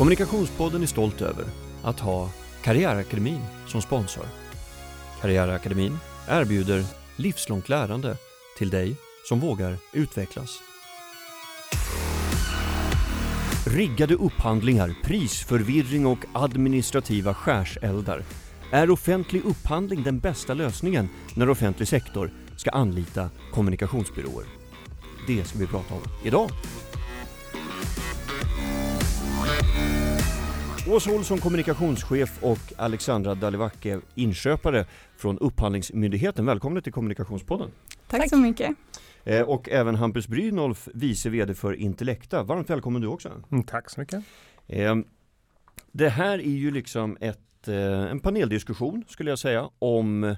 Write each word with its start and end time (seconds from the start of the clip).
Kommunikationspodden 0.00 0.82
är 0.82 0.86
stolt 0.86 1.20
över 1.20 1.44
att 1.82 2.00
ha 2.00 2.30
Karriärakademin 2.62 3.40
som 3.66 3.82
sponsor. 3.82 4.24
Karriärakademin 5.20 5.98
erbjuder 6.28 6.84
livslångt 7.16 7.68
lärande 7.68 8.16
till 8.58 8.70
dig 8.70 8.96
som 9.28 9.40
vågar 9.40 9.76
utvecklas. 9.92 10.58
Riggade 13.66 14.14
upphandlingar, 14.14 14.96
prisförvirring 15.04 16.06
och 16.06 16.18
administrativa 16.32 17.34
skärseldar. 17.34 18.24
Är 18.72 18.90
offentlig 18.90 19.44
upphandling 19.44 20.02
den 20.02 20.18
bästa 20.18 20.54
lösningen 20.54 21.08
när 21.34 21.50
offentlig 21.50 21.88
sektor 21.88 22.30
ska 22.56 22.70
anlita 22.70 23.30
kommunikationsbyråer? 23.52 24.46
Det 25.26 25.44
ska 25.44 25.58
vi 25.58 25.66
prata 25.66 25.94
om 25.94 26.02
idag. 26.24 26.50
Åsa 30.88 31.10
Olsson, 31.12 31.38
kommunikationschef 31.38 32.42
och 32.42 32.58
Alexandra 32.76 33.34
Dalivacke, 33.34 34.00
inköpare 34.14 34.86
från 35.16 35.38
Upphandlingsmyndigheten. 35.38 36.46
Välkomna 36.46 36.80
till 36.80 36.92
Kommunikationspodden. 36.92 37.70
Tack, 38.08 38.20
Tack. 38.20 38.30
så 38.30 38.36
mycket. 38.36 38.76
Eh, 39.24 39.42
och 39.42 39.68
även 39.68 39.94
Hampus 39.94 40.28
Brynolf, 40.28 40.88
vice 40.94 41.30
vd 41.30 41.54
för 41.54 41.72
Intellecta. 41.72 42.42
Varmt 42.42 42.70
välkommen 42.70 43.02
du 43.02 43.08
också. 43.08 43.42
Mm, 43.52 43.64
tack 43.64 43.90
så 43.90 44.00
mycket. 44.00 44.24
Eh, 44.66 44.96
det 45.92 46.08
här 46.08 46.38
är 46.38 46.56
ju 46.56 46.70
liksom 46.70 47.16
ett, 47.20 47.68
eh, 47.68 48.10
en 48.10 48.20
paneldiskussion 48.20 49.04
skulle 49.08 49.30
jag 49.30 49.38
säga 49.38 49.70
om 49.78 50.36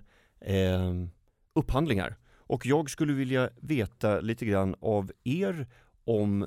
upphandlingar. 1.55 2.17
Och 2.37 2.67
jag 2.67 2.91
skulle 2.91 3.13
vilja 3.13 3.51
veta 3.61 4.21
lite 4.21 4.47
grann 4.47 4.75
av 4.81 5.13
er 5.25 5.67
om 6.05 6.47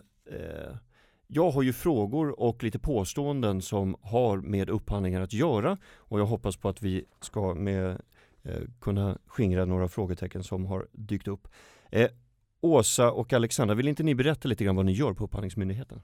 jag 1.27 1.51
har 1.51 1.61
ju 1.61 1.73
frågor 1.73 2.39
och 2.39 2.63
lite 2.63 2.79
påståenden 2.79 3.61
som 3.61 3.95
har 4.01 4.37
med 4.37 4.69
upphandlingar 4.69 5.21
att 5.21 5.33
göra 5.33 5.77
och 5.95 6.19
jag 6.19 6.25
hoppas 6.25 6.57
på 6.57 6.69
att 6.69 6.81
vi 6.81 7.05
ska 7.21 7.53
med, 7.53 8.01
eh, 8.43 8.61
kunna 8.81 9.17
skingra 9.25 9.65
några 9.65 9.87
frågetecken 9.87 10.43
som 10.43 10.65
har 10.65 10.87
dykt 10.91 11.27
upp. 11.27 11.47
Eh, 11.91 12.09
Åsa 12.61 13.11
och 13.11 13.33
Alexandra, 13.33 13.75
vill 13.75 13.87
inte 13.87 14.03
ni 14.03 14.15
berätta 14.15 14.47
lite 14.47 14.63
grann 14.63 14.75
vad 14.75 14.85
ni 14.85 14.91
gör 14.91 15.13
på 15.13 15.23
Upphandlingsmyndigheten? 15.23 16.01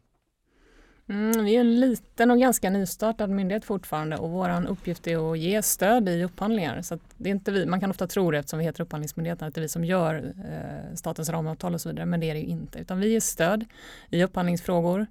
Mm, 1.10 1.46
vi 1.46 1.56
är 1.56 1.60
en 1.60 1.80
liten 1.80 2.32
och 2.32 2.40
ganska 2.40 2.70
nystartad 2.70 3.30
myndighet 3.30 3.66
fortfarande 3.66 4.18
och 4.18 4.30
vår 4.30 4.70
uppgift 4.70 5.08
är 5.08 5.32
att 5.32 5.40
ge 5.40 5.62
stöd 5.62 6.10
i 6.10 6.24
upphandlingar. 6.24 6.82
Så 6.82 7.00
det 7.18 7.30
är 7.30 7.32
inte 7.32 7.52
vi, 7.52 7.66
man 7.66 7.80
kan 7.80 7.90
ofta 7.90 8.08
tro 8.08 8.32
det 8.32 8.38
eftersom 8.38 8.60
vi 8.60 8.66
heter 8.66 8.82
Upphandlingsmyndigheten 8.82 9.48
att 9.48 9.56
det 9.56 9.60
är 9.60 9.62
vi 9.62 9.68
som 9.68 9.86
gör 9.86 10.34
eh, 10.46 10.96
statens 10.96 11.30
ramavtal 11.30 11.74
och 11.74 11.82
så 11.82 11.90
vidare 11.90 12.06
men 12.06 12.20
det 12.20 12.30
är 12.30 12.34
det 12.34 12.40
ju 12.40 12.46
inte 12.46 12.80
utan 12.80 13.00
vi 13.00 13.12
ger 13.12 13.20
stöd 13.20 13.66
i 14.10 14.24
upphandlingsfrågor. 14.24 15.08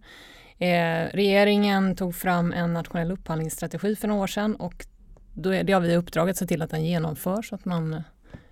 Eh, 0.59 1.05
regeringen 1.13 1.97
tog 1.97 2.15
fram 2.15 2.53
en 2.53 2.73
nationell 2.73 3.13
upphandlingsstrategi 3.13 3.97
för 3.97 4.09
några 4.09 4.23
år 4.23 4.27
sedan 4.27 4.57
och 4.57 4.87
då 5.35 5.55
är, 5.55 5.65
det 5.65 5.73
har 5.73 5.81
vi 5.81 5.97
uppdraget 5.97 6.35
att 6.35 6.39
se 6.39 6.47
till 6.47 6.63
att 6.63 6.71
den 6.71 6.85
genomförs 6.85 7.49
så 7.49 7.55
att 7.55 7.65
man 7.65 8.03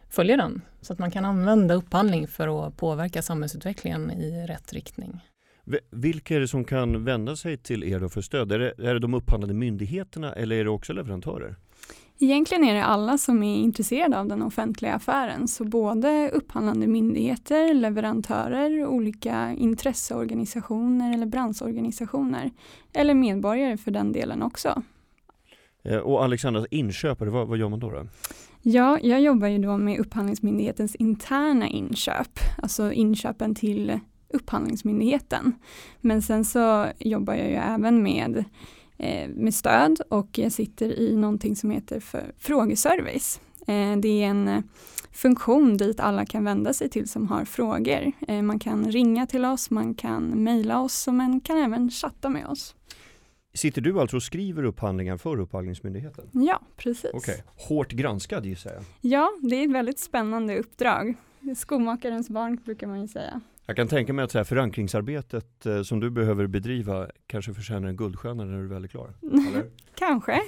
följer 0.08 0.36
den. 0.36 0.60
Så 0.80 0.92
att 0.92 0.98
man 0.98 1.10
kan 1.10 1.24
använda 1.24 1.74
upphandling 1.74 2.28
för 2.28 2.66
att 2.66 2.76
påverka 2.76 3.22
samhällsutvecklingen 3.22 4.10
i 4.10 4.46
rätt 4.46 4.72
riktning. 4.72 5.20
Vilka 5.90 6.36
är 6.36 6.40
det 6.40 6.48
som 6.48 6.64
kan 6.64 7.04
vända 7.04 7.36
sig 7.36 7.56
till 7.56 7.84
er 7.84 8.00
då 8.00 8.08
för 8.08 8.20
stöd? 8.20 8.52
Är 8.52 8.58
det, 8.58 8.74
är 8.78 8.94
det 8.94 9.00
de 9.00 9.14
upphandlande 9.14 9.54
myndigheterna 9.54 10.32
eller 10.32 10.56
är 10.56 10.64
det 10.64 10.70
också 10.70 10.92
leverantörer? 10.92 11.56
Egentligen 12.20 12.64
är 12.64 12.74
det 12.74 12.84
alla 12.84 13.18
som 13.18 13.42
är 13.42 13.56
intresserade 13.56 14.18
av 14.18 14.26
den 14.26 14.42
offentliga 14.42 14.94
affären, 14.94 15.48
så 15.48 15.64
både 15.64 16.30
upphandlande 16.30 16.86
myndigheter, 16.86 17.74
leverantörer, 17.74 18.86
olika 18.86 19.54
intresseorganisationer 19.58 21.14
eller 21.14 21.26
branschorganisationer, 21.26 22.50
eller 22.92 23.14
medborgare 23.14 23.76
för 23.76 23.90
den 23.90 24.12
delen 24.12 24.42
också. 24.42 24.82
Eh, 25.82 25.96
och 25.96 26.24
Alexandra, 26.24 26.66
inköpare, 26.70 27.30
vad, 27.30 27.48
vad 27.48 27.58
gör 27.58 27.68
man 27.68 27.80
då? 27.80 27.90
då? 27.90 28.06
Ja, 28.62 28.98
jag 29.02 29.20
jobbar 29.20 29.48
ju 29.48 29.58
då 29.58 29.76
med 29.76 30.00
Upphandlingsmyndighetens 30.00 30.94
interna 30.94 31.68
inköp, 31.68 32.38
alltså 32.62 32.92
inköpen 32.92 33.54
till 33.54 34.00
Upphandlingsmyndigheten. 34.28 35.54
Men 36.00 36.22
sen 36.22 36.44
så 36.44 36.86
jobbar 36.98 37.34
jag 37.34 37.48
ju 37.48 37.56
även 37.56 38.02
med, 38.02 38.44
eh, 38.96 39.28
med 39.28 39.54
stöd 39.54 40.00
och 40.08 40.38
jag 40.38 40.52
sitter 40.52 40.98
i 40.98 41.16
någonting 41.16 41.56
som 41.56 41.70
heter 41.70 42.00
för 42.00 42.32
frågeservice. 42.38 43.40
Eh, 43.60 43.96
det 43.96 44.08
är 44.08 44.26
en 44.26 44.48
eh, 44.48 44.62
funktion 45.12 45.76
dit 45.76 46.00
alla 46.00 46.26
kan 46.26 46.44
vända 46.44 46.72
sig 46.72 46.88
till 46.88 47.08
som 47.08 47.28
har 47.28 47.44
frågor. 47.44 48.12
Eh, 48.28 48.42
man 48.42 48.58
kan 48.58 48.92
ringa 48.92 49.26
till 49.26 49.44
oss, 49.44 49.70
man 49.70 49.94
kan 49.94 50.24
mejla 50.24 50.80
oss 50.80 51.08
och 51.08 51.14
man 51.14 51.40
kan 51.40 51.58
även 51.58 51.90
chatta 51.90 52.28
med 52.28 52.46
oss. 52.46 52.74
Sitter 53.54 53.80
du 53.80 54.00
alltså 54.00 54.16
och 54.16 54.22
skriver 54.22 54.62
upphandlingar 54.62 55.16
för 55.16 55.40
Upphandlingsmyndigheten? 55.40 56.30
Ja, 56.32 56.60
precis. 56.76 57.14
Okay. 57.14 57.36
Hårt 57.68 57.92
granskad 57.92 58.46
gissar 58.46 58.72
jag? 58.72 58.84
Ja, 59.00 59.30
det 59.42 59.56
är 59.56 59.64
ett 59.64 59.74
väldigt 59.74 59.98
spännande 59.98 60.58
uppdrag. 60.58 61.14
Skomakarens 61.56 62.30
barn 62.30 62.56
brukar 62.64 62.86
man 62.86 63.00
ju 63.00 63.08
säga. 63.08 63.40
Jag 63.68 63.76
kan 63.76 63.88
tänka 63.88 64.12
mig 64.12 64.24
att 64.24 64.30
så 64.30 64.38
här, 64.38 64.44
förankringsarbetet 64.44 65.66
eh, 65.66 65.82
som 65.82 66.00
du 66.00 66.10
behöver 66.10 66.46
bedriva 66.46 67.08
kanske 67.26 67.54
förtjänar 67.54 67.88
en 67.88 67.96
guldstjärna 67.96 68.44
när 68.44 68.62
du 68.62 68.68
väl 68.68 68.84
är 68.84 68.88
klar? 68.88 69.14
kanske. 69.94 70.40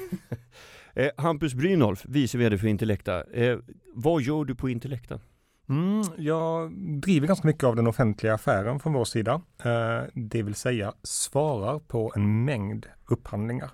eh, 0.94 1.10
Hampus 1.16 1.54
Brynolf, 1.54 2.04
vice 2.08 2.38
vd 2.38 2.58
för 2.58 2.66
Intellecta. 2.66 3.25
Eh, 3.25 3.58
vad 3.94 4.22
gör 4.22 4.44
du 4.44 4.54
på 4.54 4.69
Intellecta? 4.69 5.20
Mm, 5.69 6.03
jag 6.16 6.72
driver 7.00 7.26
ganska 7.26 7.47
mycket 7.47 7.64
av 7.64 7.76
den 7.76 7.86
offentliga 7.86 8.34
affären 8.34 8.81
från 8.81 8.92
vår 8.92 9.04
sida. 9.04 9.42
Eh, 9.64 10.02
det 10.14 10.42
vill 10.42 10.54
säga 10.54 10.92
svarar 11.02 11.78
på 11.78 12.12
en 12.16 12.44
mängd 12.44 12.87
upphandlingar. 13.06 13.70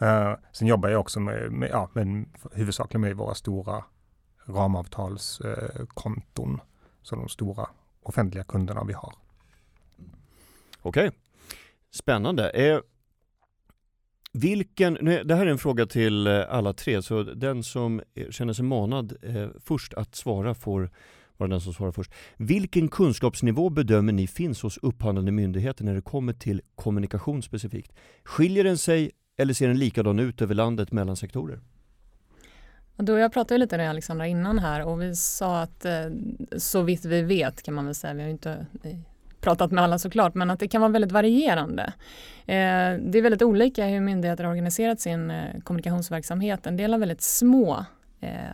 Eh, 0.00 0.34
sen 0.52 0.68
jobbar 0.68 0.88
jag 0.88 1.00
också 1.00 1.20
med, 1.20 1.52
med, 1.52 1.70
ja, 1.70 1.90
med 1.92 2.24
huvudsakligen 2.52 3.00
med 3.00 3.16
våra 3.16 3.34
stora 3.34 3.84
ramavtalskonton. 4.46 6.60
så 7.02 7.16
de 7.16 7.28
stora 7.28 7.68
offentliga 8.02 8.44
kunderna 8.44 8.84
vi 8.84 8.92
har. 8.92 9.14
Okej, 10.82 11.08
okay. 11.08 11.18
spännande. 11.90 12.50
Eh, 12.50 12.80
vilken, 14.32 14.98
nej, 15.00 15.22
det 15.24 15.34
här 15.34 15.46
är 15.46 15.50
en 15.50 15.58
fråga 15.58 15.86
till 15.86 16.26
eh, 16.26 16.40
alla 16.48 16.72
tre, 16.72 17.02
så 17.02 17.22
den 17.22 17.62
som 17.62 18.02
känner 18.30 18.52
sig 18.52 18.64
manad 18.64 19.16
eh, 19.22 19.48
först 19.60 19.94
att 19.94 20.14
svara 20.14 20.54
får 20.54 20.90
vara 21.36 21.50
den 21.50 21.60
som 21.60 21.74
svarar 21.74 21.92
först. 21.92 22.12
Vilken 22.36 22.88
kunskapsnivå 22.88 23.70
bedömer 23.70 24.12
ni 24.12 24.26
finns 24.26 24.62
hos 24.62 24.78
upphandlande 24.78 25.32
myndigheter 25.32 25.84
när 25.84 25.94
det 25.94 26.02
kommer 26.02 26.32
till 26.32 26.62
kommunikation 26.74 27.42
specifikt? 27.42 27.92
Skiljer 28.24 28.64
den 28.64 28.78
sig 28.78 29.10
eller 29.36 29.54
ser 29.54 29.68
den 29.68 29.78
likadan 29.78 30.18
ut 30.18 30.42
över 30.42 30.54
landet 30.54 30.92
mellan 30.92 31.16
sektorer? 31.16 31.60
Då 33.04 33.18
jag 33.18 33.32
pratade 33.32 33.58
lite 33.58 33.76
med 33.76 33.90
Alexandra 33.90 34.26
innan 34.26 34.58
här 34.58 34.86
och 34.86 35.02
vi 35.02 35.16
sa 35.16 35.62
att 35.62 35.84
eh, 35.84 36.04
så 36.56 36.82
vitt 36.82 37.04
vi 37.04 37.22
vet 37.22 37.62
kan 37.62 37.74
man 37.74 37.84
väl 37.84 37.94
säga, 37.94 38.14
vi 38.14 38.22
har 38.22 38.28
inte 38.28 38.66
eh, 38.82 38.96
pratat 39.40 39.70
med 39.70 39.84
alla 39.84 39.98
såklart, 39.98 40.34
men 40.34 40.50
att 40.50 40.60
det 40.60 40.68
kan 40.68 40.80
vara 40.80 40.92
väldigt 40.92 41.12
varierande. 41.12 41.82
Eh, 42.46 42.98
det 43.00 43.18
är 43.18 43.22
väldigt 43.22 43.42
olika 43.42 43.86
hur 43.86 44.00
myndigheter 44.00 44.44
har 44.44 44.50
organiserat 44.50 45.00
sin 45.00 45.32
kommunikationsverksamhet. 45.64 46.66
En 46.66 46.76
del 46.76 46.92
har 46.92 46.98
väldigt 46.98 47.22
små 47.22 47.84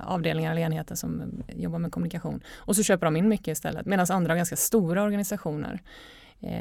avdelningar 0.00 0.52
eller 0.52 0.62
enheter 0.62 0.94
som 0.94 1.42
jobbar 1.48 1.78
med 1.78 1.92
kommunikation 1.92 2.40
och 2.56 2.76
så 2.76 2.82
köper 2.82 3.06
de 3.06 3.16
in 3.16 3.28
mycket 3.28 3.48
istället 3.48 3.86
medan 3.86 4.06
andra 4.10 4.32
har 4.32 4.36
ganska 4.36 4.56
stora 4.56 5.02
organisationer 5.02 5.82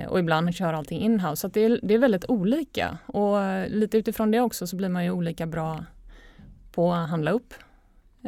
och 0.07 0.19
ibland 0.19 0.55
kör 0.55 0.73
allting 0.73 1.01
inhouse. 1.01 1.41
Så 1.41 1.47
det 1.47 1.65
är, 1.65 1.79
det 1.83 1.93
är 1.93 1.97
väldigt 1.97 2.25
olika 2.29 2.97
och 3.05 3.37
lite 3.69 3.97
utifrån 3.97 4.31
det 4.31 4.39
också 4.39 4.67
så 4.67 4.75
blir 4.75 4.89
man 4.89 5.03
ju 5.03 5.11
olika 5.11 5.45
bra 5.45 5.83
på 6.71 6.93
att 6.93 7.09
handla 7.09 7.31
upp 7.31 7.53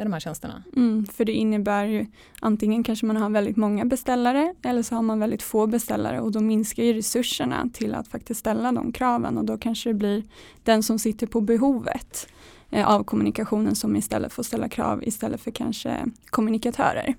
de 0.04 0.14
här 0.14 0.20
tjänsterna. 0.20 0.64
Mm, 0.76 1.06
för 1.06 1.26
det 1.26 1.32
innebär 1.32 1.86
ju 1.86 2.06
antingen 2.40 2.84
kanske 2.84 3.06
man 3.06 3.18
har 3.18 3.30
väldigt 3.30 3.58
många 3.58 3.86
beställare 3.86 4.54
eller 4.64 4.84
så 4.84 4.96
har 4.96 5.02
man 5.02 5.20
väldigt 5.20 5.44
få 5.44 5.68
beställare 5.68 6.20
och 6.20 6.32
då 6.32 6.42
minskar 6.42 6.84
ju 6.84 6.94
resurserna 6.94 7.70
till 7.74 7.96
att 7.96 8.08
faktiskt 8.08 8.40
ställa 8.40 8.72
de 8.72 8.92
kraven 8.92 9.38
och 9.38 9.46
då 9.46 9.58
kanske 9.58 9.90
det 9.90 9.94
blir 9.94 10.24
den 10.64 10.84
som 10.84 11.00
sitter 11.00 11.28
på 11.28 11.42
behovet 11.42 12.28
eh, 12.70 12.88
av 12.88 13.04
kommunikationen 13.04 13.76
som 13.76 13.96
istället 13.96 14.34
får 14.34 14.44
ställa 14.44 14.70
krav 14.70 15.04
istället 15.04 15.42
för 15.42 15.52
kanske 15.52 16.06
kommunikatörer. 16.30 17.16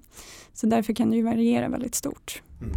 Så 0.53 0.67
därför 0.67 0.93
kan 0.93 1.11
det 1.11 1.17
ju 1.17 1.23
variera 1.23 1.69
väldigt 1.69 1.95
stort. 1.95 2.43
Mm. 2.61 2.73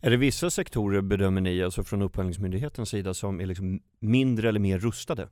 Är 0.00 0.10
det 0.10 0.16
vissa 0.16 0.50
sektorer 0.50 1.00
bedömer 1.00 1.40
ni, 1.40 1.62
alltså 1.62 1.84
från 1.84 2.02
Upphandlingsmyndighetens 2.02 2.88
sida, 2.88 3.14
som 3.14 3.40
är 3.40 3.46
liksom 3.46 3.80
mindre 4.00 4.48
eller 4.48 4.60
mer 4.60 4.78
rustade? 4.78 5.28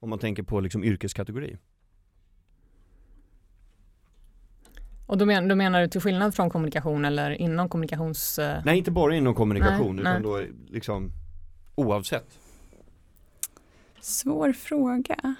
Om 0.00 0.10
man 0.10 0.18
tänker 0.18 0.42
på 0.42 0.60
liksom 0.60 0.84
yrkeskategori? 0.84 1.56
Och 5.06 5.18
då, 5.18 5.26
men, 5.26 5.48
då 5.48 5.54
menar 5.54 5.80
du 5.80 5.88
till 5.88 6.00
skillnad 6.00 6.34
från 6.34 6.50
kommunikation 6.50 7.04
eller 7.04 7.30
inom 7.30 7.68
kommunikations... 7.68 8.38
Eh, 8.38 8.62
nej, 8.64 8.78
inte 8.78 8.90
bara 8.90 9.16
inom 9.16 9.34
kommunikation 9.34 9.96
nej, 9.96 10.02
utan 10.02 10.22
nej. 10.22 10.22
då 10.22 10.72
liksom 10.74 11.12
oavsett. 11.74 12.38
Svår 14.00 14.52
fråga. 14.52 15.36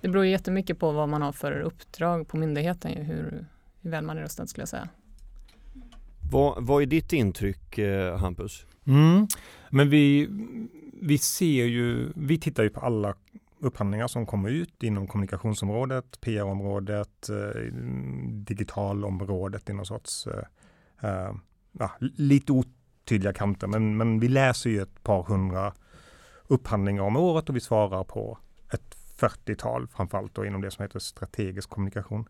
Det 0.00 0.08
beror 0.08 0.26
jättemycket 0.26 0.78
på 0.78 0.92
vad 0.92 1.08
man 1.08 1.22
har 1.22 1.32
för 1.32 1.60
uppdrag 1.60 2.28
på 2.28 2.36
myndigheten, 2.36 2.92
hur, 2.92 3.46
hur 3.80 3.90
väl 3.90 4.04
man 4.04 4.18
är 4.18 4.22
rustad 4.22 4.46
skulle 4.46 4.62
jag 4.62 4.68
säga. 4.68 4.88
Vad, 6.32 6.66
vad 6.66 6.82
är 6.82 6.86
ditt 6.86 7.12
intryck 7.12 7.78
eh, 7.78 8.18
Hampus? 8.18 8.66
Mm. 8.86 9.26
Men 9.70 9.90
vi, 9.90 10.28
vi 11.02 11.18
ser 11.18 11.64
ju, 11.64 12.12
vi 12.14 12.38
tittar 12.38 12.62
ju 12.62 12.70
på 12.70 12.80
alla 12.80 13.14
upphandlingar 13.60 14.08
som 14.08 14.26
kommer 14.26 14.48
ut 14.48 14.82
inom 14.82 15.06
kommunikationsområdet, 15.06 16.20
PR-området, 16.20 17.28
eh, 17.28 17.62
digitalområdet 18.32 19.70
i 19.70 19.72
någon 19.72 19.86
sorts, 19.86 20.26
eh, 20.26 20.44
eh, 21.10 21.32
ja, 21.72 21.90
lite 22.00 22.52
otydliga 22.52 23.32
kanter, 23.32 23.66
men, 23.66 23.96
men 23.96 24.20
vi 24.20 24.28
läser 24.28 24.70
ju 24.70 24.82
ett 24.82 25.02
par 25.02 25.22
hundra 25.22 25.74
upphandlingar 26.46 27.02
om 27.02 27.16
året 27.16 27.48
och 27.48 27.56
vi 27.56 27.60
svarar 27.60 28.04
på 28.04 28.38
ett 28.72 28.96
40-tal, 29.18 29.88
framförallt 29.88 30.34
då 30.34 30.44
inom 30.44 30.60
det 30.60 30.70
som 30.70 30.82
heter 30.82 30.98
strategisk 30.98 31.70
kommunikation. 31.70 32.28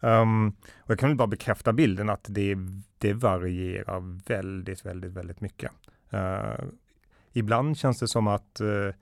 Um, 0.00 0.48
och 0.78 0.90
jag 0.90 0.98
kan 0.98 1.08
väl 1.08 1.16
bara 1.16 1.28
bekräfta 1.28 1.72
bilden 1.72 2.10
att 2.10 2.26
det, 2.28 2.56
det 2.98 3.12
varierar 3.12 4.28
väldigt, 4.28 4.86
väldigt, 4.86 5.12
väldigt 5.12 5.40
mycket. 5.40 5.72
Uh, 6.14 6.64
ibland 7.32 7.78
känns 7.78 7.98
det 7.98 8.08
som 8.08 8.26
att 8.26 8.60
uh, 8.60 8.92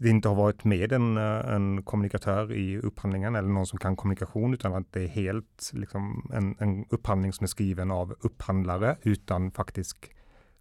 det 0.00 0.08
inte 0.08 0.28
har 0.28 0.34
varit 0.34 0.64
med 0.64 0.92
en, 0.92 1.16
eh, 1.16 1.54
en 1.54 1.82
kommunikatör 1.82 2.52
i 2.52 2.78
upphandlingen 2.78 3.34
eller 3.34 3.48
någon 3.48 3.66
som 3.66 3.78
kan 3.78 3.96
kommunikation 3.96 4.54
utan 4.54 4.74
att 4.74 4.92
det 4.92 5.02
är 5.02 5.08
helt 5.08 5.70
liksom, 5.72 6.30
en, 6.32 6.56
en 6.58 6.84
upphandling 6.90 7.32
som 7.32 7.44
är 7.44 7.48
skriven 7.48 7.90
av 7.90 8.14
upphandlare 8.20 8.96
utan 9.02 9.50
faktisk 9.50 10.14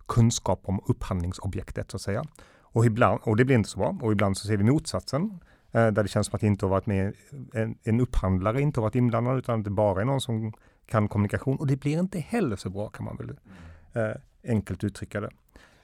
kunskap 0.08 0.62
om 0.64 0.82
upphandlingsobjektet 0.88 1.92
så 1.92 1.98
att 1.98 2.02
säga. 2.02 2.24
Och, 2.62 2.86
ibland, 2.86 3.20
och 3.24 3.38
det 3.38 3.46
blir 3.46 3.56
inte 3.56 3.70
så 3.70 3.80
bra. 3.80 3.98
Och 4.02 4.12
ibland 4.12 4.38
så 4.38 4.48
ser 4.48 4.58
vi 4.58 4.64
motsatsen. 4.64 5.40
Eh, 5.72 5.88
där 5.88 6.04
det 6.04 6.08
känns 6.08 6.28
som 6.28 6.36
att 6.36 6.42
det 6.42 6.48
inte 6.48 6.66
har 6.66 6.70
varit 6.70 6.86
med, 6.86 7.14
en, 7.54 7.78
en 7.84 8.00
upphandlare 8.00 8.62
inte 8.62 8.80
har 8.80 8.84
varit 8.84 8.96
inblandad 8.96 9.38
utan 9.38 9.64
det 9.64 9.70
bara 9.70 10.02
är 10.02 10.06
någon 10.06 10.22
som 10.22 10.54
kan 10.86 11.08
kommunikation. 11.08 11.58
Och 11.58 11.68
det 11.68 11.78
blir 11.78 12.00
inte 12.00 12.20
heller 12.20 12.56
så 12.56 12.70
bra 12.70 12.90
kan 12.90 13.06
man 13.06 13.18
väl 13.18 13.30
eh, 13.94 14.16
enkelt 14.52 14.84
uttrycka 14.84 15.22
det. 15.22 15.30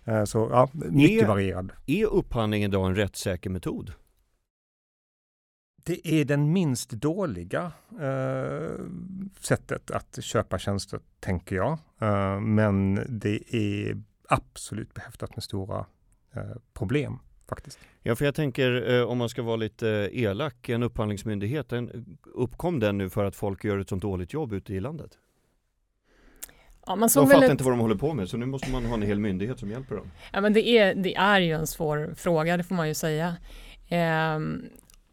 Eh, 0.06 0.24
så 0.24 0.48
ja, 0.52 0.70
mycket 0.74 1.24
är, 1.24 1.28
varierad. 1.28 1.72
Är 1.86 2.06
upphandling 2.06 2.64
idag 2.64 2.88
en 2.88 2.96
rättssäker 2.96 3.50
metod? 3.50 3.94
Det 5.84 6.08
är 6.08 6.26
den 6.26 6.54
minst 6.54 6.90
dåliga 6.90 7.72
eh, 8.02 8.86
sättet 9.40 9.92
att 9.92 10.24
köpa 10.24 10.60
tjänster, 10.60 11.00
tänker 11.20 11.56
jag. 11.56 11.78
Eh, 12.00 12.40
men 12.40 13.00
det 13.10 13.56
är 13.56 14.02
absolut 14.30 14.94
behäftat 14.94 15.36
med 15.36 15.44
stora 15.44 15.86
Eh, 16.36 16.56
problem 16.74 17.20
faktiskt. 17.48 17.80
Ja, 18.02 18.16
för 18.16 18.26
jag 18.26 18.36
tänker 18.36 18.94
eh, 18.94 19.04
om 19.04 19.18
man 19.18 19.30
ska 19.30 19.44
vara 19.44 19.56
lite 19.56 19.90
eh, 19.90 20.24
elak, 20.24 20.70
en 20.70 20.84
upphandlingsmyndighet, 20.84 21.70
den, 21.70 22.18
uppkom 22.24 22.80
den 22.80 22.98
nu 22.98 23.10
för 23.10 23.26
att 23.26 23.36
folk 23.36 23.64
gör 23.64 23.78
ett 23.78 23.90
sånt 23.90 24.02
dåligt 24.02 24.34
jobb 24.34 24.54
ute 24.54 24.74
i 24.74 24.80
landet? 24.80 25.18
Ja, 26.86 26.96
man 26.96 27.10
de 27.16 27.28
fattar 27.28 27.44
ett... 27.44 27.52
inte 27.52 27.64
vad 27.64 27.74
de 27.74 27.80
håller 27.80 27.96
på 27.96 28.14
med 28.14 28.30
så 28.30 28.38
nu 28.38 28.46
måste 28.46 28.72
man 28.72 28.86
ha 28.86 28.94
en 28.94 29.02
hel 29.02 29.20
myndighet 29.20 29.60
som 29.60 29.72
hjälper 29.72 29.96
dem. 29.96 30.12
Ja 30.34 30.42
men 30.42 30.54
det 30.54 30.68
är, 30.68 30.96
det 30.96 31.16
är 31.16 31.40
ju 31.40 31.52
en 31.52 31.68
svår 31.68 32.14
fråga, 32.18 32.58
det 32.58 32.64
får 32.64 32.76
man 32.76 32.88
ju 32.88 32.94
säga. 32.94 33.36
Ehm, 33.90 34.62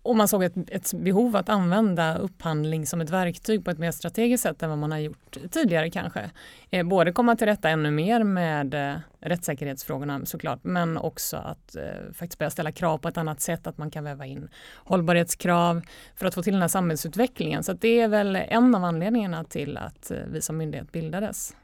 och 0.03 0.17
man 0.17 0.29
såg 0.29 0.45
ett, 0.45 0.55
ett, 0.69 0.95
behov 0.95 1.37
att 1.37 1.49
använda 1.49 2.17
upphandling 2.17 2.87
som 2.87 3.01
ett 3.01 3.11
verktyg 3.11 3.65
på 3.65 3.71
ett 3.71 3.79
mer 3.79 3.91
strategiskt 3.91 4.43
sätt 4.43 4.63
än 4.63 4.71
vad 4.71 4.79
man 4.79 4.93
har 4.93 4.99
gjort 4.99 5.39
tidigare 5.51 5.91
kanske. 5.91 6.31
Eh, 6.71 6.87
både 6.87 7.13
komma 7.13 7.37
till 7.37 7.47
rätta 7.47 7.69
ännu 7.69 7.91
mer 7.91 8.25
med 8.25 8.75
eh, 8.75 8.97
rättssäkerhetsfrågorna 9.21 10.27
såklart, 10.27 10.59
men 10.63 10.97
också 10.97 11.37
att 11.37 11.77
eh, 11.77 12.13
faktiskt 12.15 12.39
börja 12.39 12.51
ställa 12.51 12.73
krav 12.73 12.99
på 12.99 13.09
ett 13.09 13.19
annat 13.19 13.41
sätt, 13.41 13.67
att 13.67 13.79
man 13.79 13.91
kan 13.91 14.05
väva 14.05 14.27
in 14.27 14.49
hållbarhetskrav 14.75 15.83
för 16.17 16.27
att 16.27 16.35
få 16.35 16.43
till 16.43 16.53
den 16.53 16.63
här 16.63 16.69
samhällsutvecklingen. 16.69 17.63
Så 17.63 17.73
det 17.73 18.01
är 18.01 18.09
väl 18.09 18.37
en 18.37 18.75
av 18.75 18.85
anledningarna 18.85 19.45
till 19.45 19.77
att 19.77 20.11
eh, 20.11 20.19
vi 20.27 20.41
som 20.41 20.57
myndighet 20.57 20.93
bildades. 20.93 21.55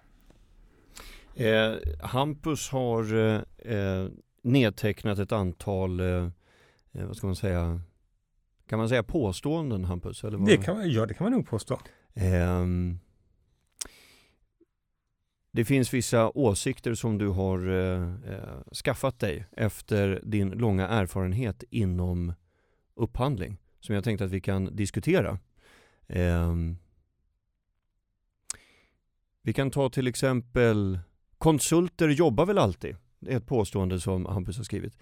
Eh, 1.38 1.74
Hampus 2.00 2.68
har 2.68 3.14
eh, 3.58 4.08
nedtecknat 4.42 5.18
ett 5.18 5.32
antal, 5.32 6.00
vad 6.92 7.16
ska 7.16 7.26
man 7.26 7.36
säga, 7.36 7.80
kan 8.68 8.78
man 8.78 8.88
säga 8.88 9.02
påståenden 9.02 9.84
Hampus? 9.84 10.24
Eller 10.24 10.38
det 10.38 10.56
kan, 10.56 10.90
ja, 10.90 11.06
det 11.06 11.14
kan 11.14 11.24
man 11.24 11.32
nog 11.32 11.46
påstå. 11.46 11.80
Um, 12.60 13.00
det 15.52 15.64
finns 15.64 15.94
vissa 15.94 16.30
åsikter 16.30 16.94
som 16.94 17.18
du 17.18 17.28
har 17.28 17.68
uh, 17.68 18.00
uh, 18.00 18.72
skaffat 18.84 19.18
dig 19.18 19.46
efter 19.52 20.20
din 20.24 20.50
långa 20.50 20.88
erfarenhet 20.88 21.64
inom 21.70 22.32
upphandling 22.94 23.58
som 23.80 23.94
jag 23.94 24.04
tänkte 24.04 24.24
att 24.24 24.30
vi 24.30 24.40
kan 24.40 24.76
diskutera. 24.76 25.38
Um, 26.06 26.78
vi 29.42 29.52
kan 29.52 29.70
ta 29.70 29.90
till 29.90 30.06
exempel 30.06 30.98
konsulter 31.38 32.08
jobbar 32.08 32.46
väl 32.46 32.58
alltid? 32.58 32.96
Det 33.20 33.32
är 33.32 33.36
ett 33.36 33.46
påstående 33.46 34.00
som 34.00 34.26
Hampus 34.26 34.56
har 34.56 34.64
skrivit. 34.64 34.96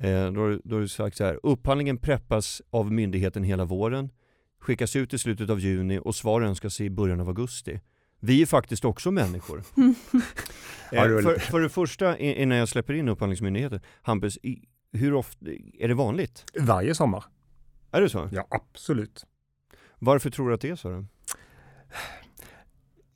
Eh, 0.00 0.32
då, 0.32 0.40
har, 0.40 0.80
du 0.80 0.88
sagt 0.88 1.16
så 1.16 1.24
här, 1.24 1.40
upphandlingen 1.42 1.98
preppas 1.98 2.62
av 2.70 2.92
myndigheten 2.92 3.44
hela 3.44 3.64
våren, 3.64 4.10
skickas 4.60 4.96
ut 4.96 5.14
i 5.14 5.18
slutet 5.18 5.50
av 5.50 5.60
juni 5.60 6.00
och 6.04 6.14
svar 6.14 6.42
önskas 6.42 6.80
i 6.80 6.90
början 6.90 7.20
av 7.20 7.28
augusti. 7.28 7.80
Vi 8.20 8.42
är 8.42 8.46
faktiskt 8.46 8.84
också 8.84 9.10
människor. 9.10 9.58
eh, 10.92 11.02
för, 11.02 11.38
för 11.38 11.60
det 11.60 11.68
första, 11.68 12.18
innan 12.18 12.58
jag 12.58 12.68
släpper 12.68 12.94
in 12.94 13.08
Upphandlingsmyndigheten, 13.08 13.80
Hampus, 14.02 14.38
hur 14.92 15.14
ofta, 15.14 15.46
är 15.78 15.88
det 15.88 15.94
vanligt? 15.94 16.44
Varje 16.60 16.94
sommar. 16.94 17.24
Är 17.90 18.00
det 18.00 18.08
så? 18.08 18.28
Ja, 18.32 18.46
absolut. 18.50 19.26
Varför 19.98 20.30
tror 20.30 20.48
du 20.48 20.54
att 20.54 20.60
det 20.60 20.70
är 20.70 20.76
så? 20.76 20.90
Då? 20.90 21.04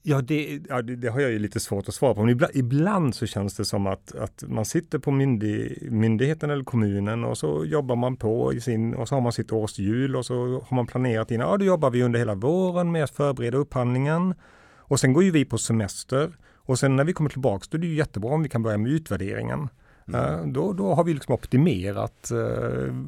Ja, 0.02 0.20
det, 0.20 0.60
ja 0.68 0.82
det, 0.82 0.96
det, 0.96 1.08
har 1.08 1.20
jag 1.20 1.30
ju 1.30 1.38
lite 1.38 1.60
svårt 1.60 1.88
att 1.88 1.94
svara 1.94 2.14
på. 2.14 2.20
Men 2.20 2.30
ibland, 2.30 2.56
ibland 2.56 3.14
så 3.14 3.26
känns 3.26 3.56
det 3.56 3.64
som 3.64 3.86
att, 3.86 4.14
att 4.14 4.44
man 4.46 4.64
sitter 4.64 4.98
på 4.98 5.10
myndig, 5.10 5.88
myndigheten 5.92 6.50
eller 6.50 6.64
kommunen 6.64 7.24
och 7.24 7.38
så 7.38 7.64
jobbar 7.64 7.96
man 7.96 8.16
på 8.16 8.54
i 8.54 8.60
sin 8.60 8.94
och 8.94 9.08
så 9.08 9.14
har 9.14 9.20
man 9.20 9.32
sitt 9.32 9.52
årshjul 9.52 10.16
och 10.16 10.26
så 10.26 10.34
har 10.66 10.74
man 10.74 10.86
planerat 10.86 11.30
in, 11.30 11.40
ja 11.40 11.56
då 11.56 11.64
jobbar 11.64 11.90
vi 11.90 12.02
under 12.02 12.18
hela 12.18 12.34
våren 12.34 12.92
med 12.92 13.04
att 13.04 13.10
förbereda 13.10 13.58
upphandlingen. 13.58 14.34
Och 14.76 15.00
sen 15.00 15.12
går 15.12 15.24
ju 15.24 15.30
vi 15.30 15.44
på 15.44 15.58
semester 15.58 16.36
och 16.54 16.78
sen 16.78 16.96
när 16.96 17.04
vi 17.04 17.12
kommer 17.12 17.30
tillbaks 17.30 17.68
då 17.68 17.76
är 17.76 17.80
det 17.80 17.86
ju 17.86 17.94
jättebra 17.94 18.30
om 18.30 18.42
vi 18.42 18.48
kan 18.48 18.62
börja 18.62 18.78
med 18.78 18.92
utvärderingen. 18.92 19.68
Mm. 20.14 20.52
Då, 20.52 20.72
då 20.72 20.94
har 20.94 21.04
vi 21.04 21.14
liksom 21.14 21.34
optimerat 21.34 22.30
uh, 22.32 22.38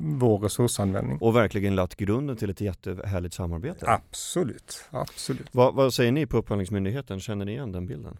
vår 0.00 0.38
resursanvändning. 0.38 1.18
Och 1.20 1.36
verkligen 1.36 1.74
lagt 1.74 1.96
grunden 1.96 2.36
till 2.36 2.50
ett 2.50 2.60
jättehärligt 2.60 3.34
samarbete. 3.34 3.90
Absolut, 3.90 4.84
absolut. 4.90 5.48
Vad, 5.52 5.74
vad 5.74 5.94
säger 5.94 6.12
ni 6.12 6.26
på 6.26 6.36
Upphandlingsmyndigheten? 6.36 7.20
Känner 7.20 7.44
ni 7.44 7.52
igen 7.52 7.72
den 7.72 7.86
bilden? 7.86 8.16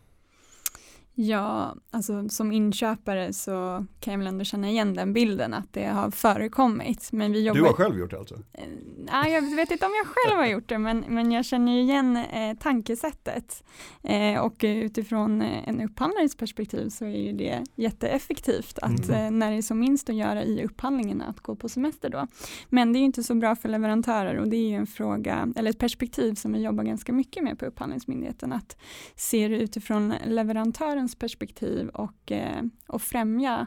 Ja, 1.15 1.77
alltså 1.91 2.29
som 2.29 2.53
inköpare 2.53 3.33
så 3.33 3.87
kan 4.01 4.13
jag 4.13 4.19
väl 4.19 4.27
ändå 4.27 4.45
känna 4.45 4.71
igen 4.71 4.95
den 4.95 5.13
bilden 5.13 5.55
att 5.55 5.73
det 5.73 5.85
har 5.85 6.11
förekommit. 6.11 7.13
Men 7.13 7.33
vi 7.33 7.45
jobbar... 7.45 7.61
Du 7.61 7.67
har 7.67 7.73
själv 7.73 7.99
gjort 7.99 8.11
det 8.11 8.19
alltså? 8.19 8.35
Eh, 8.35 8.65
nej, 8.97 9.33
jag 9.33 9.57
vet 9.57 9.71
inte 9.71 9.87
om 9.87 9.93
jag 9.93 10.07
själv 10.07 10.39
har 10.39 10.47
gjort 10.47 10.69
det, 10.69 10.79
men, 10.79 11.05
men 11.09 11.33
jag 11.33 11.45
känner 11.45 11.79
igen 11.79 12.17
eh, 12.17 12.57
tankesättet. 12.59 13.65
Eh, 14.03 14.41
och 14.41 14.57
utifrån 14.61 15.43
eh, 15.43 15.69
en 15.69 15.81
upphandlares 15.81 16.37
perspektiv 16.37 16.89
så 16.89 17.05
är 17.05 17.19
ju 17.19 17.33
det 17.33 17.65
jätteeffektivt 17.75 18.79
att 18.79 19.09
mm. 19.09 19.25
eh, 19.25 19.31
när 19.31 19.51
det 19.51 19.57
är 19.57 19.63
som 19.63 19.79
minst 19.79 20.09
att 20.09 20.17
göra 20.17 20.45
i 20.45 20.65
upphandlingen 20.65 21.23
att 21.23 21.41
gå 21.41 21.57
på 21.57 21.69
semester 21.69 22.11
då. 22.11 22.27
Men 22.69 22.93
det 22.93 22.99
är 22.99 23.01
inte 23.01 23.23
så 23.23 23.35
bra 23.35 23.57
för 23.57 23.69
leverantörer 23.69 24.37
och 24.37 24.49
det 24.49 24.57
är 24.57 24.69
ju 24.69 24.77
en 24.77 24.87
fråga, 24.87 25.53
eller 25.57 25.71
ett 25.71 25.79
perspektiv 25.79 26.35
som 26.35 26.53
vi 26.53 26.63
jobbar 26.63 26.85
ganska 26.85 27.13
mycket 27.13 27.45
med 27.45 27.59
på 27.59 27.67
Upphandlingsmyndigheten, 27.67 28.53
att 28.53 28.77
se 29.17 29.49
det 29.49 29.57
utifrån 29.57 30.15
leverantören 30.27 31.02
barnens 31.03 31.15
perspektiv 31.15 31.89
och, 31.89 32.33
eh, 32.33 32.63
och 32.87 33.03
främja 33.03 33.67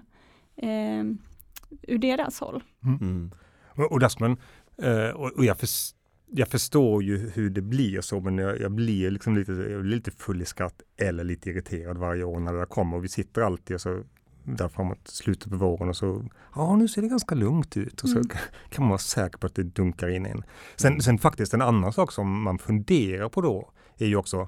eh, 0.57 1.03
ur 1.87 1.97
deras 1.97 2.39
håll. 2.39 2.63
Mm. 2.83 2.99
Mm. 3.01 3.31
Och, 3.89 3.99
där 3.99 4.19
man, 4.19 4.37
eh, 4.77 5.15
och, 5.15 5.31
och 5.31 5.45
jag, 5.45 5.57
för, 5.57 5.69
jag 6.31 6.47
förstår 6.47 7.03
ju 7.03 7.29
hur 7.29 7.49
det 7.49 7.61
blir 7.61 8.01
så, 8.01 8.21
men 8.21 8.37
jag, 8.37 8.61
jag 8.61 8.71
blir 8.71 9.11
liksom 9.11 9.35
lite, 9.35 9.51
jag 9.51 9.81
blir 9.81 9.95
lite 9.95 10.11
full 10.11 10.41
i 10.41 10.45
skratt 10.45 10.81
eller 10.97 11.23
lite 11.23 11.49
irriterad 11.49 11.97
varje 11.97 12.23
år 12.23 12.39
när 12.39 12.53
det 12.53 12.65
kommer. 12.65 12.97
Och 12.97 13.03
vi 13.03 13.07
sitter 13.07 13.41
alltid 13.41 13.75
och 13.75 13.81
så 13.81 14.03
där 14.43 14.69
framåt 14.69 15.07
slutet 15.07 15.51
på 15.51 15.57
våren 15.57 15.89
och 15.89 15.95
så, 15.95 16.25
ja 16.55 16.75
nu 16.75 16.87
ser 16.87 17.01
det 17.01 17.07
ganska 17.07 17.35
lugnt 17.35 17.77
ut 17.77 18.03
och 18.03 18.09
så 18.09 18.17
mm. 18.17 18.29
kan 18.69 18.83
man 18.83 18.89
vara 18.89 18.99
säker 18.99 19.37
på 19.37 19.47
att 19.47 19.55
det 19.55 19.63
dunkar 19.63 20.09
in 20.09 20.25
en. 20.25 20.43
Sen, 20.75 21.01
sen 21.01 21.17
faktiskt 21.17 21.53
en 21.53 21.61
annan 21.61 21.93
sak 21.93 22.11
som 22.11 22.41
man 22.43 22.57
funderar 22.57 23.29
på 23.29 23.41
då 23.41 23.71
är 23.97 24.05
ju 24.07 24.15
också, 24.15 24.47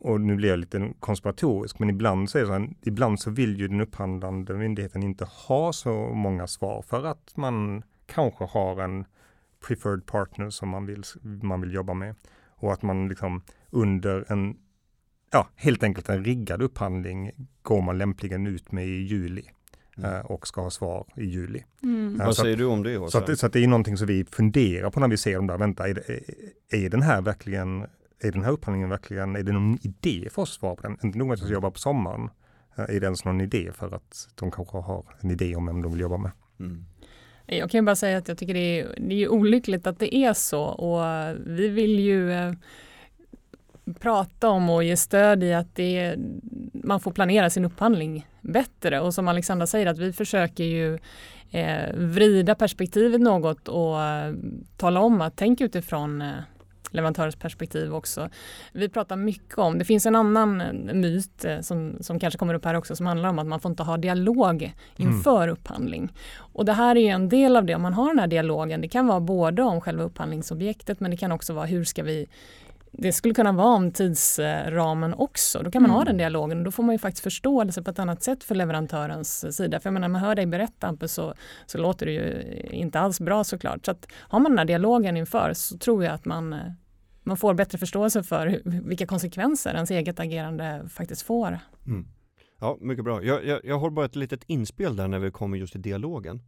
och 0.00 0.20
nu 0.20 0.36
blir 0.36 0.48
jag 0.48 0.58
lite 0.58 0.92
konspiratorisk, 1.00 1.78
men 1.78 1.90
ibland 1.90 2.30
så 2.30 2.38
är 2.38 2.42
det 2.42 2.46
så 2.46 2.52
här, 2.52 2.68
ibland 2.82 3.20
så 3.20 3.30
vill 3.30 3.60
ju 3.60 3.68
den 3.68 3.80
upphandlande 3.80 4.54
myndigheten 4.54 5.02
inte 5.02 5.24
ha 5.24 5.72
så 5.72 5.92
många 6.08 6.46
svar 6.46 6.82
för 6.82 7.04
att 7.04 7.36
man 7.36 7.82
kanske 8.06 8.44
har 8.44 8.82
en 8.82 9.04
preferred 9.66 10.06
partner 10.06 10.50
som 10.50 10.68
man 10.68 10.86
vill, 10.86 11.02
man 11.22 11.60
vill 11.60 11.74
jobba 11.74 11.94
med. 11.94 12.14
Och 12.48 12.72
att 12.72 12.82
man 12.82 13.08
liksom 13.08 13.42
under 13.70 14.32
en, 14.32 14.56
ja, 15.30 15.48
helt 15.56 15.82
enkelt 15.82 16.08
en 16.08 16.24
riggad 16.24 16.62
upphandling 16.62 17.30
går 17.62 17.82
man 17.82 17.98
lämpligen 17.98 18.46
ut 18.46 18.72
med 18.72 18.86
i 18.86 19.02
juli. 19.02 19.50
Mm. 19.96 20.14
Eh, 20.14 20.20
och 20.20 20.46
ska 20.46 20.60
ha 20.60 20.70
svar 20.70 21.06
i 21.16 21.24
juli. 21.24 21.64
Mm. 21.82 22.18
Vad 22.18 22.36
säger 22.36 22.52
att, 22.52 22.58
du 22.58 22.64
om 22.64 22.82
det? 22.82 23.10
Så 23.10 23.18
att, 23.18 23.38
så 23.38 23.46
att, 23.46 23.52
det 23.52 23.64
är 23.64 23.68
någonting 23.68 23.96
som 23.96 24.06
vi 24.06 24.24
funderar 24.24 24.90
på 24.90 25.00
när 25.00 25.08
vi 25.08 25.16
ser 25.16 25.36
de 25.36 25.46
där, 25.46 25.58
vänta, 25.58 25.88
är, 25.88 25.94
det, 25.94 26.84
är 26.84 26.90
den 26.90 27.02
här 27.02 27.22
verkligen 27.22 27.86
är 28.20 28.32
den 28.32 28.44
här 28.44 28.50
upphandlingen 28.50 28.90
verkligen, 28.90 29.36
är 29.36 29.42
det 29.42 29.52
någon 29.52 29.78
idé 29.82 30.28
för 30.30 30.42
oss 30.42 30.50
att 30.50 30.60
svara 30.60 30.76
på 30.76 30.82
den? 30.82 30.98
Inte 31.02 31.18
nog 31.18 31.32
att 31.32 31.38
jag 31.38 31.46
ska 31.46 31.54
jobba 31.54 31.70
på 31.70 31.78
sommaren, 31.78 32.30
är 32.76 33.00
det 33.00 33.04
ens 33.04 33.24
någon 33.24 33.40
idé 33.40 33.70
för 33.72 33.94
att 33.94 34.28
de 34.34 34.50
kanske 34.50 34.78
har 34.78 35.04
en 35.20 35.30
idé 35.30 35.56
om 35.56 35.66
vem 35.66 35.82
de 35.82 35.92
vill 35.92 36.00
jobba 36.00 36.16
med? 36.16 36.30
Mm. 36.60 36.84
Jag 37.46 37.70
kan 37.70 37.78
ju 37.78 37.82
bara 37.82 37.96
säga 37.96 38.18
att 38.18 38.28
jag 38.28 38.38
tycker 38.38 38.54
det 38.54 38.80
är, 38.80 38.94
det 38.98 39.14
är 39.14 39.28
olyckligt 39.28 39.86
att 39.86 39.98
det 39.98 40.16
är 40.16 40.32
så 40.32 40.62
och 40.62 41.02
vi 41.46 41.68
vill 41.68 42.00
ju 42.00 42.32
eh, 42.32 42.52
prata 44.00 44.48
om 44.48 44.70
och 44.70 44.84
ge 44.84 44.96
stöd 44.96 45.42
i 45.42 45.54
att 45.54 45.74
det, 45.74 46.16
man 46.72 47.00
får 47.00 47.10
planera 47.10 47.50
sin 47.50 47.64
upphandling 47.64 48.28
bättre 48.40 49.00
och 49.00 49.14
som 49.14 49.28
Alexandra 49.28 49.66
säger 49.66 49.86
att 49.86 49.98
vi 49.98 50.12
försöker 50.12 50.64
ju 50.64 50.98
eh, 51.50 51.94
vrida 51.94 52.54
perspektivet 52.54 53.20
något 53.20 53.68
och 53.68 54.02
eh, 54.02 54.34
tala 54.76 55.00
om 55.00 55.20
att 55.20 55.36
tänk 55.36 55.60
utifrån 55.60 56.22
eh, 56.22 56.34
leverantörens 56.94 57.36
perspektiv 57.36 57.94
också. 57.94 58.28
Vi 58.72 58.88
pratar 58.88 59.16
mycket 59.16 59.58
om, 59.58 59.78
det 59.78 59.84
finns 59.84 60.06
en 60.06 60.16
annan 60.16 60.56
myt 60.92 61.44
eh, 61.44 61.60
som, 61.60 61.96
som 62.00 62.20
kanske 62.20 62.38
kommer 62.38 62.54
upp 62.54 62.64
här 62.64 62.74
också 62.74 62.96
som 62.96 63.06
handlar 63.06 63.28
om 63.28 63.38
att 63.38 63.46
man 63.46 63.60
får 63.60 63.70
inte 63.70 63.82
ha 63.82 63.96
dialog 63.96 64.72
inför 64.96 65.42
mm. 65.42 65.52
upphandling. 65.52 66.12
Och 66.36 66.64
det 66.64 66.72
här 66.72 66.96
är 66.96 67.14
en 67.14 67.28
del 67.28 67.56
av 67.56 67.64
det, 67.64 67.74
om 67.74 67.82
man 67.82 67.94
har 67.94 68.08
den 68.08 68.18
här 68.18 68.26
dialogen, 68.26 68.80
det 68.80 68.88
kan 68.88 69.06
vara 69.06 69.20
både 69.20 69.62
om 69.62 69.80
själva 69.80 70.04
upphandlingsobjektet 70.04 71.00
men 71.00 71.10
det 71.10 71.16
kan 71.16 71.32
också 71.32 71.52
vara 71.52 71.66
hur 71.66 71.84
ska 71.84 72.02
vi 72.02 72.26
det 72.98 73.12
skulle 73.12 73.34
kunna 73.34 73.52
vara 73.52 73.68
om 73.68 73.90
tidsramen 73.90 75.14
också. 75.14 75.62
Då 75.62 75.70
kan 75.70 75.82
man 75.82 75.90
mm. 75.90 75.98
ha 75.98 76.04
den 76.04 76.16
dialogen 76.16 76.58
och 76.58 76.64
då 76.64 76.70
får 76.70 76.82
man 76.82 76.94
ju 76.94 76.98
faktiskt 76.98 77.22
förståelse 77.22 77.82
på 77.82 77.90
ett 77.90 77.98
annat 77.98 78.22
sätt 78.22 78.44
för 78.44 78.54
leverantörens 78.54 79.56
sida. 79.56 79.80
För 79.80 79.88
jag 79.88 79.94
menar, 79.94 80.08
när 80.08 80.12
man 80.12 80.20
hör 80.20 80.34
dig 80.34 80.46
berätta 80.46 80.86
Hampus 80.86 81.12
så, 81.12 81.34
så 81.66 81.78
låter 81.78 82.06
det 82.06 82.12
ju 82.12 82.42
inte 82.70 83.00
alls 83.00 83.20
bra 83.20 83.44
såklart. 83.44 83.84
Så 83.84 83.90
att 83.90 84.06
har 84.12 84.40
man 84.40 84.52
den 84.52 84.58
här 84.58 84.64
dialogen 84.64 85.16
inför 85.16 85.52
så 85.52 85.78
tror 85.78 86.04
jag 86.04 86.14
att 86.14 86.24
man, 86.24 86.56
man 87.24 87.36
får 87.36 87.54
bättre 87.54 87.78
förståelse 87.78 88.22
för 88.22 88.60
vilka 88.64 89.06
konsekvenser 89.06 89.74
ens 89.74 89.90
eget 89.90 90.20
agerande 90.20 90.88
faktiskt 90.88 91.22
får. 91.22 91.58
Mm. 91.86 92.06
Ja, 92.58 92.78
mycket 92.80 93.04
bra. 93.04 93.22
Jag, 93.24 93.46
jag, 93.46 93.60
jag 93.64 93.78
har 93.78 93.90
bara 93.90 94.06
ett 94.06 94.16
litet 94.16 94.44
inspel 94.46 94.96
där 94.96 95.08
när 95.08 95.18
vi 95.18 95.30
kommer 95.30 95.58
just 95.58 95.72
till 95.72 95.82
dialogen. 95.82 96.42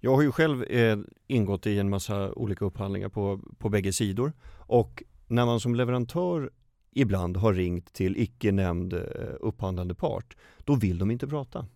Jag 0.00 0.14
har 0.14 0.22
ju 0.22 0.32
själv 0.32 0.62
eh, 0.62 0.98
ingått 1.26 1.66
i 1.66 1.78
en 1.78 1.90
massa 1.90 2.32
olika 2.32 2.64
upphandlingar 2.64 3.08
på, 3.08 3.40
på 3.58 3.68
bägge 3.68 3.92
sidor 3.92 4.32
och 4.66 5.02
när 5.26 5.46
man 5.46 5.60
som 5.60 5.74
leverantör 5.74 6.50
ibland 6.92 7.36
har 7.36 7.54
ringt 7.54 7.92
till 7.92 8.16
icke 8.16 8.52
nämnd 8.52 8.92
eh, 8.92 9.00
upphandlande 9.40 9.94
part, 9.94 10.36
då 10.58 10.74
vill 10.74 10.98
de 10.98 11.10
inte 11.10 11.26
prata. 11.26 11.66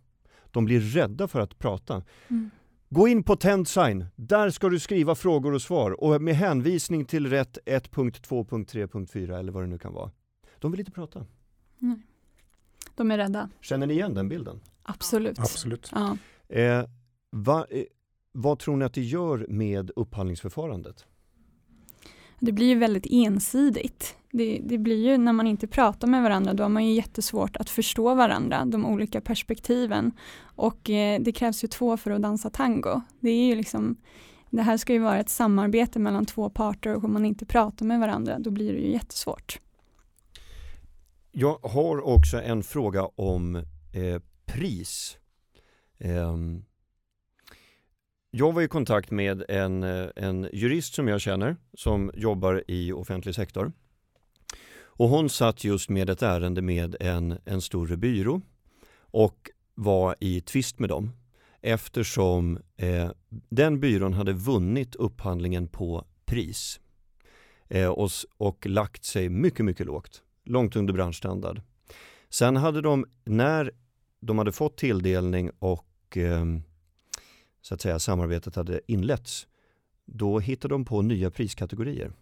De 0.51 0.65
blir 0.65 0.81
rädda 0.81 1.29
för 1.29 1.41
att 1.41 1.59
prata. 1.59 2.03
Mm. 2.29 2.51
Gå 2.95 3.09
in 3.09 3.23
på 3.23 3.37
Tendsign, 3.37 4.07
där 4.17 4.51
ska 4.51 4.69
du 4.69 4.81
skriva 4.81 5.15
frågor 5.15 5.55
och 5.55 5.63
svar 5.63 6.05
och 6.05 6.23
med 6.23 6.35
hänvisning 6.35 7.05
till 7.05 7.31
rätt 7.31 7.59
1.2.3.4 7.67 9.39
eller 9.39 9.53
vad 9.53 9.63
det 9.63 9.67
nu 9.67 9.79
kan 9.79 9.93
vara. 9.93 10.11
De 10.59 10.71
vill 10.71 10.81
inte 10.81 10.93
prata. 10.93 11.27
Nej. 11.79 11.97
De 12.95 13.11
är 13.11 13.19
rädda. 13.19 13.51
Känner 13.61 13.87
ni 13.87 13.95
igen 13.95 14.15
den 14.15 14.29
bilden? 14.29 14.61
Absolut. 14.83 15.39
Absolut. 15.39 15.91
Ja. 15.95 16.17
Eh, 16.49 16.85
va, 17.31 17.67
eh, 17.71 17.85
vad 18.33 18.59
tror 18.59 18.77
ni 18.77 18.85
att 18.85 18.95
det 18.95 19.03
gör 19.03 19.47
med 19.49 19.91
upphandlingsförfarandet? 19.97 21.07
Det 22.45 22.53
blir 22.53 22.67
ju 22.67 22.75
väldigt 22.75 23.07
ensidigt. 23.11 24.17
Det, 24.33 24.61
det, 24.65 24.79
blir 24.79 25.11
ju 25.11 25.19
när 25.19 25.33
man 25.33 25.47
inte 25.47 25.67
pratar 25.67 26.09
med 26.09 26.23
varandra, 26.23 26.55
då 26.55 26.65
har 26.65 26.69
man 26.69 26.87
ju 26.87 26.93
jättesvårt 26.93 27.57
att 27.57 27.71
förstå 27.71 28.15
varandra, 28.15 28.65
de 28.65 28.87
olika 28.87 29.21
perspektiven. 29.21 30.13
Och 30.43 30.91
eh, 30.91 31.21
det 31.21 31.33
krävs 31.33 31.65
ju 31.65 31.69
två 31.69 31.97
för 31.97 32.11
att 32.11 32.23
dansa 32.23 32.51
tango. 32.51 33.01
Det 33.21 33.31
är 33.31 33.47
ju 33.47 33.55
liksom 33.57 33.97
det 34.51 34.63
här 34.63 34.77
ska 34.77 34.93
ju 34.93 34.99
vara 34.99 35.21
ett 35.21 35.29
samarbete 35.29 35.99
mellan 35.99 36.27
två 36.27 36.51
parter 36.51 36.95
och 36.95 37.05
om 37.05 37.13
man 37.13 37.25
inte 37.25 37.47
pratar 37.47 37.87
med 37.87 38.01
varandra 38.01 38.39
då 38.39 38.51
blir 38.51 38.73
det 38.73 38.79
ju 38.79 38.93
jättesvårt. 38.93 39.59
Jag 41.33 41.59
har 41.63 42.07
också 42.07 42.43
en 42.43 42.63
fråga 42.63 43.05
om 43.05 43.57
eh, 43.57 44.23
pris. 44.47 45.17
Um, 45.99 46.65
jag 48.37 48.53
var 48.53 48.63
i 48.63 48.69
kontakt 48.69 49.11
med 49.11 49.45
en, 49.49 49.83
eh, 49.83 50.09
en 50.17 50.49
jurist 50.53 50.95
som 50.95 51.09
jag 51.09 51.21
känner 51.21 51.57
som 51.75 52.11
jobbar 52.15 52.65
i 52.69 52.93
offentlig 52.93 53.35
sektor. 53.35 53.73
Och 54.77 55.09
hon 55.09 55.31
satt 55.31 55.65
just 55.65 55.91
med 55.91 56.11
ett 56.11 56.23
ärende 56.23 56.63
med 56.63 56.97
en, 57.01 57.39
en 57.45 57.61
större 57.61 57.97
byrå 57.97 58.41
och 58.97 59.51
var 59.75 60.17
i 60.21 60.41
tvist 60.41 60.79
med 60.79 60.89
dem 60.89 61.13
eftersom 61.61 62.59
eh, 62.77 63.11
den 63.49 63.81
byrån 63.81 64.13
hade 64.13 64.33
vunnit 64.33 64.95
upphandlingen 64.95 65.69
på 65.69 66.05
pris 66.25 66.81
eh, 67.69 67.89
och, 67.89 68.11
och 68.37 68.67
lagt 68.67 69.05
sig 69.05 69.29
mycket, 69.29 69.65
mycket 69.65 69.87
lågt, 69.87 70.23
långt 70.45 70.77
under 70.77 70.93
branschstandard. 70.95 71.61
Sen 72.31 72.57
hade 72.57 72.81
de, 72.81 73.07
när 73.25 73.71
de 74.21 74.39
hade 74.39 74.53
fått 74.53 74.77
tilldelning 74.77 75.51
och 75.59 76.17
eh, 76.17 76.45
så 77.65 77.75
att 77.75 77.81
säga, 77.81 77.99
samarbetet 77.99 78.57
hade 78.57 78.81
inletts, 78.87 79.47
då 80.05 80.39
hittade 80.39 80.75
de 80.75 80.85
på 80.85 81.03
nya 81.03 81.31
priskategorier 81.31 82.13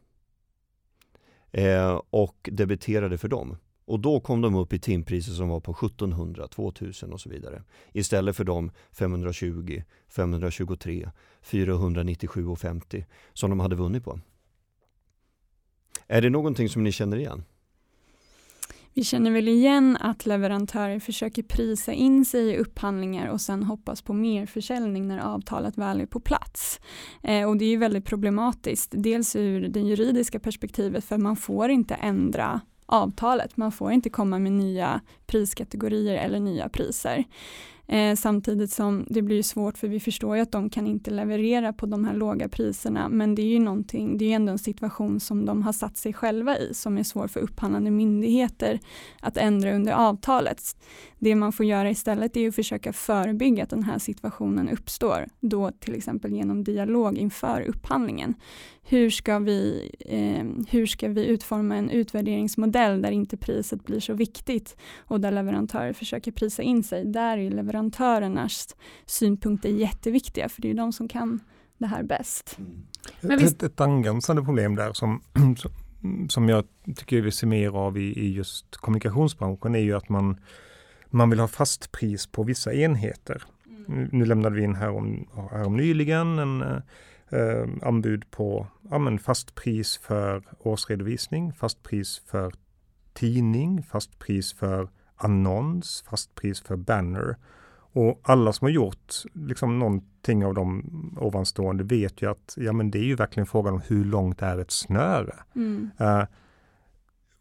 eh, 1.53 2.01
och 2.11 2.49
debiterade 2.53 3.19
för 3.19 3.29
dem. 3.29 3.57
Och 3.85 4.01
då 4.01 4.21
kom 4.21 4.41
de 4.41 4.55
upp 4.55 4.73
i 4.73 4.79
timpriser 4.79 5.33
som 5.33 5.49
var 5.49 5.61
på 5.61 5.73
1700, 5.73 6.49
2000 6.49 7.13
och 7.13 7.21
så 7.21 7.29
vidare. 7.29 7.63
Istället 7.93 8.37
för 8.37 8.45
de 8.45 8.71
520, 8.93 9.83
523, 10.09 11.11
497, 11.43 12.57
50 12.57 13.07
som 13.33 13.51
de 13.51 13.61
hade 13.61 13.77
vunnit 13.77 14.05
på. 14.05 14.21
Är 16.07 16.23
det 16.23 16.31
någonting 16.31 16.69
som 16.69 16.85
ni 16.85 16.93
känner 16.93 17.17
igen? 17.17 17.45
Vi 18.95 19.05
känner 19.05 19.31
väl 19.31 19.49
igen 19.49 19.97
att 20.01 20.27
leverantörer 20.27 20.99
försöker 20.99 21.43
prisa 21.43 21.93
in 21.93 22.25
sig 22.25 22.51
i 22.51 22.57
upphandlingar 22.57 23.29
och 23.29 23.41
sen 23.41 23.63
hoppas 23.63 24.03
på 24.03 24.13
mer 24.13 24.47
försäljning 24.47 25.09
när 25.09 25.19
avtalet 25.19 25.79
väl 25.79 26.01
är 26.01 26.07
på 26.07 26.21
plats. 26.21 26.81
Eh, 27.23 27.49
och 27.49 27.57
det 27.57 27.65
är 27.65 27.71
ju 27.71 27.77
väldigt 27.77 28.05
problematiskt, 28.05 28.91
dels 28.97 29.37
ur 29.37 29.69
det 29.69 29.81
juridiska 29.81 30.41
perspektivet 30.41 31.05
för 31.05 31.19
man 31.19 31.37
får 31.37 31.71
inte 31.71 31.95
ändra 31.95 32.61
avtalet. 32.87 33.57
Man 33.57 33.73
får 33.73 33.93
inte 33.93 34.11
komma 34.11 34.39
med 34.39 34.53
nya 34.53 35.01
priskategorier 35.27 36.15
eller 36.15 36.41
nya 36.41 36.69
priser. 36.69 37.25
Eh, 37.87 38.17
samtidigt 38.17 38.71
som 38.71 39.07
det 39.09 39.23
blir 39.23 39.43
svårt 39.43 39.79
för 39.79 39.89
vi 39.89 40.01
förstår 40.01 40.37
ju 40.37 40.43
att 40.43 40.53
de 40.53 40.71
kan 40.71 40.87
inte 40.87 41.11
leverera 41.11 41.73
på 41.73 41.87
de 41.87 42.05
här 42.05 42.15
låga 42.15 42.49
priserna 42.49 43.09
men 43.09 43.35
det 43.35 43.43
är 43.43 43.47
ju 43.47 43.59
någonting, 43.59 44.19
det 44.19 44.25
är 44.25 44.37
ändå 44.37 44.53
en 44.53 44.59
situation 44.59 45.21
som 45.21 45.45
de 45.45 45.63
har 45.63 45.73
satt 45.73 45.97
sig 45.97 46.13
själva 46.13 46.59
i 46.59 46.75
som 46.75 46.99
är 46.99 47.03
svår 47.03 47.29
för 47.29 47.41
upphandlande 47.41 47.91
myndigheter 47.91 48.81
att 49.21 49.37
ändra 49.37 49.75
under 49.75 49.93
avtalet. 49.93 50.77
Det 51.19 51.35
man 51.35 51.53
får 51.53 51.67
göra 51.67 51.91
istället 51.91 52.37
är 52.37 52.49
att 52.49 52.55
försöka 52.55 52.93
förebygga 52.93 53.63
att 53.63 53.71
den 53.71 53.83
här 53.83 53.99
situationen 53.99 54.69
uppstår, 54.69 55.27
då 55.41 55.71
till 55.71 55.95
exempel 55.95 56.33
genom 56.33 56.65
dialog 56.65 57.19
inför 57.19 57.61
upphandlingen. 57.69 58.35
Hur 58.85 59.11
ska 59.11 59.39
vi, 59.39 59.91
eh, 60.01 60.71
hur 60.71 60.87
ska 60.87 61.09
vi 61.09 61.27
utforma 61.27 61.77
en 61.77 61.91
utvärderingsmodell 61.91 63.03
där 63.03 63.11
inte 63.11 63.37
priset 63.37 63.85
blir 63.85 64.01
så 64.01 64.15
viktigt 64.15 64.77
och 64.99 65.21
där 65.21 65.33
leverantörer 65.33 65.93
försöker 65.93 66.33
prisa 66.33 66.63
in 66.63 66.83
sig. 66.83 67.05
Där 67.05 67.39
är 67.39 67.51
leverantörernas 67.51 68.77
synpunkter 69.07 69.69
jätteviktiga 69.69 70.49
för 70.49 70.63
det 70.63 70.71
är 70.71 70.75
de 70.75 70.93
som 70.93 71.09
kan 71.09 71.41
det 71.79 71.87
här 71.87 72.03
bäst. 72.03 72.59
Mm. 73.23 73.39
Ett, 73.39 73.63
ett 73.63 73.81
angränsande 73.81 74.43
problem 74.43 74.75
där 74.75 74.93
som, 74.93 75.23
som 76.29 76.49
jag 76.49 76.65
tycker 76.97 77.21
vi 77.21 77.33
ser 77.33 77.47
mer 77.47 77.77
av 77.77 77.99
i, 77.99 78.19
i 78.21 78.33
just 78.33 78.77
kommunikationsbranschen 78.77 79.75
är 79.75 79.81
ju 79.81 79.97
att 79.97 80.09
man 80.09 80.37
man 81.13 81.31
vill 81.31 81.41
ha 81.41 81.49
fast 81.49 81.93
pris 81.93 82.27
på 82.27 82.43
vissa 82.43 82.75
enheter. 82.75 83.43
Mm. 83.89 84.09
Nu 84.13 84.25
lämnade 84.25 84.57
vi 84.57 84.63
in 84.63 84.75
här 84.75 84.91
om, 84.91 85.29
här 85.51 85.67
om 85.67 85.77
nyligen 85.77 86.39
en 86.39 86.83
eh, 87.33 87.69
anbud 87.83 88.31
på 88.31 88.67
ja, 88.91 88.99
men 88.99 89.19
fast 89.19 89.55
pris 89.55 89.97
för 89.97 90.43
årsredovisning, 90.59 91.53
fast 91.53 91.83
pris 91.83 92.23
för 92.27 92.55
tidning, 93.13 93.83
fast 93.83 94.19
pris 94.19 94.53
för 94.53 94.89
annons, 95.17 96.05
fast 96.11 96.35
pris 96.35 96.61
för 96.61 96.77
banner. 96.77 97.37
Och 97.95 98.21
alla 98.23 98.53
som 98.53 98.65
har 98.65 98.71
gjort 98.71 99.15
liksom 99.33 99.79
någonting 99.79 100.45
av 100.45 100.55
de 100.55 100.85
ovanstående 101.21 101.85
vet 101.85 102.23
ju 102.23 102.31
att 102.31 102.55
ja, 102.57 102.73
men 102.73 102.91
det 102.91 102.99
är 102.99 103.05
ju 103.05 103.15
verkligen 103.15 103.47
frågan 103.47 103.75
om 103.75 103.83
hur 103.87 104.05
långt 104.05 104.43
är 104.43 104.59
ett 104.59 104.71
snöre. 104.71 105.35
Mm. 105.55 105.91
Uh, 106.01 106.25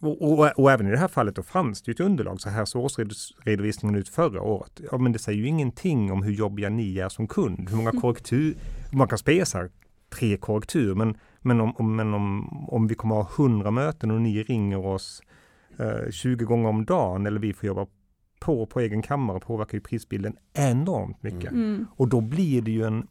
och, 0.02 0.22
och, 0.22 0.60
och, 0.60 0.72
även 0.72 0.88
i 0.88 0.92
det 0.92 0.98
här 0.98 1.08
fallet 1.08 1.36
då 1.36 1.44
fanns 1.44 1.82
det 1.82 1.90
ju 1.90 1.94
ett 1.94 2.00
underlag. 2.00 2.42
Så 2.42 2.50
här 2.50 2.66
såg 2.66 2.84
årsredovisningen 2.84 3.96
ut 3.96 4.10
förra 4.10 4.42
året. 4.42 4.82
Ja, 4.92 4.98
men 4.98 5.12
det 5.12 5.20
säger 5.20 5.40
ju 5.40 5.48
ingenting 5.48 6.12
om 6.12 6.24
hur 6.24 6.32
jobbiga 6.32 6.70
ni 6.70 7.00
är 7.00 7.10
som 7.10 7.28
kund. 7.28 7.70
Hur 7.70 7.78
många 7.78 7.90
mm. 7.90 8.02
korrektur, 8.02 8.56
man 8.92 9.08
kan 9.08 9.18
spesa 9.18 9.70
tre 10.12 10.38
korrektur, 10.38 10.96
men, 10.96 11.18
men, 11.42 11.62
om, 11.62 11.76
om, 11.76 11.96
men 11.96 12.14
om, 12.14 12.48
om 12.70 12.88
vi 12.88 12.96
kommer 12.96 13.16
ha 13.16 13.30
hundra 13.38 13.72
möten 13.72 14.12
och 14.12 14.22
ni 14.22 14.44
ringer 14.44 14.86
oss 14.86 15.22
eh, 15.80 16.12
20 16.12 16.46
gånger 16.46 16.70
om 16.70 16.86
dagen 16.86 17.26
eller 17.26 17.40
vi 17.40 17.54
får 17.54 17.68
jobba 17.68 17.88
på 18.40 18.66
på 18.66 18.80
egen 18.80 19.02
kammare 19.02 19.40
påverkar 19.40 19.78
ju 19.78 19.82
prisbilden 19.82 20.38
enormt 20.54 21.24
mycket. 21.24 21.52
Mm. 21.52 21.64
mm. 21.64 21.88
Och 21.96 22.08
då 22.08 22.22
blir 22.22 22.62
det 22.62 22.72
ju 22.72 22.84
en 22.84 23.08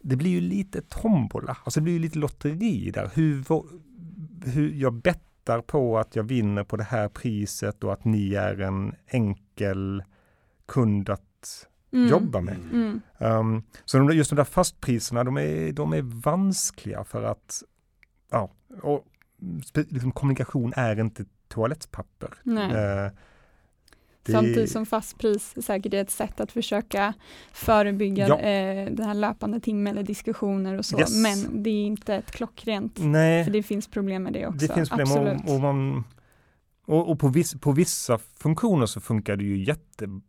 det 0.00 0.16
blir 0.16 0.30
ju 0.30 0.40
lite 0.40 0.82
tombola, 0.82 1.56
alltså 1.64 1.80
det 1.80 1.84
blir 1.84 1.92
ju 1.92 1.98
lite 1.98 2.18
lotteri 2.18 2.90
där. 2.90 3.10
Hur, 3.14 3.44
hur 4.50 4.72
jag 4.72 4.94
bett 4.94 5.22
litar 5.42 5.60
på 5.60 5.98
att 5.98 6.16
jag 6.16 6.22
vinner 6.22 6.64
på 6.64 6.76
det 6.76 6.84
här 6.84 7.08
priset 7.08 7.84
och 7.84 7.92
att 7.92 8.04
ni 8.04 8.34
är 8.34 8.60
en 8.60 8.94
enkel 9.06 10.02
kund 10.66 11.10
att 11.10 11.68
Mm. 11.92 12.08
jobba 12.10 12.40
med. 12.40 12.56
Mm. 12.72 13.00
Um, 13.18 13.62
så 13.84 13.98
de, 13.98 14.10
just 14.16 14.30
de 14.30 14.36
där 14.36 14.44
fastpriserna, 14.44 15.24
de 15.24 15.36
är, 15.36 15.72
de 15.72 15.92
är 15.92 16.02
vanskliga 16.02 17.04
för 17.04 17.22
att, 17.22 17.62
ja, 18.30 18.50
och 18.82 19.04
liksom, 19.74 20.12
kommunikation 20.12 20.72
är 20.76 21.00
inte 21.00 21.24
toalettpapper. 21.48 22.28
Eh, 22.46 23.12
det- 24.24 24.32
Samtidigt 24.32 24.70
som 24.70 24.86
fastpris 24.86 25.54
säkert 25.66 25.94
är 25.94 26.02
ett 26.02 26.10
sätt 26.10 26.40
att 26.40 26.52
försöka 26.52 27.14
förebygga 27.52 28.28
Ja. 28.28 28.38
eh, 28.40 28.90
den 28.92 29.06
här 29.06 29.14
löpande 29.14 29.60
timme 29.60 29.90
eller 29.90 30.02
diskussioner 30.02 30.78
och 30.78 30.84
så. 30.84 30.98
Yes. 30.98 31.22
Men 31.22 31.62
det 31.62 31.70
är 31.70 31.84
inte 31.86 32.14
ett 32.14 32.30
klockrent, 32.30 32.98
Nej, 32.98 33.44
för 33.44 33.50
det 33.52 33.62
finns 33.62 33.88
problem 33.88 34.22
med 34.22 34.32
det 34.32 34.46
också. 34.46 34.66
det 34.66 34.74
finns 34.74 34.88
problem 34.88 35.08
Absolut. 35.08 35.42
och, 35.48 35.54
och, 35.54 35.60
man, 35.60 36.04
och, 36.86 37.10
och 37.10 37.18
på, 37.20 37.28
viss, 37.28 37.54
på 37.60 37.72
vissa 37.72 38.18
funktioner 38.18 38.86
så 38.86 39.00
funkar 39.00 39.36
det 39.36 39.44
ju 39.44 39.64
jättebra. 39.64 40.20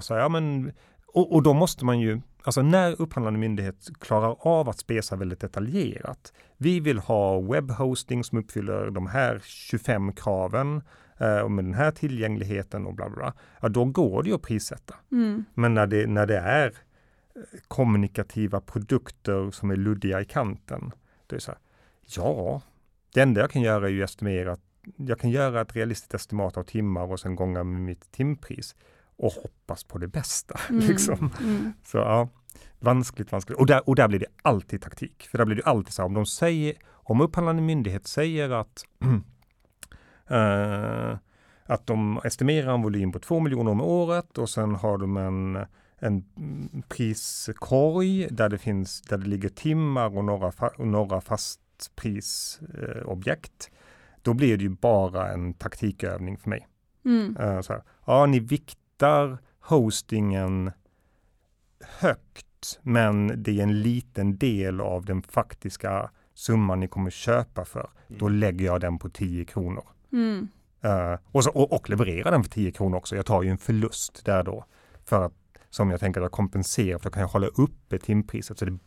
Så, 0.00 0.14
ja, 0.14 0.28
men, 0.28 0.72
och, 1.06 1.34
och 1.34 1.42
då 1.42 1.52
måste 1.52 1.84
man 1.84 2.00
ju, 2.00 2.20
alltså 2.42 2.62
när 2.62 3.00
upphandlande 3.02 3.40
myndighet 3.40 3.88
klarar 4.00 4.36
av 4.40 4.68
att 4.68 4.78
spesa 4.78 5.16
väldigt 5.16 5.40
detaljerat. 5.40 6.32
Vi 6.56 6.80
vill 6.80 6.98
ha 6.98 7.40
webbhosting 7.40 8.24
som 8.24 8.38
uppfyller 8.38 8.90
de 8.90 9.06
här 9.06 9.40
25 9.44 10.12
kraven 10.12 10.82
eh, 11.18 11.38
och 11.38 11.50
med 11.50 11.64
den 11.64 11.74
här 11.74 11.90
tillgängligheten 11.90 12.86
och 12.86 12.94
bla 12.94 13.08
bla. 13.08 13.16
bla. 13.16 13.34
Ja, 13.60 13.68
då 13.68 13.84
går 13.84 14.22
det 14.22 14.28
ju 14.28 14.34
att 14.34 14.42
prissätta. 14.42 14.94
Mm. 15.12 15.44
Men 15.54 15.74
när 15.74 15.86
det, 15.86 16.06
när 16.06 16.26
det 16.26 16.38
är 16.38 16.72
kommunikativa 17.68 18.60
produkter 18.60 19.50
som 19.50 19.70
är 19.70 19.76
luddiga 19.76 20.20
i 20.20 20.24
kanten, 20.24 20.92
det 21.26 21.36
är 21.36 21.40
så 21.40 21.50
här, 21.50 21.60
ja, 22.16 22.62
det 23.14 23.20
enda 23.20 23.40
jag 23.40 23.50
kan 23.50 23.62
göra 23.62 23.86
är 23.86 23.90
ju 23.90 24.02
estimera, 24.02 24.56
jag 24.96 25.20
kan 25.20 25.30
göra 25.30 25.60
ett 25.60 25.76
realistiskt 25.76 26.14
estimat 26.14 26.56
av 26.56 26.62
timmar 26.62 27.12
och 27.12 27.20
sen 27.20 27.36
gånga 27.36 27.64
med 27.64 27.80
mitt 27.80 28.12
timpris 28.12 28.74
och 29.20 29.32
hoppas 29.32 29.84
på 29.84 29.98
det 29.98 30.08
bästa. 30.08 30.60
Mm. 30.70 30.86
Liksom. 30.86 31.30
Mm. 31.40 31.72
Så 31.84 31.98
ja, 31.98 32.28
vanskligt, 32.78 33.32
vanskligt. 33.32 33.58
Och 33.58 33.66
där, 33.66 33.88
och 33.88 33.96
där 33.96 34.08
blir 34.08 34.18
det 34.18 34.26
alltid 34.42 34.82
taktik. 34.82 35.28
För 35.30 35.38
där 35.38 35.44
blir 35.44 35.56
det 35.56 35.64
alltid 35.64 35.92
så 35.92 36.02
här, 36.02 36.06
om 36.06 36.14
de 36.14 36.26
säger, 36.26 36.74
om 36.88 37.20
upphandlande 37.20 37.62
myndighet 37.62 38.06
säger 38.06 38.50
att 38.50 38.84
eh, 40.28 41.16
att 41.66 41.86
de 41.86 42.20
estimerar 42.24 42.74
en 42.74 42.82
volym 42.82 43.12
på 43.12 43.18
2 43.18 43.40
miljoner 43.40 43.72
om 43.72 43.80
året 43.80 44.38
och 44.38 44.50
sen 44.50 44.74
har 44.74 44.98
de 44.98 45.16
en, 45.16 45.66
en 45.98 46.24
priskorg 46.88 48.28
där 48.30 48.48
det 48.48 48.58
finns, 48.58 49.02
där 49.02 49.18
det 49.18 49.26
ligger 49.26 49.48
timmar 49.48 50.16
och 50.16 50.24
några, 50.24 50.52
fa, 50.52 50.68
och 50.68 50.86
några 50.86 51.20
fastprisobjekt. 51.20 53.70
Eh, 53.70 53.76
då 54.22 54.34
blir 54.34 54.56
det 54.56 54.62
ju 54.62 54.70
bara 54.70 55.32
en 55.32 55.54
taktikövning 55.54 56.38
för 56.38 56.50
mig. 56.50 56.66
Mm. 57.04 57.36
Eh, 57.36 57.60
så 57.60 57.72
här, 57.72 57.82
ja, 58.06 58.26
ni 58.26 58.40
viktar 59.00 59.38
hostingen 59.60 60.72
högt, 62.00 62.80
men 62.82 63.42
det 63.42 63.58
är 63.58 63.62
en 63.62 63.82
liten 63.82 64.38
del 64.38 64.80
av 64.80 65.04
den 65.04 65.22
faktiska 65.22 66.10
summan 66.34 66.80
ni 66.80 66.88
kommer 66.88 67.10
köpa 67.10 67.64
för. 67.64 67.90
Då 68.08 68.28
lägger 68.28 68.66
jag 68.66 68.80
den 68.80 68.98
på 68.98 69.08
10 69.08 69.44
kronor. 69.44 69.84
Mm. 70.12 70.48
Eh, 70.80 71.18
och, 71.32 71.44
så, 71.44 71.50
och, 71.50 71.72
och 71.72 71.90
levererar 71.90 72.30
den 72.30 72.42
för 72.44 72.50
10 72.50 72.72
kronor 72.72 72.96
också. 72.96 73.16
Jag 73.16 73.26
tar 73.26 73.42
ju 73.42 73.50
en 73.50 73.58
förlust 73.58 74.24
där 74.24 74.42
då. 74.42 74.64
För 75.04 75.24
att, 75.24 75.32
som 75.70 75.90
jag 75.90 76.00
tänker 76.00 76.20
att 76.20 76.24
jag 76.24 76.32
kompenserar, 76.32 76.98
för 76.98 77.04
då 77.04 77.10
kan 77.10 77.20
jag 77.20 77.28
hålla 77.28 77.46
uppe 77.46 77.98
timpriset. 77.98 78.58
Så 78.58 78.64
det, 78.64 78.78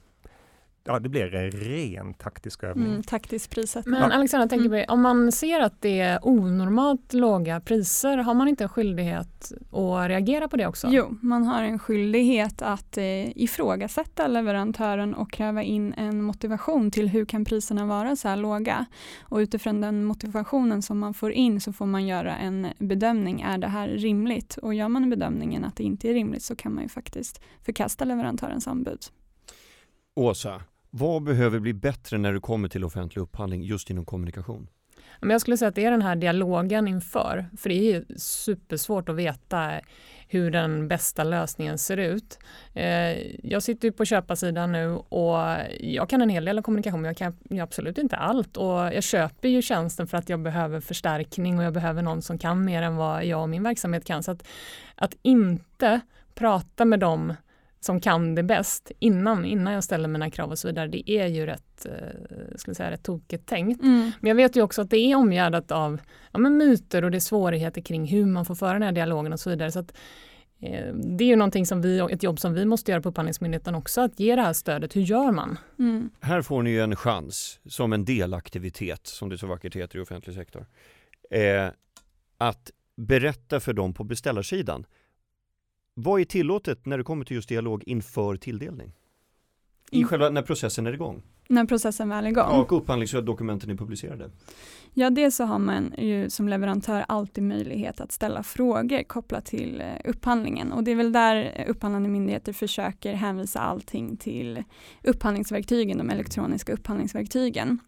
ja, 0.85 0.99
det 0.99 1.09
blir 1.09 1.35
en 1.35 1.51
ren 1.51 2.13
taktisk 2.13 2.63
övning. 2.63 2.87
Mm. 2.87 3.03
Taktisk 3.03 3.49
prissättning. 3.49 3.91
Men 3.91 4.09
Ja. 4.09 4.15
Alexandra, 4.15 4.47
tänker 4.47 4.65
Mm. 4.65 4.85
om 4.89 5.01
man 5.01 5.31
ser 5.31 5.59
att 5.59 5.81
det 5.81 5.99
är 5.99 6.19
onormalt 6.27 7.13
låga 7.13 7.59
priser, 7.61 8.17
har 8.17 8.33
man 8.33 8.47
inte 8.47 8.63
en 8.63 8.69
skyldighet 8.69 9.51
att 9.71 10.09
reagera 10.09 10.47
på 10.47 10.57
det 10.57 10.67
också? 10.67 10.87
Jo, 10.91 11.17
man 11.21 11.43
har 11.43 11.63
en 11.63 11.79
skyldighet 11.79 12.61
att 12.61 12.97
eh, 12.97 13.37
ifrågasätta 13.37 14.27
leverantören 14.27 15.13
och 15.13 15.31
kräva 15.31 15.63
in 15.63 15.93
en 15.93 16.21
motivation 16.23 16.91
till 16.91 17.07
hur 17.09 17.25
kan 17.25 17.45
priserna 17.45 17.85
vara 17.85 18.15
så 18.15 18.27
här 18.27 18.37
låga? 18.37 18.85
Och 19.21 19.37
utifrån 19.37 19.81
den 19.81 20.05
motivationen 20.05 20.81
som 20.81 20.99
man 20.99 21.13
får 21.13 21.31
in 21.31 21.61
så 21.61 21.73
får 21.73 21.85
man 21.85 22.07
göra 22.07 22.37
en 22.37 22.67
bedömning. 22.79 23.41
Är 23.41 23.57
det 23.57 23.67
här 23.67 23.87
rimligt? 23.87 24.57
Och 24.57 24.73
gör 24.73 24.87
man 24.89 25.09
bedömningen 25.09 25.63
att 25.65 25.75
det 25.75 25.83
inte 25.83 26.09
är 26.09 26.13
rimligt 26.13 26.43
så 26.43 26.55
kan 26.55 26.73
man 26.73 26.83
ju 26.83 26.89
faktiskt 26.89 27.41
förkasta 27.65 28.05
leverantörens 28.05 28.67
anbud. 28.67 28.99
Åsa, 30.15 30.61
vad 30.95 31.23
behöver 31.23 31.59
bli 31.59 31.73
bättre 31.73 32.17
när 32.17 32.33
det 32.33 32.39
kommer 32.39 32.67
till 32.67 32.83
offentlig 32.83 33.21
upphandling 33.21 33.61
just 33.63 33.89
inom 33.89 34.05
kommunikation? 34.05 34.67
Men 35.19 35.29
jag 35.29 35.41
skulle 35.41 35.57
säga 35.57 35.69
att 35.69 35.75
det 35.75 35.85
är 35.85 35.91
den 35.91 36.01
här 36.01 36.15
dialogen 36.15 36.87
inför, 36.87 37.45
för 37.57 37.69
det 37.69 37.75
är 37.75 37.93
ju 37.93 38.05
supersvårt 38.17 39.09
att 39.09 39.15
veta 39.15 39.71
hur 40.27 40.51
den 40.51 40.87
bästa 40.87 41.23
lösningen 41.23 41.77
ser 41.77 41.97
ut. 41.97 42.39
Eh, 42.73 43.17
jag 43.47 43.63
sitter 43.63 43.87
ju 43.87 43.91
på 43.91 44.05
köparsidan 44.05 44.71
nu 44.71 44.87
och 44.95 45.37
jag 45.79 46.09
kan 46.09 46.21
en 46.21 46.29
hel 46.29 46.45
del 46.45 46.57
av 46.57 46.61
kommunikation, 46.61 47.01
men 47.01 47.09
jag 47.09 47.17
kan 47.17 47.59
absolut 47.61 47.97
inte 47.97 48.15
allt 48.15 48.57
och 48.57 48.77
jag 48.77 49.03
köper 49.03 49.49
ju 49.49 49.61
tjänsten 49.61 50.07
för 50.07 50.17
att 50.17 50.29
jag 50.29 50.39
behöver 50.39 50.79
förstärkning 50.79 51.59
och 51.59 51.65
jag 51.65 51.73
behöver 51.73 52.01
någon 52.01 52.21
som 52.21 52.37
kan 52.37 52.65
mer 52.65 52.81
än 52.81 52.95
vad 52.95 53.25
jag 53.25 53.41
och 53.41 53.49
min 53.49 53.63
verksamhet 53.63 54.05
kan. 54.05 54.23
Så 54.23 54.31
att, 54.31 54.47
att 54.95 55.15
inte 55.21 55.99
prata 56.35 56.85
med 56.85 56.99
dem 56.99 57.33
som 57.83 57.99
kan 57.99 58.35
det 58.35 58.43
bäst 58.43 58.91
innan, 58.99 59.45
innan 59.45 59.73
jag 59.73 59.83
ställer 59.83 60.07
mina 60.07 60.29
krav 60.29 60.51
och 60.51 60.59
så 60.59 60.67
vidare, 60.67 60.87
det 60.87 61.11
är 61.11 61.27
ju 61.27 61.45
rätt, 61.45 61.85
eh, 61.85 62.55
skulle 62.55 62.75
säga, 62.75 62.91
rätt 62.91 63.03
tokigt 63.03 63.47
tänkt. 63.47 63.81
Men 64.19 64.27
jag 64.29 64.35
vet 64.35 64.55
ju 64.55 64.61
också 64.61 64.81
att 64.81 64.89
det 64.89 64.97
är 64.97 65.15
omgärdat 65.15 65.71
av 65.71 65.99
ja, 66.31 66.39
men 66.39 66.57
myter 66.57 67.03
och 67.03 67.11
det 67.11 67.17
är 67.17 67.19
svårigheter 67.19 67.81
kring 67.81 68.05
hur 68.05 68.25
man 68.25 68.45
får 68.45 68.55
föra 68.55 68.73
den 68.73 68.81
här 68.81 68.91
dialogen 68.91 69.33
och 69.33 69.39
så 69.39 69.49
vidare. 69.49 69.71
Så 69.71 69.79
att, 69.79 69.93
eh, 70.59 70.93
det 70.93 71.23
är 71.23 71.27
ju 71.27 71.35
någonting 71.35 71.65
som 71.65 71.81
vi, 71.81 71.99
ett 71.99 72.23
jobb 72.23 72.39
som 72.39 72.53
vi 72.53 72.65
måste 72.65 72.91
göra 72.91 73.01
på 73.01 73.09
Upphandlingsmyndigheten 73.09 73.75
också, 73.75 74.01
att 74.01 74.19
ge 74.19 74.35
det 74.35 74.41
här 74.41 74.53
stödet. 74.53 74.95
Hur 74.95 75.01
gör 75.01 75.31
man? 75.31 75.57
Mm. 75.79 76.09
Här 76.19 76.41
får 76.41 76.63
ni 76.63 76.69
ju 76.69 76.81
en 76.81 76.95
chans 76.95 77.59
som 77.65 77.93
en 77.93 78.05
delaktivitet, 78.05 79.07
som 79.07 79.29
det 79.29 79.37
så 79.37 79.47
vackert 79.47 79.75
heter 79.75 79.97
i 79.97 80.01
offentlig 80.01 80.35
sektor, 80.35 80.65
eh, 81.31 81.67
att 82.37 82.71
berätta 82.95 83.59
för 83.59 83.73
dem 83.73 83.93
på 83.93 84.03
beställarsidan. 84.03 84.85
Vad 85.93 86.21
är 86.21 86.25
tillåtet 86.25 86.85
när 86.85 86.97
det 86.97 87.03
kommer 87.03 87.25
till 87.25 87.35
just 87.35 87.49
dialog 87.49 87.83
inför 87.85 88.35
tilldelning? 88.35 88.91
I 89.91 89.97
Mm. 89.97 90.07
själva 90.07 90.29
när 90.29 90.41
processen 90.41 90.87
är 90.87 90.93
igång 90.93 91.23
När 91.49 91.65
processen 91.65 92.09
väl 92.09 92.25
är 92.25 92.29
igång. 92.29 92.59
och 92.61 92.77
upphandlingsdokumenten 92.77 93.69
är 93.69 93.75
publicerade. 93.75 94.31
Ja, 94.93 95.09
dels 95.09 95.35
så 95.35 95.43
har 95.43 95.59
man 95.59 95.93
ju 95.97 96.29
som 96.29 96.47
leverantör 96.49 97.05
alltid 97.07 97.43
möjlighet 97.43 98.01
att 98.01 98.11
ställa 98.11 98.43
frågor 98.43 99.03
kopplat 99.03 99.45
till 99.45 99.81
eh, 99.81 99.87
upphandlingen 100.11 100.71
och 100.71 100.83
det 100.83 100.91
är 100.91 100.95
väl 100.95 101.11
där 101.11 101.65
upphandlande 101.67 102.09
myndigheter 102.09 102.53
försöker 102.53 103.13
hänvisa 103.13 103.59
allting 103.59 104.17
till 104.17 104.63
upphandlingsverktygen, 105.03 105.97
de 105.97 106.09
elektroniska 106.09 106.73
upphandlingsverktygen. 106.73 107.79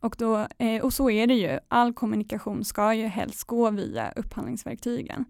Och, 0.00 0.16
då, 0.18 0.46
eh, 0.58 0.82
och 0.82 0.92
så 0.92 1.10
är 1.10 1.26
det 1.26 1.34
ju, 1.34 1.58
all 1.68 1.92
kommunikation 1.92 2.64
ska 2.64 2.94
ju 2.94 3.06
helst 3.06 3.44
gå 3.44 3.70
via 3.70 4.12
upphandlingsverktygen. 4.16 5.24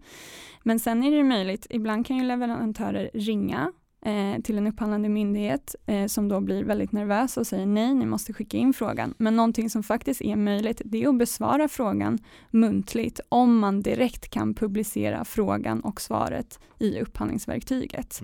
Men 0.63 0.79
sen 0.79 1.03
är 1.03 1.11
det 1.11 1.23
möjligt, 1.23 1.67
ibland 1.69 2.05
kan 2.05 2.17
ju 2.17 2.23
leverantörer 2.23 3.09
ringa 3.13 3.71
eh, 4.05 4.41
till 4.41 4.57
en 4.57 4.67
upphandlande 4.67 5.09
myndighet 5.09 5.75
eh, 5.85 6.05
som 6.05 6.27
då 6.27 6.39
blir 6.39 6.63
väldigt 6.63 6.91
nervös 6.91 7.37
och 7.37 7.47
säger 7.47 7.65
nej, 7.65 7.93
ni 7.93 8.05
måste 8.05 8.33
skicka 8.33 8.57
in 8.57 8.73
frågan. 8.73 9.13
Men 9.17 9.35
någonting 9.35 9.69
som 9.69 9.83
faktiskt 9.83 10.21
är 10.21 10.35
möjligt, 10.35 10.81
det 10.85 11.03
är 11.03 11.09
att 11.09 11.17
besvara 11.17 11.67
frågan 11.67 12.19
muntligt 12.51 13.19
om 13.29 13.59
man 13.59 13.81
direkt 13.81 14.29
kan 14.29 14.53
publicera 14.53 15.25
frågan 15.25 15.81
och 15.81 16.01
svaret 16.01 16.59
i 16.79 17.01
upphandlingsverktyget. 17.01 18.21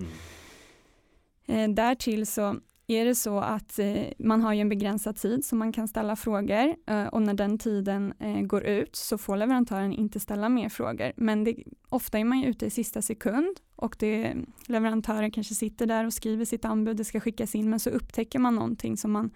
Eh, 1.46 1.68
därtill 1.68 2.26
så 2.26 2.56
är 2.96 3.04
det 3.04 3.14
så 3.14 3.38
att 3.38 3.78
eh, 3.78 4.02
man 4.18 4.40
har 4.40 4.52
ju 4.52 4.60
en 4.60 4.68
begränsad 4.68 5.16
tid 5.16 5.44
som 5.44 5.58
man 5.58 5.72
kan 5.72 5.88
ställa 5.88 6.16
frågor 6.16 6.74
eh, 6.86 7.06
och 7.06 7.22
när 7.22 7.34
den 7.34 7.58
tiden 7.58 8.14
eh, 8.18 8.40
går 8.40 8.64
ut 8.64 8.96
så 8.96 9.18
får 9.18 9.36
leverantören 9.36 9.92
inte 9.92 10.20
ställa 10.20 10.48
mer 10.48 10.68
frågor. 10.68 11.12
Men 11.16 11.44
det, 11.44 11.56
ofta 11.88 12.18
är 12.18 12.24
man 12.24 12.40
ju 12.40 12.46
ute 12.46 12.66
i 12.66 12.70
sista 12.70 13.02
sekund 13.02 13.56
och 13.76 13.96
det, 13.98 14.34
leverantören 14.66 15.30
kanske 15.30 15.54
sitter 15.54 15.86
där 15.86 16.06
och 16.06 16.12
skriver 16.12 16.44
sitt 16.44 16.64
anbud, 16.64 16.96
det 16.96 17.04
ska 17.04 17.20
skickas 17.20 17.54
in 17.54 17.70
men 17.70 17.80
så 17.80 17.90
upptäcker 17.90 18.38
man 18.38 18.54
någonting 18.54 18.96
som 18.96 19.12
man 19.12 19.30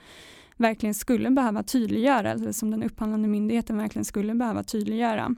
verkligen 0.57 0.95
skulle 0.95 1.31
behöva 1.31 1.63
tydliggöra, 1.63 2.33
eller 2.33 2.53
som 2.53 2.71
den 2.71 2.83
upphandlande 2.83 3.29
myndigheten 3.29 3.77
verkligen 3.77 4.05
skulle 4.05 4.35
behöva 4.35 4.63
tydliggöra. 4.63 5.37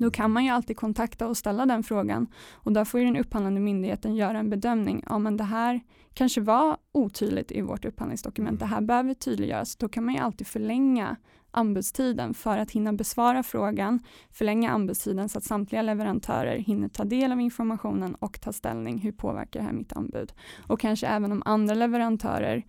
Då 0.00 0.10
kan 0.10 0.30
man 0.30 0.44
ju 0.44 0.50
alltid 0.50 0.76
kontakta 0.76 1.28
och 1.28 1.36
ställa 1.36 1.66
den 1.66 1.82
frågan 1.82 2.26
och 2.52 2.72
där 2.72 2.84
får 2.84 2.98
den 2.98 3.16
upphandlande 3.16 3.60
myndigheten 3.60 4.16
göra 4.16 4.38
en 4.38 4.50
bedömning. 4.50 5.04
Ja, 5.08 5.18
men 5.18 5.36
det 5.36 5.44
här 5.44 5.80
kanske 6.14 6.40
var 6.40 6.76
otydligt 6.92 7.52
i 7.52 7.60
vårt 7.60 7.84
upphandlingsdokument. 7.84 8.60
Det 8.60 8.66
här 8.66 8.80
behöver 8.80 9.14
tydliggöras. 9.14 9.76
Då 9.76 9.88
kan 9.88 10.04
man 10.04 10.14
ju 10.14 10.20
alltid 10.20 10.46
förlänga 10.46 11.16
anbudstiden 11.50 12.34
för 12.34 12.58
att 12.58 12.70
hinna 12.70 12.92
besvara 12.92 13.42
frågan, 13.42 14.00
förlänga 14.30 14.70
anbudstiden 14.70 15.28
så 15.28 15.38
att 15.38 15.44
samtliga 15.44 15.82
leverantörer 15.82 16.56
hinner 16.56 16.88
ta 16.88 17.04
del 17.04 17.32
av 17.32 17.40
informationen 17.40 18.14
och 18.14 18.40
ta 18.40 18.52
ställning. 18.52 18.98
Hur 18.98 19.12
påverkar 19.12 19.60
det 19.60 19.66
här 19.66 19.72
mitt 19.72 19.92
anbud? 19.92 20.32
Och 20.66 20.80
kanske 20.80 21.06
även 21.06 21.32
om 21.32 21.42
andra 21.46 21.74
leverantörer 21.74 22.66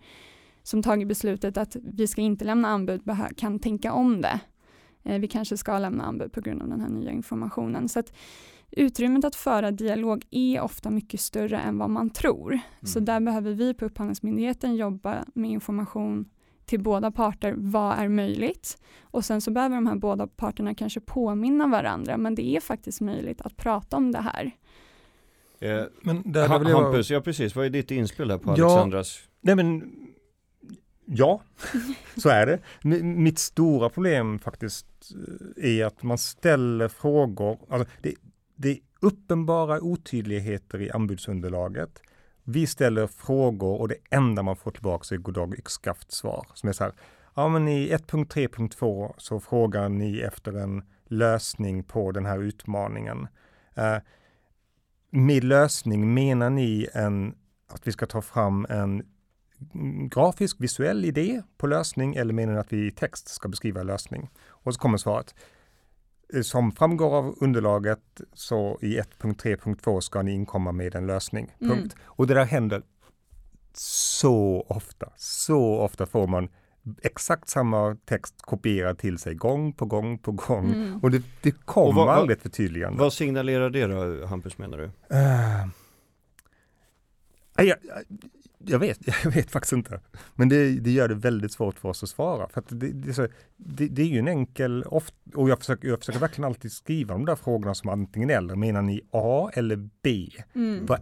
som 0.62 0.82
tagit 0.82 1.08
beslutet 1.08 1.56
att 1.56 1.76
vi 1.82 2.06
ska 2.06 2.20
inte 2.20 2.44
lämna 2.44 2.68
anbud 2.68 3.02
kan 3.36 3.58
tänka 3.58 3.92
om 3.92 4.20
det 4.20 4.40
vi 5.02 5.28
kanske 5.28 5.56
ska 5.56 5.78
lämna 5.78 6.04
anbud 6.04 6.32
på 6.32 6.40
grund 6.40 6.62
av 6.62 6.68
den 6.68 6.80
här 6.80 6.88
nya 6.88 7.10
informationen. 7.10 7.88
Så 7.88 7.98
att 7.98 8.12
utrymmet 8.70 9.24
att 9.24 9.36
föra 9.36 9.70
dialog 9.70 10.24
är 10.30 10.60
ofta 10.60 10.90
mycket 10.90 11.20
större 11.20 11.58
än 11.58 11.78
vad 11.78 11.90
man 11.90 12.10
tror. 12.10 12.52
Mm. 12.52 12.62
Så 12.82 13.00
där 13.00 13.20
behöver 13.20 13.52
vi 13.52 13.74
på 13.74 13.84
Upphandlingsmyndigheten 13.84 14.76
jobba 14.76 15.24
med 15.34 15.50
information 15.50 16.28
till 16.64 16.80
båda 16.80 17.10
parter, 17.10 17.54
vad 17.56 17.98
är 17.98 18.08
möjligt? 18.08 18.78
Och 19.02 19.24
sen 19.24 19.40
så 19.40 19.50
behöver 19.50 19.74
de 19.74 19.86
här 19.86 19.96
båda 19.96 20.26
parterna 20.26 20.74
kanske 20.74 21.00
påminna 21.00 21.66
varandra, 21.66 22.16
men 22.16 22.34
det 22.34 22.56
är 22.56 22.60
faktiskt 22.60 23.00
möjligt 23.00 23.40
att 23.40 23.56
prata 23.56 23.96
om 23.96 24.12
det 24.12 24.18
här. 24.18 24.50
Eh, 25.60 25.84
men 26.02 26.32
där 26.32 26.48
ha, 26.48 26.82
Hampus, 26.82 27.10
ja 27.10 27.20
precis, 27.20 27.56
vad 27.56 27.66
är 27.66 27.70
ditt 27.70 27.90
inspel 27.90 28.28
där 28.28 28.38
på 28.38 28.54
ja, 28.56 28.64
Alexandras? 28.64 29.18
Nej 29.40 29.56
men, 29.56 29.92
ja, 31.04 31.40
så 32.16 32.28
är 32.28 32.46
det. 32.46 32.58
Mitt 33.02 33.38
stora 33.38 33.88
problem 33.88 34.38
faktiskt 34.38 34.86
eh, 35.56 35.78
är 35.80 35.84
att 35.84 36.02
man 36.02 36.18
ställer 36.18 36.88
frågor, 36.88 37.58
alltså 37.68 37.88
det, 38.02 38.14
det 38.56 38.70
är 38.70 38.78
uppenbara 39.00 39.80
otydligheter 39.80 40.80
i 40.80 40.90
anbudsunderlaget. 40.90 42.02
Vi 42.44 42.66
ställer 42.66 43.06
frågor 43.06 43.80
och 43.80 43.88
det 43.88 43.96
enda 44.10 44.42
man 44.42 44.56
får 44.56 44.70
tillbaka 44.70 45.14
är 45.14 45.18
goddag 45.18 45.58
yxskaft 45.58 46.12
svar. 46.12 46.46
Som 46.54 46.68
är 46.68 46.72
så 46.72 46.84
här, 46.84 46.92
ja 47.34 47.48
men 47.48 47.68
i 47.68 47.88
1.3.2 47.92 49.14
så 49.18 49.40
frågar 49.40 49.88
ni 49.88 50.20
efter 50.20 50.52
en 50.52 50.82
lösning 51.06 51.84
på 51.84 52.12
den 52.12 52.26
här 52.26 52.38
utmaningen. 52.38 53.28
Eh, 53.74 53.96
med 55.10 55.44
lösning 55.44 56.14
menar 56.14 56.50
ni 56.50 56.88
en, 56.92 57.34
att 57.68 57.86
vi 57.86 57.92
ska 57.92 58.06
ta 58.06 58.22
fram 58.22 58.66
en 58.68 59.02
grafisk 60.10 60.60
visuell 60.60 61.04
idé 61.04 61.42
på 61.56 61.66
lösning 61.66 62.14
eller 62.14 62.34
menar 62.34 62.52
ni 62.52 62.58
att 62.58 62.72
vi 62.72 62.86
i 62.86 62.90
text 62.90 63.28
ska 63.28 63.48
beskriva 63.48 63.82
lösning? 63.82 64.30
Och 64.48 64.74
så 64.74 64.80
kommer 64.80 64.98
svaret. 64.98 65.34
Eh, 66.34 66.42
som 66.42 66.72
framgår 66.72 67.16
av 67.16 67.34
underlaget 67.40 68.20
så 68.32 68.78
i 68.80 69.00
1.3.2 69.00 70.00
ska 70.00 70.22
ni 70.22 70.32
inkomma 70.32 70.72
med 70.72 70.94
en 70.94 71.06
lösning. 71.06 71.54
Mm. 71.60 71.76
Punkt. 71.76 71.96
Och 72.02 72.26
det 72.26 72.34
där 72.34 72.44
händer 72.44 72.82
så 73.74 74.66
ofta. 74.68 75.12
Så 75.16 75.78
ofta 75.78 76.06
får 76.06 76.26
man 76.26 76.48
exakt 77.02 77.48
samma 77.48 77.96
text 78.04 78.42
kopierad 78.42 78.98
till 78.98 79.18
sig 79.18 79.34
gång 79.34 79.72
på 79.72 79.84
gång 79.84 80.18
på 80.18 80.32
gång. 80.32 80.72
Mm. 80.72 81.00
Och 81.02 81.10
det, 81.10 81.22
det 81.42 81.50
kommer 81.50 82.04
vad, 82.04 82.08
aldrig 82.08 82.36
ett 82.36 82.42
förtydligande. 82.42 82.98
Vad 82.98 83.12
signalerar 83.12 83.70
det 83.70 83.86
då, 83.86 84.26
Hampus 84.26 84.58
menar 84.58 84.78
du? 84.78 84.84
Uh, 84.84 85.68
jag, 87.56 87.76
jag 88.66 88.78
vet, 88.78 88.98
jag 89.24 89.30
vet 89.30 89.50
faktiskt 89.50 89.72
inte. 89.72 90.00
Men 90.34 90.48
det, 90.48 90.80
det 90.80 90.90
gör 90.90 91.08
det 91.08 91.14
väldigt 91.14 91.52
svårt 91.52 91.78
för 91.78 91.88
oss 91.88 92.02
att 92.02 92.08
svara. 92.08 92.48
För 92.48 92.60
att 92.60 92.68
det, 92.68 92.92
det, 92.92 93.14
så, 93.14 93.28
det, 93.56 93.88
det 93.88 94.02
är 94.02 94.06
ju 94.06 94.18
en 94.18 94.28
enkel, 94.28 94.84
oft, 94.84 95.14
och 95.34 95.48
jag 95.48 95.58
försöker, 95.58 95.88
jag 95.88 95.98
försöker 95.98 96.20
verkligen 96.20 96.46
alltid 96.46 96.72
skriva 96.72 97.14
de 97.14 97.24
där 97.24 97.36
frågorna 97.36 97.74
som 97.74 97.90
antingen 97.90 98.30
eller. 98.30 98.56
Menar 98.56 98.82
ni 98.82 99.00
A 99.10 99.50
eller 99.54 99.88
B? 100.02 100.28
Mm. 100.54 100.86
Va, 100.86 100.98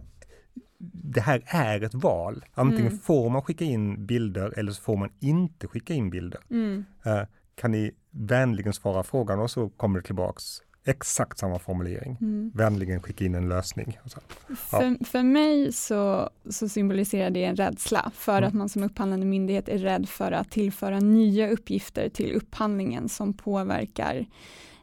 det 0.93 1.21
här 1.21 1.43
är 1.45 1.81
ett 1.81 1.93
val. 1.93 2.45
Antingen 2.53 2.87
mm. 2.87 2.99
får 2.99 3.29
man 3.29 3.41
skicka 3.41 3.65
in 3.65 4.05
bilder 4.05 4.53
eller 4.57 4.71
så 4.71 4.81
får 4.81 4.97
man 4.97 5.09
inte 5.19 5.67
skicka 5.67 5.93
in 5.93 6.09
bilder. 6.09 6.41
Mm. 6.49 6.85
Uh, 7.05 7.23
kan 7.55 7.71
ni 7.71 7.91
vänligen 8.11 8.73
svara 8.73 9.03
frågan 9.03 9.39
och 9.39 9.51
så 9.51 9.69
kommer 9.69 9.99
det 9.99 10.05
tillbaks 10.05 10.61
exakt 10.85 11.39
samma 11.39 11.59
formulering. 11.59 12.17
Mm. 12.21 12.51
Vänligen 12.55 13.01
skicka 13.01 13.25
in 13.25 13.35
en 13.35 13.49
lösning. 13.49 13.99
Ja. 14.03 14.21
För, 14.55 15.05
för 15.05 15.23
mig 15.23 15.73
så, 15.73 16.29
så 16.49 16.69
symboliserar 16.69 17.29
det 17.29 17.43
en 17.43 17.55
rädsla 17.55 18.11
för 18.15 18.37
mm. 18.37 18.47
att 18.47 18.53
man 18.53 18.69
som 18.69 18.83
upphandlande 18.83 19.25
myndighet 19.25 19.69
är 19.69 19.77
rädd 19.77 20.09
för 20.09 20.31
att 20.31 20.51
tillföra 20.51 20.99
nya 20.99 21.49
uppgifter 21.49 22.09
till 22.09 22.33
upphandlingen 22.33 23.09
som 23.09 23.33
påverkar 23.33 24.25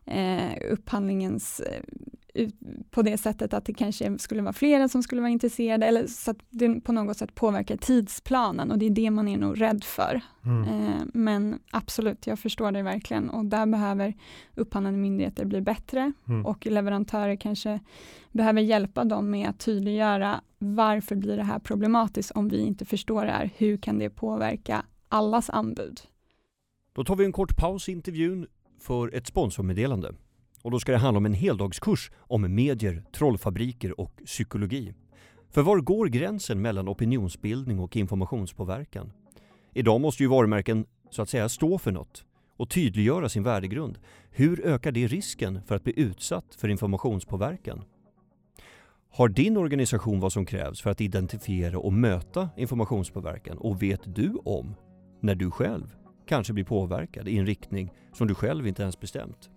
eh, 0.05 0.71
upphandlingens 0.71 1.63
på 2.91 3.03
det 3.03 3.19
sättet 3.19 3.55
att 3.55 3.65
det 3.65 3.75
kanske 3.75 4.19
skulle 4.19 4.43
vara 4.43 4.53
flera 4.53 4.89
som 4.89 5.03
skulle 5.03 5.21
vara 5.21 5.31
intresserade 5.31 5.87
eller 5.87 6.07
så 6.07 6.31
att 6.31 6.37
det 6.51 6.81
på 6.81 6.93
något 6.93 7.17
sätt 7.17 7.35
påverkar 7.35 7.77
tidsplanen 7.77 8.71
och 8.71 8.79
det 8.79 8.87
är 8.87 8.91
det 8.91 9.11
man 9.11 9.29
är 9.29 9.37
nog 9.37 9.61
rädd 9.61 9.85
för. 9.85 10.21
Mm. 10.45 10.63
Eh, 10.69 11.01
men 11.15 11.59
absolut, 11.71 12.27
jag 12.27 12.39
förstår 12.39 12.73
det 12.73 12.83
verkligen 12.83 13.31
och 13.31 13.45
där 13.45 13.67
behöver 13.67 14.15
upphandlande 14.55 14.99
myndigheter 14.99 15.45
bli 15.45 15.61
bättre 15.61 16.13
mm. 16.29 16.47
och 16.47 16.67
leverantörer 16.67 17.37
kanske 17.37 17.81
behöver 18.33 18.61
hjälpa 18.61 19.05
dem 19.05 19.31
med 19.31 19.49
att 19.49 19.59
tydliggöra 19.59 20.41
varför 20.59 21.17
blir 21.17 21.37
det 21.37 21.43
här 21.43 21.59
problematiskt 21.59 22.31
om 22.31 22.49
vi 22.49 22.61
inte 22.61 22.85
förstår 22.85 23.25
det 23.25 23.33
här, 23.33 23.51
hur 23.57 23.77
kan 23.77 23.99
det 23.99 24.11
påverka 24.11 24.85
allas 25.09 25.51
anbud? 25.51 26.01
Då 26.93 27.05
tar 27.05 27.17
vi 27.17 27.25
en 27.25 27.33
kort 27.33 27.57
paus 27.57 27.89
i 27.89 27.93
intervjun 27.93 28.47
för 28.81 29.15
ett 29.15 29.27
sponsormeddelande. 29.27 30.15
Och 30.69 30.73
då 30.73 30.81
ska 30.81 30.93
det 30.93 30.99
handla 30.99 31.19
om 31.19 31.27
en 31.27 31.35
heldagskurs 31.35 32.11
om 32.19 32.55
medier, 32.55 33.05
trollfabriker 33.13 34.01
och 34.01 34.13
psykologi. 34.25 34.95
För 35.51 35.63
var 35.63 35.81
går 35.81 36.07
gränsen 36.07 36.63
mellan 36.63 36.89
opinionsbildning 36.89 37.79
och 37.79 37.97
informationspåverkan? 37.97 39.13
Idag 39.75 40.01
måste 40.01 40.23
ju 40.23 40.29
varumärken 40.29 40.87
så 41.11 41.23
att 41.23 41.29
säga 41.29 41.49
stå 41.49 41.79
för 41.79 41.93
något 41.93 42.25
och 42.57 42.71
tydliggöra 42.71 43.29
sin 43.29 43.43
värdegrund. 43.43 43.99
Hur 44.31 44.67
ökar 44.67 44.93
det 44.93 45.07
risken 45.07 45.63
för 45.67 45.75
att 45.75 45.85
bli 45.85 46.01
utsatt 46.01 46.55
för 46.59 46.69
informationspåverkan? 46.69 47.85
Har 49.11 49.29
din 49.29 49.57
organisation 49.57 50.21
vad 50.21 50.33
som 50.33 50.47
krävs 50.47 50.81
för 50.81 50.91
att 50.91 51.01
identifiera 51.01 51.79
och 51.79 51.93
möta 51.93 52.49
informationspåverkan 52.57 53.59
och 53.59 53.83
vet 53.83 54.01
du 54.05 54.35
om 54.45 54.75
när 55.21 55.35
du 55.35 55.51
själv 55.51 55.95
kanske 56.27 56.53
blir 56.53 56.65
påverkad 56.65 57.29
i 57.29 57.39
en 57.39 57.47
riktning 57.47 57.93
som 58.13 58.29
du 58.29 58.35
själv 58.35 58.67
inte 58.67 58.83
ens 58.83 59.01
bestämt? 59.01 59.51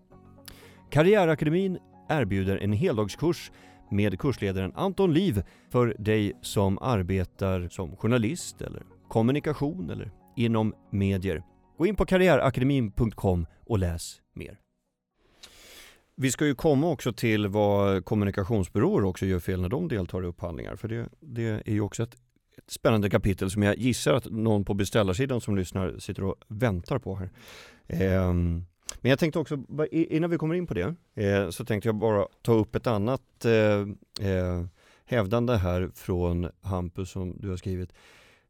Karriärakademin 0.91 1.77
erbjuder 2.09 2.57
en 2.57 2.73
heldagskurs 2.73 3.51
med 3.91 4.19
kursledaren 4.19 4.71
Anton 4.75 5.13
Liv 5.13 5.43
för 5.69 5.95
dig 5.99 6.33
som 6.41 6.77
arbetar 6.81 7.67
som 7.69 7.95
journalist 7.95 8.61
eller 8.61 8.83
kommunikation 9.07 9.89
eller 9.89 10.11
inom 10.35 10.73
medier. 10.89 11.43
Gå 11.77 11.85
in 11.85 11.95
på 11.95 12.05
karriärakademin.com 12.05 13.45
och 13.65 13.79
läs 13.79 14.21
mer. 14.33 14.59
Vi 16.15 16.31
ska 16.31 16.45
ju 16.45 16.55
komma 16.55 16.89
också 16.89 17.13
till 17.13 17.47
vad 17.47 18.05
kommunikationsbyråer 18.05 19.03
också 19.03 19.25
gör 19.25 19.39
fel 19.39 19.61
när 19.61 19.69
de 19.69 19.87
deltar 19.87 20.23
i 20.23 20.27
upphandlingar. 20.27 20.75
För 20.75 20.87
det, 20.87 21.09
det 21.19 21.47
är 21.65 21.73
ju 21.73 21.81
också 21.81 22.03
ett, 22.03 22.13
ett, 22.57 22.71
spännande 22.71 23.09
kapitel 23.09 23.51
som 23.51 23.63
jag 23.63 23.77
gissar 23.77 24.13
att 24.13 24.25
någon 24.25 24.65
på 24.65 24.73
beställarsidan 24.73 25.41
som 25.41 25.55
lyssnar 25.55 25.99
sitter 25.99 26.23
och 26.23 26.35
väntar 26.47 26.99
på 26.99 27.15
här. 27.15 27.29
Ehm, 27.87 28.65
men 29.01 29.09
jag 29.09 29.19
tänkte 29.19 29.39
också, 29.39 29.63
innan 29.91 30.29
vi 30.29 30.37
kommer 30.37 30.55
in 30.55 30.67
på 30.67 30.73
det, 30.73 30.95
eh, 31.15 31.49
så 31.49 31.65
tänkte 31.65 31.87
jag 31.87 31.95
bara 31.95 32.27
ta 32.41 32.53
upp 32.53 32.75
ett 32.75 32.87
annat 32.87 33.45
eh, 33.45 33.79
eh 34.27 34.65
hävdande 35.05 35.55
här 35.55 35.91
från 35.95 36.49
Hampus 36.61 37.11
som 37.11 37.37
du 37.39 37.49
har 37.49 37.57
skrivit. 37.57 37.93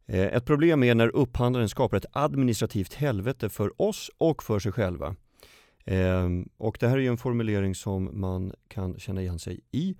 Eh, 0.06 0.26
ett 0.26 0.46
problem 0.46 0.84
är 0.84 0.96
när 0.96 1.16
upphandlaren 1.16 1.70
skapar 1.70 1.98
ett 1.98 2.06
administrativt 2.12 2.94
helvete 2.94 3.50
för 3.50 3.82
oss 3.82 4.12
och 4.18 4.44
för 4.44 4.60
sig 4.60 4.72
själva. 4.72 5.16
Eh, 5.86 6.30
och 6.58 6.78
det 6.80 6.88
här 6.88 6.98
är 6.98 7.02
ju 7.02 7.08
en 7.08 7.18
formulering 7.18 7.76
som 7.76 8.10
man 8.14 8.54
kan 8.68 9.00
känna 9.00 9.22
igen 9.22 9.40
sig 9.40 9.60
i. 9.72 9.96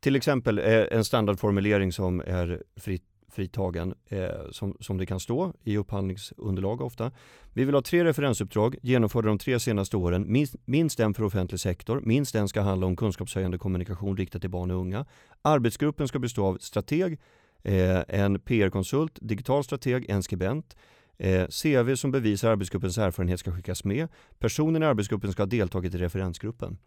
Till 0.00 0.16
exempel 0.16 0.58
en 0.58 1.04
standardformulering 1.04 1.92
som 1.92 2.20
är 2.20 2.62
fritt 2.76 3.09
fritagen 3.30 3.94
eh, 4.08 4.28
som, 4.50 4.76
som 4.80 4.98
det 4.98 5.06
kan 5.06 5.20
stå 5.20 5.52
i 5.64 5.76
upphandlingsunderlag 5.76 6.80
ofta. 6.80 7.10
Vi 7.52 7.64
vill 7.64 7.74
ha 7.74 7.82
tre 7.82 8.04
referensuppdrag 8.04 8.76
genomförda 8.82 9.28
de 9.28 9.38
tre 9.38 9.60
senaste 9.60 9.96
åren, 9.96 10.24
minst, 10.32 10.56
minst 10.64 11.00
en 11.00 11.14
för 11.14 11.22
offentlig 11.22 11.60
sektor, 11.60 12.00
minst 12.04 12.34
en 12.34 12.48
ska 12.48 12.60
handla 12.60 12.86
om 12.86 12.96
kunskapshöjande 12.96 13.58
kommunikation 13.58 14.16
riktat 14.16 14.40
till 14.40 14.50
barn 14.50 14.70
och 14.70 14.76
unga. 14.76 15.06
Arbetsgruppen 15.42 16.08
ska 16.08 16.18
bestå 16.18 16.46
av 16.46 16.58
strateg, 16.60 17.20
eh, 17.62 18.00
en 18.08 18.40
PR-konsult, 18.40 19.18
digital 19.20 19.64
strateg, 19.64 20.10
en 20.10 20.22
skribent. 20.22 20.76
Eh, 21.18 21.46
CV 21.46 21.96
som 21.96 22.10
bevisar 22.10 22.50
arbetsgruppens 22.50 22.98
erfarenhet 22.98 23.40
ska 23.40 23.52
skickas 23.52 23.84
med. 23.84 24.08
Personen 24.38 24.82
i 24.82 24.86
arbetsgruppen 24.86 25.32
ska 25.32 25.42
ha 25.42 25.46
deltagit 25.46 25.94
i 25.94 25.98
referensgruppen. 25.98 26.78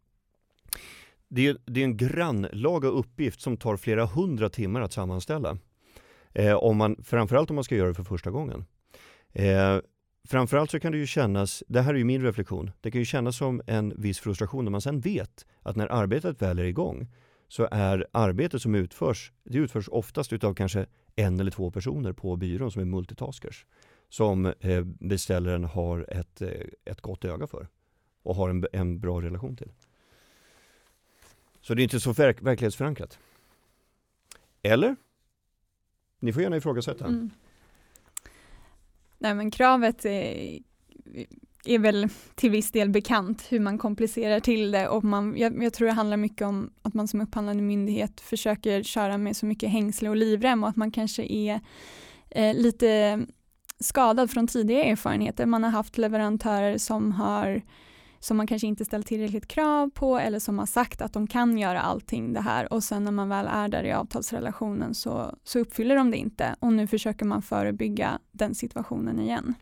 Det 1.28 1.48
är, 1.48 1.58
det 1.66 1.80
är 1.80 1.84
en 1.84 1.98
grannlaga 1.98 2.88
uppgift 2.88 3.42
som 3.42 3.58
tar 3.58 3.78
flera 3.78 4.06
hundra 4.06 4.50
timmar 4.50 4.82
att 4.82 4.94
sammanställa. 4.94 5.58
Eh, 6.34 6.54
om 6.54 6.78
man, 6.78 7.04
framförallt 7.04 7.50
om 7.50 7.56
man 7.56 7.64
ska 7.64 7.76
göra 7.76 7.88
det 7.88 7.94
för 7.94 8.04
första 8.04 8.32
gången. 8.32 8.66
Eh, 9.34 9.80
framförallt 10.28 10.72
så 10.72 10.80
kan 10.80 10.92
det 10.92 10.98
ju 10.98 11.08
kännas, 11.08 11.64
det 11.68 11.82
här 11.82 11.94
är 11.94 11.98
ju 11.98 12.04
min 12.04 12.22
reflektion, 12.22 12.72
det 12.82 12.92
kan 12.92 13.02
ju 13.02 13.06
kännas 13.06 13.38
som 13.38 13.62
en 13.68 13.94
viss 13.98 14.20
frustration 14.20 14.66
när 14.66 14.72
man 14.72 14.82
sen 14.82 15.00
vet 15.00 15.46
att 15.62 15.76
när 15.76 15.88
arbetet 15.88 16.42
väl 16.42 16.60
är 16.60 16.64
igång 16.64 17.08
så 17.48 17.68
är 17.72 18.08
arbetet 18.12 18.62
som 18.62 18.76
utförs, 18.76 19.32
det 19.44 19.58
utförs 19.58 19.90
oftast 19.90 20.34
utav 20.34 20.54
kanske 20.54 20.86
en 21.16 21.40
eller 21.40 21.52
två 21.52 21.72
personer 21.72 22.14
på 22.14 22.36
byrån 22.36 22.72
som 22.72 22.82
är 22.82 22.86
multitaskers. 22.86 23.66
Som 24.10 24.46
eh, 24.46 24.84
beställaren 24.84 25.64
har 25.64 26.06
ett, 26.10 26.42
eh, 26.42 26.50
ett 26.86 27.02
gott 27.02 27.26
öga 27.26 27.48
för 27.48 27.68
och 28.24 28.36
har 28.36 28.50
en, 28.50 28.66
en 28.74 29.00
bra 29.00 29.22
relation 29.22 29.56
till. 29.56 29.72
Så 31.62 31.74
det 31.74 31.82
är 31.82 31.84
inte 31.84 32.00
så 32.00 32.14
verk 32.14 32.42
verklighetsförankrat. 32.42 33.20
Eller? 34.62 34.96
Ni 36.24 36.34
får 36.34 36.42
gärna 36.42 36.58
ifrågasätta. 36.58 37.06
Mm. 37.06 37.30
Nej 39.18 39.36
men 39.36 39.52
kravet 39.52 40.06
är, 40.06 40.60
är 41.66 41.80
väl 41.80 42.10
till 42.36 42.52
viss 42.52 42.72
del 42.72 42.90
bekant 42.90 43.46
hur 43.50 43.60
man 43.60 43.78
komplicerar 43.78 44.40
till 44.40 44.72
det 44.72 44.88
och 44.88 45.04
man, 45.04 45.38
jag, 45.38 45.64
jag, 45.64 45.74
tror 45.74 45.88
det 45.88 45.94
handlar 45.94 46.18
mycket 46.18 46.48
om 46.48 46.74
att 46.82 46.94
man 46.94 47.08
som 47.08 47.22
upphandlande 47.22 47.64
myndighet 47.64 48.22
försöker 48.22 48.84
köra 48.84 49.18
med 49.18 49.38
så 49.38 49.46
mycket 49.46 49.70
hängsle 49.70 50.10
och 50.10 50.16
livrem 50.16 50.64
och 50.64 50.70
att 50.70 50.76
man 50.76 50.92
kanske 50.92 51.24
är 51.24 51.62
eh, 52.30 52.54
lite 52.56 53.22
skadad 53.80 54.32
från 54.32 54.48
tidigare 54.48 54.84
erfarenheter. 54.84 55.46
Man 55.46 55.64
har 55.64 55.72
haft 55.72 55.98
leverantörer 55.98 56.78
som 56.78 57.12
har 57.12 57.62
som 58.24 58.38
man 58.38 58.48
kanske 58.48 58.68
inte 58.68 58.86
ställt 58.86 59.08
tillräckligt 59.08 59.48
krav 59.48 59.90
på 59.90 60.20
eller 60.20 60.40
som 60.40 60.60
har 60.60 60.66
sagt 60.66 61.02
att 61.02 61.14
de 61.14 61.28
kan 61.28 61.58
göra 61.58 61.82
allting 61.82 62.34
det 62.34 62.42
här 62.42 62.74
och 62.74 62.84
sen 62.84 63.04
när 63.04 63.12
man 63.12 63.30
väl 63.30 63.48
är 63.48 63.68
där 63.68 63.84
i 63.84 63.92
avtalsrelationen 63.92 64.94
så, 64.94 65.36
så 65.44 65.60
uppfyller 65.60 65.96
de 65.96 66.12
det 66.12 66.18
inte 66.18 66.56
och 66.60 66.74
nu 66.74 66.88
försöker 66.88 67.26
man 67.26 67.42
förebygga 67.42 68.20
den 68.32 68.56
situationen 68.56 69.20
igen. 69.20 69.54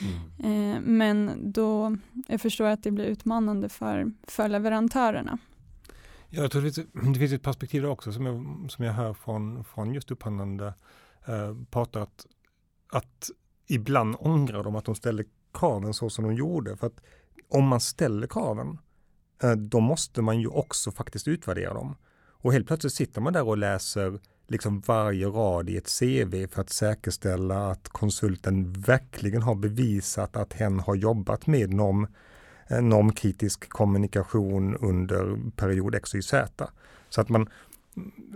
Mm. 0.00 0.74
Eh, 0.74 0.80
men 0.80 1.30
då, 1.52 1.96
jag 2.28 2.40
förstår 2.40 2.66
att 2.66 2.82
det 2.82 2.90
blir 2.90 3.04
utmanande 3.04 3.68
för, 3.68 4.12
för 4.22 4.48
leverantörerna. 4.48 5.38
Jag 6.30 6.50
tror 6.50 6.62
det 6.62 6.72
finns, 6.72 6.86
det 7.14 7.18
finns 7.18 7.32
ett 7.32 7.42
perspektiv 7.42 7.86
också 7.86 8.12
som 8.12 8.26
jag, 8.26 8.66
som 8.70 8.84
jag 8.84 8.92
hör 8.92 9.14
från, 9.14 9.64
från 9.64 9.94
just 9.94 10.10
upphandlande 10.10 10.74
eh, 11.26 11.54
parter 11.70 12.00
att, 12.00 12.26
att 12.92 13.30
ibland 13.66 14.16
ångrar 14.18 14.64
de 14.64 14.76
att 14.76 14.84
de 14.84 14.94
ställde 14.94 15.24
kraven 15.52 15.94
så 15.94 16.10
som 16.10 16.24
de 16.24 16.34
gjorde. 16.34 16.76
För 16.76 16.86
att 16.86 17.00
om 17.50 17.68
man 17.68 17.80
ställer 17.80 18.26
kraven, 18.26 18.78
eh, 19.42 19.52
då 19.52 19.80
måste 19.80 20.22
man 20.22 20.40
ju 20.40 20.48
också 20.48 20.90
faktiskt 20.90 21.28
utvärdera 21.28 21.74
dem. 21.74 21.96
Och 22.42 22.52
helt 22.52 22.66
plötsligt 22.66 22.92
sitter 22.92 23.20
man 23.20 23.32
där 23.32 23.48
och 23.48 23.58
läser 23.58 24.20
liksom 24.48 24.80
varje 24.80 25.26
rad 25.26 25.70
i 25.70 25.76
ett 25.76 25.98
CV 25.98 26.46
för 26.46 26.60
att 26.60 26.70
säkerställa 26.70 27.70
att 27.70 27.88
konsulten 27.88 28.72
verkligen 28.72 29.42
har 29.42 29.54
bevisat 29.54 30.36
att 30.36 30.52
hen 30.52 30.80
har 30.80 30.94
jobbat 30.94 31.46
med 31.46 31.74
norm, 31.74 32.06
eh, 32.68 32.82
normkritisk 32.82 33.68
kommunikation 33.68 34.76
under 34.76 35.50
period 35.56 35.94
X, 35.94 36.14
Y, 36.14 36.22
Z. 36.22 36.70
Så 37.08 37.20
att 37.20 37.28
man, 37.28 37.48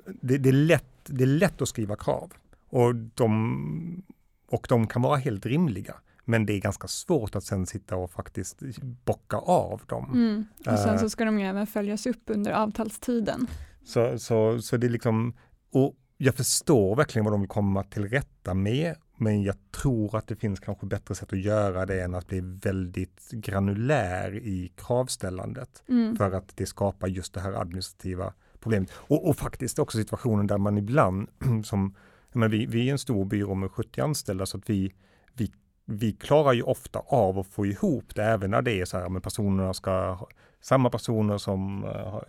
det, 0.07 0.39
det, 0.39 0.49
är 0.49 0.53
lätt, 0.53 0.85
det 1.05 1.25
är 1.25 1.29
lätt 1.29 1.63
att 1.63 1.69
skriva 1.69 1.97
krav 1.97 2.33
och 2.69 2.95
de, 2.95 4.03
och 4.51 4.67
de 4.69 4.87
kan 4.87 5.03
vara 5.03 5.17
helt 5.17 5.47
rimliga. 5.47 5.95
Men 6.25 6.47
det 6.47 6.53
är 6.53 6.61
ganska 6.61 6.89
svårt 6.89 7.37
att 7.37 7.45
sen 7.45 7.67
sitta 7.67 7.97
och 7.97 8.11
faktiskt 8.11 8.59
bocka 9.05 9.37
av 9.37 9.83
dem. 9.87 10.13
Mm. 10.13 10.45
Och 10.59 10.79
sen 10.79 10.99
så 10.99 11.05
eh. 11.05 11.09
ska 11.09 11.25
de 11.25 11.41
ju 11.41 11.47
även 11.47 11.67
följas 11.67 12.07
upp 12.07 12.23
under 12.27 12.53
avtalstiden. 12.53 13.47
Så, 13.85 14.19
så, 14.19 14.63
så 14.63 14.77
det 14.77 14.87
är 14.87 14.91
liksom, 14.91 15.35
och 15.73 15.95
jag 16.17 16.35
förstår 16.35 16.97
verkligen 16.97 17.25
vad 17.25 17.35
de 17.35 17.41
vill 17.41 17.49
komma 17.49 17.83
till 17.83 18.09
rätta 18.09 18.55
med, 18.55 18.95
men 19.17 19.43
jag 19.43 19.57
tror 19.71 20.17
att 20.17 20.27
det 20.27 20.37
finns 20.37 20.61
kanske 20.61 20.87
bättre 20.87 21.15
sätt 21.15 21.33
att 21.33 21.39
göra 21.39 21.87
det 21.87 22.03
än 22.03 22.15
att 22.15 22.27
bli 22.27 22.41
väldigt 22.41 23.31
granulär 23.31 24.35
i 24.35 24.73
kravställandet. 24.77 25.83
Mm. 25.89 26.17
För 26.17 26.33
att 26.33 26.57
det 26.57 26.67
skapar 26.67 27.09
just 27.09 27.35
det 27.35 27.41
här 27.41 27.53
administrativa 27.53 28.33
problemet. 28.61 28.91
Och, 28.95 29.29
och 29.29 29.37
faktiskt 29.37 29.79
också 29.79 29.99
situationen 29.99 30.47
där 30.47 30.59
man 30.59 30.79
ibland, 30.79 31.29
som, 31.65 31.95
men 32.33 32.51
vi, 32.51 32.67
vi 32.67 32.89
är 32.89 32.93
en 32.93 32.99
stor 32.99 33.25
byrå 33.25 33.55
med 33.55 33.71
70 33.71 34.01
anställda, 34.01 34.47
så 34.47 34.59
att 34.59 34.71
vi, 34.71 34.95
vi 35.33 35.53
vi 35.85 36.13
klarar 36.13 36.53
ju 36.53 36.63
ofta 36.63 36.99
av 36.99 37.39
att 37.39 37.47
få 37.47 37.67
ihop 37.67 38.15
det 38.15 38.25
även 38.25 38.51
när 38.51 38.63
det 38.63 38.81
är 38.81 38.85
så 38.85 38.99
här, 38.99 39.09
men 39.09 39.23
personerna 39.23 39.75
ska, 39.75 40.19
samma 40.61 40.91
personer 40.91 41.39
som 41.39 41.85
uh, 41.85 42.21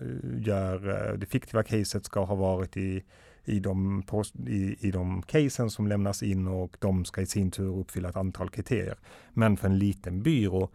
gör 0.47 0.87
uh, 0.87 1.19
det 1.19 1.25
fiktiva 1.25 1.63
caset 1.63 2.05
ska 2.05 2.23
ha 2.23 2.35
varit 2.35 2.77
i, 2.77 3.03
i, 3.45 3.59
de, 3.59 4.03
i, 4.47 4.87
i 4.87 4.91
de 4.91 5.21
casen 5.21 5.69
som 5.69 5.87
lämnas 5.87 6.23
in 6.23 6.47
och 6.47 6.77
de 6.79 7.05
ska 7.05 7.21
i 7.21 7.25
sin 7.25 7.51
tur 7.51 7.79
uppfylla 7.79 8.09
ett 8.09 8.15
antal 8.15 8.49
kriterier. 8.49 8.97
Men 9.33 9.57
för 9.57 9.67
en 9.67 9.79
liten 9.79 10.23
byrå 10.23 10.69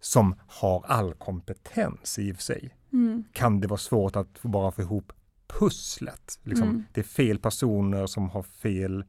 som 0.00 0.34
har 0.46 0.84
all 0.86 1.14
kompetens 1.14 2.18
i 2.18 2.32
och 2.32 2.36
för 2.36 2.42
sig, 2.42 2.76
mm. 2.92 3.24
kan 3.32 3.60
det 3.60 3.66
vara 3.66 3.78
svårt 3.78 4.16
att 4.16 4.42
bara 4.42 4.72
få 4.72 4.82
ihop 4.82 5.12
pusslet. 5.46 6.40
Liksom, 6.42 6.68
mm. 6.68 6.84
Det 6.92 7.00
är 7.00 7.04
fel 7.04 7.38
personer 7.38 8.06
som 8.06 8.30
har 8.30 8.42
fel 8.42 9.04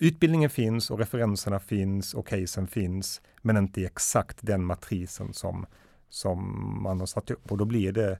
Utbildningen 0.00 0.50
finns 0.50 0.90
och 0.90 0.98
referenserna 0.98 1.60
finns 1.60 2.14
och 2.14 2.26
casen 2.26 2.66
finns, 2.66 3.20
men 3.42 3.56
inte 3.56 3.80
i 3.80 3.86
exakt 3.86 4.38
den 4.40 4.64
matrisen 4.64 5.32
som, 5.32 5.66
som 6.08 6.38
man 6.82 7.00
har 7.00 7.06
satt 7.06 7.30
upp. 7.30 7.52
Och 7.52 7.58
då 7.58 7.64
blir 7.64 7.92
det 7.92 8.18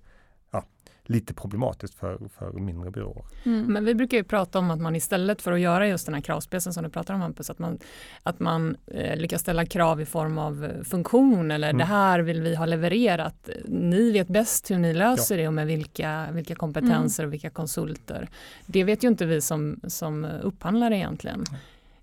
lite 1.07 1.35
problematiskt 1.35 1.95
för, 1.95 2.19
för 2.38 2.53
mindre 2.53 2.90
byråer. 2.90 3.25
Mm. 3.45 3.73
Men 3.73 3.85
vi 3.85 3.95
brukar 3.95 4.17
ju 4.17 4.25
prata 4.25 4.59
om 4.59 4.71
att 4.71 4.81
man 4.81 4.97
istället 4.97 5.43
för 5.43 5.53
att 5.53 5.61
göra 5.61 5.88
just 5.88 6.07
den 6.07 6.14
här 6.14 6.23
kravspecen 6.23 6.73
som 6.73 6.85
du 6.85 6.90
pratar 6.90 7.14
om 7.14 7.21
Hampus, 7.21 7.51
att 7.51 7.59
man, 7.59 7.79
att 8.23 8.40
man 8.40 8.77
eh, 8.87 9.17
lyckas 9.17 9.40
ställa 9.40 9.67
krav 9.67 10.01
i 10.01 10.05
form 10.05 10.38
av 10.38 10.64
eh, 10.64 10.83
funktion 10.83 11.51
eller 11.51 11.69
mm. 11.69 11.79
det 11.79 11.85
här 11.85 12.21
vill 12.21 12.43
vi 12.43 12.55
ha 12.55 12.67
levererat. 12.67 13.51
Ni 13.69 14.12
vet 14.12 14.29
bäst 14.29 14.71
hur 14.71 14.79
ni 14.79 14.95
löser 14.95 15.35
ja. 15.35 15.43
det 15.43 15.49
och 15.49 15.55
med 15.55 15.67
vilka, 15.67 16.27
vilka 16.33 16.55
kompetenser 16.55 17.23
mm. 17.23 17.29
och 17.29 17.33
vilka 17.33 17.51
konsulter. 17.51 18.29
Det 18.67 18.85
vet 18.85 19.05
ju 19.05 19.09
inte 19.09 19.27
vi 19.27 19.40
som, 19.40 19.81
som 19.87 20.25
upphandlare 20.25 20.97
egentligen. 20.97 21.45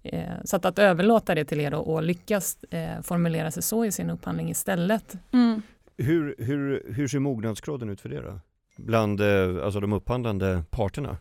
Eh, 0.03 0.23
så 0.43 0.55
att, 0.55 0.65
att 0.65 0.79
överlåta 0.79 1.35
det 1.35 1.45
till 1.45 1.59
er 1.59 1.73
och, 1.73 1.93
och 1.93 2.03
lyckas 2.03 2.63
eh, 2.63 3.01
formulera 3.01 3.51
sig 3.51 3.63
så 3.63 3.85
i 3.85 3.91
sin 3.91 4.09
upphandling 4.09 4.49
istället. 4.49 5.15
Mm. 5.31 5.61
Hur, 5.97 6.35
hur, 6.37 6.93
hur 6.93 7.07
ser 7.07 7.19
mognadsgraden 7.19 7.89
ut 7.89 8.01
för 8.01 8.09
det 8.09 8.21
då? 8.21 8.39
Bland 8.75 9.21
eh, 9.21 9.65
alltså 9.65 9.79
de 9.79 9.93
upphandlande 9.93 10.63
parterna? 10.69 11.17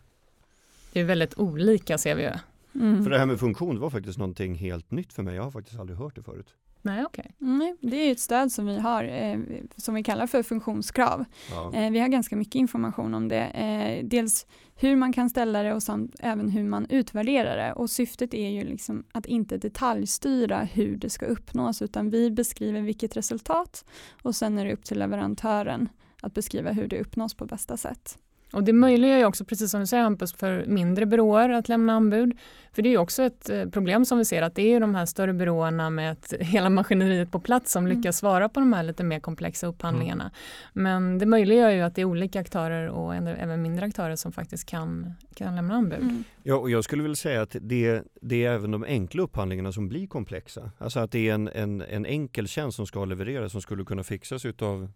Det 0.93 0.99
är 0.99 1.03
väldigt 1.03 1.37
olika 1.37 1.97
ser 1.97 2.15
vi 2.15 2.23
ju. 2.23 2.31
Mm. 2.75 3.03
För 3.03 3.11
det 3.11 3.19
här 3.19 3.25
med 3.25 3.39
funktion 3.39 3.79
var 3.79 3.89
faktiskt 3.89 4.17
någonting 4.17 4.55
helt 4.55 4.91
nytt 4.91 5.13
för 5.13 5.23
mig. 5.23 5.35
Jag 5.35 5.43
har 5.43 5.51
faktiskt 5.51 5.79
aldrig 5.79 5.99
hört 5.99 6.15
det 6.15 6.23
förut. 6.23 6.55
Nej, 6.83 7.05
okay. 7.05 7.25
Nej, 7.37 7.75
det 7.81 7.95
är 7.95 8.11
ett 8.11 8.19
stöd 8.19 8.51
som 8.51 8.65
vi 8.65 8.79
har 8.79 9.03
eh, 9.03 9.39
som 9.77 9.95
vi 9.95 10.03
kallar 10.03 10.27
för 10.27 10.43
funktionskrav. 10.43 11.25
Ja. 11.51 11.73
Eh, 11.73 11.91
vi 11.91 11.99
har 11.99 12.07
ganska 12.07 12.35
mycket 12.35 12.55
information 12.55 13.13
om 13.13 13.27
det. 13.27 13.43
Eh, 13.43 14.05
dels 14.05 14.47
hur 14.75 14.95
man 14.95 15.13
kan 15.13 15.29
ställa 15.29 15.63
det 15.63 15.73
och 15.73 15.83
samt 15.83 16.15
även 16.19 16.49
hur 16.49 16.63
man 16.63 16.85
utvärderar 16.89 17.57
det. 17.57 17.73
Och 17.73 17.89
syftet 17.89 18.33
är 18.33 18.49
ju 18.49 18.63
liksom 18.63 19.03
att 19.11 19.25
inte 19.25 19.57
detaljstyra 19.57 20.63
hur 20.63 20.95
det 20.95 21.09
ska 21.09 21.25
uppnås 21.25 21.81
utan 21.81 22.09
vi 22.09 22.31
beskriver 22.31 22.81
vilket 22.81 23.17
resultat 23.17 23.85
och 24.21 24.35
sen 24.35 24.57
är 24.57 24.65
det 24.65 24.73
upp 24.73 24.83
till 24.83 24.99
leverantören 24.99 25.89
att 26.21 26.33
beskriva 26.33 26.71
hur 26.71 26.87
det 26.87 27.01
uppnås 27.01 27.33
på 27.33 27.45
bästa 27.45 27.77
sätt. 27.77 28.17
Och 28.53 28.63
det 28.63 28.73
möjliggör 28.73 29.17
ju 29.17 29.25
också, 29.25 29.45
precis 29.45 29.71
som 29.71 29.79
du 29.79 29.87
säger 29.87 30.03
Hampus, 30.03 30.33
för 30.33 30.65
mindre 30.67 31.05
byråer 31.05 31.49
att 31.49 31.69
lämna 31.69 31.93
anbud. 31.93 32.37
För 32.73 32.81
det 32.81 32.89
är 32.89 32.91
ju 32.91 32.97
också 32.97 33.23
ett 33.23 33.49
eh, 33.49 33.65
problem 33.65 34.05
som 34.05 34.17
vi 34.17 34.25
ser 34.25 34.41
att 34.41 34.55
det 34.55 34.73
är 34.73 34.79
de 34.79 34.95
här 34.95 35.05
större 35.05 35.33
byråerna 35.33 35.89
med 35.89 36.11
ett, 36.11 36.33
hela 36.39 36.69
maskineriet 36.69 37.31
på 37.31 37.39
plats 37.39 37.71
som 37.71 37.85
mm. 37.85 37.97
lyckas 37.97 38.17
svara 38.17 38.49
på 38.49 38.59
de 38.59 38.73
här 38.73 38.83
lite 38.83 39.03
mer 39.03 39.19
komplexa 39.19 39.67
upphandlingarna. 39.67 40.23
Mm. 40.23 40.33
Men 40.73 41.17
det 41.17 41.25
möjliggör 41.25 41.69
ju 41.69 41.81
att 41.81 41.95
det 41.95 42.01
är 42.01 42.05
olika 42.05 42.39
aktörer 42.39 42.87
och 42.87 43.15
även 43.15 43.61
mindre 43.61 43.85
aktörer 43.85 44.15
som 44.15 44.31
faktiskt 44.31 44.65
kan, 44.65 45.13
kan 45.35 45.55
lämna 45.55 45.75
anbud. 45.75 46.01
Mm. 46.01 46.23
Ja, 46.43 46.55
och 46.55 46.69
jag 46.69 46.83
skulle 46.83 47.01
vilja 47.01 47.15
säga 47.15 47.41
att 47.41 47.55
det, 47.61 48.03
det 48.21 48.45
är 48.45 48.51
även 48.51 48.71
de 48.71 48.83
enkla 48.83 49.23
upphandlingarna 49.23 49.71
som 49.71 49.87
blir 49.87 50.07
komplexa. 50.07 50.71
Alltså 50.77 50.99
att 50.99 51.11
det 51.11 51.29
är 51.29 51.33
en, 51.33 51.47
en, 51.47 51.81
en 51.81 52.05
enkel 52.05 52.47
tjänst 52.47 52.75
som 52.75 52.87
ska 52.87 53.05
levereras 53.05 53.51
som 53.51 53.61
skulle 53.61 53.83
kunna 53.83 54.03
fixas 54.03 54.45
utav 54.45 54.91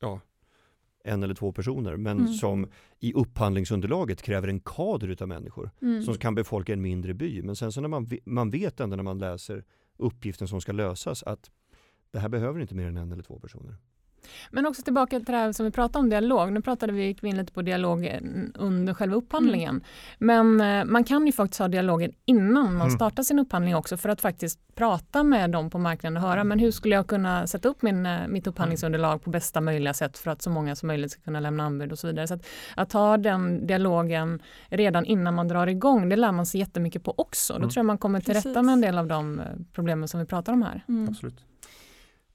ja, 0.00 0.20
en 1.04 1.22
eller 1.22 1.34
två 1.34 1.52
personer 1.52 1.96
men 1.96 2.18
mm. 2.18 2.32
som 2.32 2.66
i 3.00 3.12
upphandlingsunderlaget 3.12 4.22
kräver 4.22 4.48
en 4.48 4.60
kader 4.60 5.08
utav 5.08 5.28
människor 5.28 5.70
mm. 5.82 6.02
som 6.02 6.14
kan 6.14 6.34
befolka 6.34 6.72
en 6.72 6.82
mindre 6.82 7.14
by. 7.14 7.42
Men 7.42 7.56
sen 7.56 7.72
så 7.72 7.80
när 7.80 7.88
man, 7.88 8.10
man 8.24 8.50
vet 8.50 8.80
ändå 8.80 8.96
när 8.96 9.02
man 9.02 9.18
läser 9.18 9.64
uppgiften 9.96 10.48
som 10.48 10.60
ska 10.60 10.72
lösas 10.72 11.22
att 11.22 11.50
det 12.10 12.18
här 12.18 12.28
behöver 12.28 12.60
inte 12.60 12.74
mer 12.74 12.86
än 12.86 12.96
en 12.96 13.12
eller 13.12 13.22
två 13.22 13.38
personer. 13.38 13.76
Men 14.50 14.66
också 14.66 14.82
tillbaka 14.82 15.16
till 15.16 15.24
det 15.24 15.32
här 15.32 15.52
som 15.52 15.66
vi 15.66 15.72
pratade 15.72 15.98
om 15.98 16.10
dialog. 16.10 16.52
Nu 16.52 16.62
pratade 16.62 16.92
vi 16.92 17.16
in 17.22 17.36
lite 17.36 17.52
på 17.52 17.62
dialog 17.62 18.20
under 18.54 18.94
själva 18.94 19.16
upphandlingen. 19.16 19.82
Mm. 20.20 20.56
Men 20.58 20.80
eh, 20.80 20.84
man 20.84 21.04
kan 21.04 21.26
ju 21.26 21.32
faktiskt 21.32 21.58
ha 21.58 21.68
dialogen 21.68 22.12
innan 22.24 22.64
man 22.64 22.86
mm. 22.86 22.90
startar 22.90 23.22
sin 23.22 23.38
upphandling 23.38 23.76
också 23.76 23.96
för 23.96 24.08
att 24.08 24.20
faktiskt 24.20 24.58
prata 24.74 25.22
med 25.22 25.50
dem 25.50 25.70
på 25.70 25.78
marknaden 25.78 26.16
och 26.16 26.22
höra 26.22 26.44
men 26.44 26.58
hur 26.58 26.70
skulle 26.70 26.94
jag 26.94 27.06
kunna 27.06 27.46
sätta 27.46 27.68
upp 27.68 27.82
min, 27.82 28.06
eh, 28.06 28.28
mitt 28.28 28.46
upphandlingsunderlag 28.46 29.22
på 29.22 29.30
bästa 29.30 29.60
möjliga 29.60 29.94
sätt 29.94 30.18
för 30.18 30.30
att 30.30 30.42
så 30.42 30.50
många 30.50 30.76
som 30.76 30.86
möjligt 30.86 31.12
ska 31.12 31.22
kunna 31.22 31.40
lämna 31.40 31.64
anbud 31.64 31.92
och 31.92 31.98
så 31.98 32.06
vidare. 32.06 32.28
Så 32.28 32.34
att, 32.34 32.46
att 32.76 32.92
ha 32.92 33.16
den 33.16 33.66
dialogen 33.66 34.42
redan 34.68 35.04
innan 35.04 35.34
man 35.34 35.48
drar 35.48 35.66
igång, 35.66 36.08
det 36.08 36.16
lär 36.16 36.32
man 36.32 36.46
sig 36.46 36.60
jättemycket 36.60 37.04
på 37.04 37.14
också. 37.16 37.52
Då 37.52 37.56
mm. 37.56 37.70
tror 37.70 37.80
jag 37.80 37.86
man 37.86 37.98
kommer 37.98 38.20
till 38.20 38.34
Precis. 38.34 38.46
rätta 38.46 38.62
med 38.62 38.72
en 38.72 38.80
del 38.80 38.98
av 38.98 39.06
de 39.06 39.40
eh, 39.40 39.46
problemen 39.72 40.08
som 40.08 40.20
vi 40.20 40.26
pratar 40.26 40.52
om 40.52 40.62
här. 40.62 40.84
Mm. 40.88 41.08
Absolut. 41.08 41.44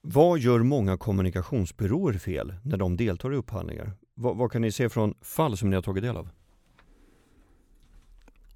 Vad 0.09 0.39
gör 0.39 0.59
många 0.59 0.97
kommunikationsbyråer 0.97 2.13
fel 2.13 2.53
när 2.63 2.77
de 2.77 2.97
deltar 2.97 3.33
i 3.33 3.35
upphandlingar? 3.35 3.91
Vad, 4.13 4.37
vad, 4.37 4.51
kan 4.51 4.61
ni 4.61 4.71
se 4.71 4.89
från 4.89 5.13
fall 5.21 5.57
som 5.57 5.69
ni 5.69 5.75
har 5.75 5.83
tagit 5.83 6.03
del 6.03 6.17
av? 6.17 6.29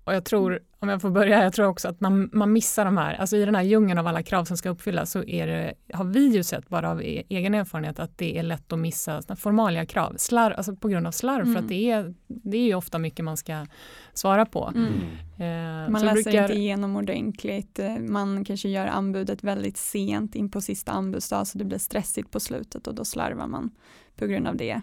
Och 0.03 0.13
jag 0.13 0.25
tror, 0.25 0.59
om 0.83 0.89
jag 0.89 1.01
får 1.01 1.09
börja, 1.09 1.43
jag 1.43 1.53
tror 1.53 1.67
också 1.67 1.87
att 1.87 2.01
man, 2.01 2.29
man 2.33 2.53
missar 2.53 2.85
de 2.85 2.97
här, 2.97 3.13
alltså 3.13 3.37
i 3.37 3.45
den 3.45 3.55
här 3.55 3.63
djungeln 3.63 3.99
av 3.99 4.07
alla 4.07 4.23
krav 4.23 4.45
som 4.45 4.57
ska 4.57 4.69
uppfyllas 4.69 5.11
så 5.11 5.23
är 5.23 5.47
det, 5.47 5.73
har 5.93 6.05
vi 6.05 6.27
ju 6.27 6.43
sett 6.43 6.69
bara 6.69 6.91
av 6.91 7.01
e, 7.01 7.23
egen 7.29 7.53
erfarenhet 7.53 7.99
att 7.99 8.17
det 8.17 8.37
är 8.37 8.43
lätt 8.43 8.73
att 8.73 8.79
missa 8.79 9.21
formalia 9.35 9.85
krav, 9.85 10.15
slarv, 10.17 10.53
alltså 10.57 10.75
på 10.75 10.87
grund 10.87 11.07
av 11.07 11.11
slarv 11.11 11.41
mm. 11.41 11.53
för 11.53 11.61
att 11.61 11.67
det 11.67 11.91
är, 11.91 12.13
det 12.27 12.57
är 12.57 12.61
ju 12.61 12.75
ofta 12.75 12.99
mycket 12.99 13.25
man 13.25 13.37
ska 13.37 13.65
svara 14.13 14.45
på. 14.45 14.73
Mm. 14.75 14.91
Eh, 15.37 15.89
man 15.91 16.05
läser 16.05 16.23
brukar... 16.23 16.41
inte 16.41 16.53
igenom 16.53 16.95
ordentligt, 16.95 17.79
eh, 17.79 17.97
man 17.97 18.45
kanske 18.45 18.69
gör 18.69 18.87
anbudet 18.87 19.43
väldigt 19.43 19.77
sent 19.77 20.35
in 20.35 20.51
på 20.51 20.61
sista 20.61 20.91
anbudsdag 20.91 21.47
så 21.47 21.57
det 21.57 21.65
blir 21.65 21.77
stressigt 21.77 22.31
på 22.31 22.39
slutet 22.39 22.87
och 22.87 22.95
då 22.95 23.05
slarvar 23.05 23.47
man 23.47 23.71
på 24.15 24.25
grund 24.25 24.47
av 24.47 24.55
det. 24.55 24.81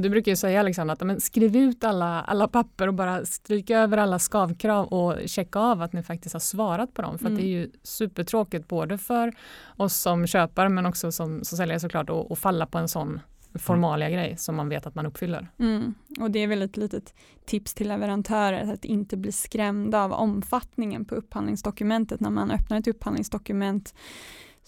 Du 0.00 0.08
brukar 0.08 0.32
ju 0.32 0.36
säga 0.36 0.60
Alexandra 0.60 0.92
att 0.92 1.00
men 1.00 1.20
skriv 1.20 1.56
ut 1.56 1.84
alla, 1.84 2.20
alla 2.20 2.48
papper 2.48 2.86
och 2.86 2.94
bara 2.94 3.24
stryka 3.24 3.78
över 3.78 3.98
alla 3.98 4.18
skavkrav 4.18 4.86
och 4.86 5.14
checka 5.26 5.58
av 5.58 5.82
att 5.82 5.92
ni 5.92 6.02
faktiskt 6.02 6.32
har 6.32 6.40
svarat 6.40 6.94
på 6.94 7.02
dem. 7.02 7.18
För 7.18 7.26
mm. 7.26 7.38
det 7.38 7.44
är 7.44 7.48
ju 7.48 7.70
supertråkigt 7.82 8.68
både 8.68 8.98
för 8.98 9.32
oss 9.76 9.96
som 9.96 10.26
köpare 10.26 10.68
men 10.68 10.86
också 10.86 11.12
som, 11.12 11.44
som 11.44 11.56
säljare 11.58 11.80
såklart 11.80 12.10
att 12.10 12.38
falla 12.38 12.66
på 12.66 12.78
en 12.78 12.88
sån 12.88 13.20
formalia 13.54 14.10
grej 14.10 14.36
som 14.36 14.56
man 14.56 14.68
vet 14.68 14.86
att 14.86 14.94
man 14.94 15.06
uppfyller. 15.06 15.48
Mm. 15.58 15.94
Och 16.20 16.30
det 16.30 16.38
är 16.38 16.46
väl 16.46 16.62
ett 16.62 16.76
litet 16.76 17.14
tips 17.46 17.74
till 17.74 17.88
leverantörer 17.88 18.72
att 18.72 18.84
inte 18.84 19.16
bli 19.16 19.32
skrämda 19.32 20.04
av 20.04 20.12
omfattningen 20.12 21.04
på 21.04 21.14
upphandlingsdokumentet 21.14 22.20
när 22.20 22.30
man 22.30 22.50
öppnar 22.50 22.78
ett 22.78 22.88
upphandlingsdokument 22.88 23.94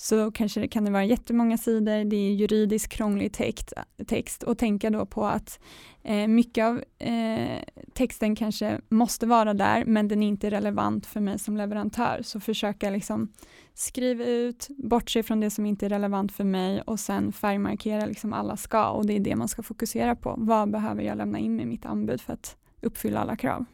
så 0.03 0.31
kanske 0.31 0.61
det 0.61 0.69
kan 0.69 0.85
det 0.85 0.91
vara 0.91 1.05
jättemånga 1.05 1.59
sidor, 1.59 2.05
det 2.05 2.17
är 2.17 2.33
juridiskt 2.33 2.93
krånglig 2.93 3.33
text, 3.33 3.73
text 4.07 4.43
och 4.43 4.59
tänka 4.59 4.91
då 4.91 5.07
på 5.07 5.27
att 5.27 5.61
eh, 6.03 6.27
mycket 6.27 6.65
av 6.65 6.83
eh, 6.99 7.59
texten 7.93 8.37
kanske 8.37 8.81
måste 8.89 9.27
vara 9.27 9.55
där 9.55 9.85
men 9.85 10.09
den 10.09 10.23
är 10.23 10.29
inte 10.29 10.51
relevant 10.51 11.07
för 11.07 11.21
mig 11.21 11.39
som 11.39 11.57
leverantör. 11.57 12.21
Så 12.25 12.41
försöka 12.41 12.91
liksom 12.91 13.33
skriva 13.75 14.25
ut, 14.25 14.69
bortse 14.79 15.23
från 15.23 15.41
det 15.41 15.51
som 15.51 15.67
inte 15.67 15.87
är 15.87 15.91
relevant 15.91 16.33
för 16.33 16.45
mig 16.45 16.83
och 16.83 17.01
sen 17.01 17.33
färgmarkera 17.33 18.07
liksom 18.07 18.33
alla 18.33 18.57
ska 18.57 18.91
och 18.91 19.07
det 19.07 19.17
är 19.17 19.21
det 19.21 19.37
man 19.37 19.49
ska 19.49 19.63
fokusera 19.63 20.17
på. 20.17 20.35
Vad 20.39 20.71
behöver 20.71 21.03
jag 21.03 21.17
lämna 21.17 21.39
in 21.39 21.57
med 21.57 21.67
mitt 21.67 21.87
anbud 21.87 22.21
för 22.21 22.33
att 22.33 22.57
uppfylla 22.81 23.21
alla 23.21 23.37
krav? 23.37 23.65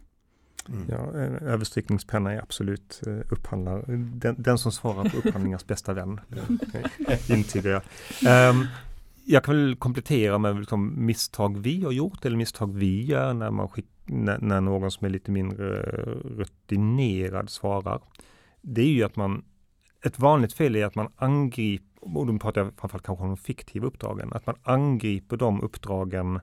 Mm. 0.69 0.85
Ja, 0.89 0.97
överstrykningspenna 1.47 2.33
är 2.33 2.39
absolut 2.39 3.03
eh, 3.07 3.33
upphandlar, 3.33 3.85
den, 3.97 4.35
den, 4.39 4.59
som 4.59 4.73
svarar 4.73 5.09
på 5.09 5.17
upphandlingars 5.17 5.65
bästa 5.67 5.93
vän. 5.93 6.21
Intygar 7.29 7.71
jag. 7.71 8.51
Um, 8.51 8.67
jag 9.25 9.45
kan 9.45 9.55
väl 9.55 9.77
komplettera 9.77 10.39
med 10.39 10.59
liksom 10.59 11.07
misstag 11.07 11.59
vi 11.59 11.83
har 11.85 11.93
gjort 11.93 12.25
eller 12.25 12.37
misstag 12.37 12.75
vi 12.75 13.05
gör 13.05 13.35
när, 13.35 13.51
man 13.51 13.69
skick, 13.69 13.87
när, 14.05 14.39
när 14.39 14.61
någon 14.61 14.91
som 14.91 15.05
är 15.05 15.11
lite 15.11 15.31
mindre 15.31 15.83
rutinerad 16.37 17.51
svarar. 17.51 18.01
Det 18.63 18.81
är 18.81 18.89
ju 18.89 19.05
att 19.05 19.17
man, 19.17 19.45
ett 20.05 20.19
vanligt 20.19 20.53
fel 20.53 20.77
är 20.77 20.85
att 20.85 20.95
man 20.95 21.13
angriper, 21.17 21.87
och 22.01 22.27
då 22.27 22.39
pratar 22.39 22.61
jag 22.61 22.73
framförallt 22.77 23.07
kanske 23.07 23.23
om 23.25 23.31
de 23.31 23.37
fiktiva 23.37 23.87
uppdragen, 23.87 24.33
att 24.33 24.47
man 24.47 24.57
angriper 24.63 25.37
de 25.37 25.61
uppdragen 25.61 26.41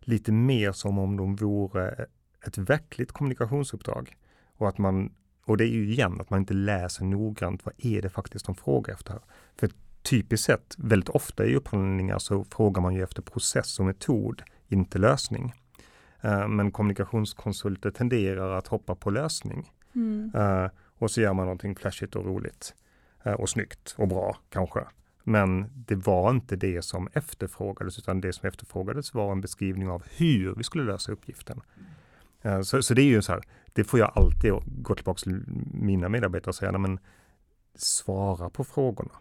lite 0.00 0.32
mer 0.32 0.72
som 0.72 0.98
om 0.98 1.16
de 1.16 1.36
vore 1.36 2.06
ett 2.46 2.58
verkligt 2.58 3.12
kommunikationsuppdrag. 3.12 4.16
Och 4.56 4.68
att 4.68 4.78
man, 4.78 5.12
och 5.44 5.56
det 5.56 5.64
är 5.64 5.68
ju 5.68 5.90
igen 5.90 6.20
att 6.20 6.30
man 6.30 6.40
inte 6.40 6.54
läser 6.54 7.04
noggrant 7.04 7.64
vad 7.64 7.74
är 7.78 8.02
det 8.02 8.10
faktiskt 8.10 8.46
de 8.46 8.54
frågar 8.54 8.94
efter. 8.94 9.20
För 9.56 9.70
typiskt 10.02 10.46
sett, 10.46 10.74
väldigt 10.78 11.08
ofta 11.08 11.46
i 11.46 11.54
upphandlingar 11.54 12.18
så 12.18 12.44
frågar 12.44 12.82
man 12.82 12.94
ju 12.94 13.02
efter 13.02 13.22
process 13.22 13.78
och 13.78 13.86
metod, 13.86 14.42
inte 14.68 14.98
lösning. 14.98 15.54
Uh, 16.24 16.48
men 16.48 16.72
kommunikationskonsulter 16.72 17.90
tenderar 17.90 18.58
att 18.58 18.66
hoppa 18.66 18.94
på 18.94 19.10
lösning. 19.10 19.72
Mm. 19.94 20.32
Uh, 20.34 20.70
och 20.98 21.10
så 21.10 21.20
gör 21.20 21.32
man 21.32 21.46
någonting 21.46 21.76
flashigt 21.76 22.16
och 22.16 22.24
roligt. 22.24 22.74
Uh, 23.26 23.32
och 23.32 23.48
snyggt 23.48 23.94
och 23.98 24.08
bra 24.08 24.36
kanske. 24.50 24.80
Men 25.24 25.66
det 25.74 25.94
var 25.94 26.30
inte 26.30 26.56
det 26.56 26.82
som 26.82 27.08
efterfrågades, 27.12 27.98
utan 27.98 28.20
det 28.20 28.32
som 28.32 28.48
efterfrågades 28.48 29.14
var 29.14 29.32
en 29.32 29.40
beskrivning 29.40 29.88
av 29.88 30.02
hur 30.10 30.54
vi 30.54 30.64
skulle 30.64 30.84
lösa 30.84 31.12
uppgiften. 31.12 31.60
Eh, 32.42 32.60
så, 32.60 32.82
så 32.82 32.94
det 32.94 33.02
är 33.02 33.06
ju 33.06 33.22
så 33.22 33.32
här, 33.32 33.42
det 33.72 33.84
får 33.84 34.00
jag 34.00 34.12
alltid 34.14 34.52
gå 34.66 34.94
tillbaka 34.94 35.18
till 35.18 35.44
mina 35.72 36.08
medarbetare 36.08 36.48
och 36.48 36.54
säga, 36.54 36.78
men 36.78 36.98
svara 37.74 38.50
på 38.50 38.64
frågorna. 38.64 39.12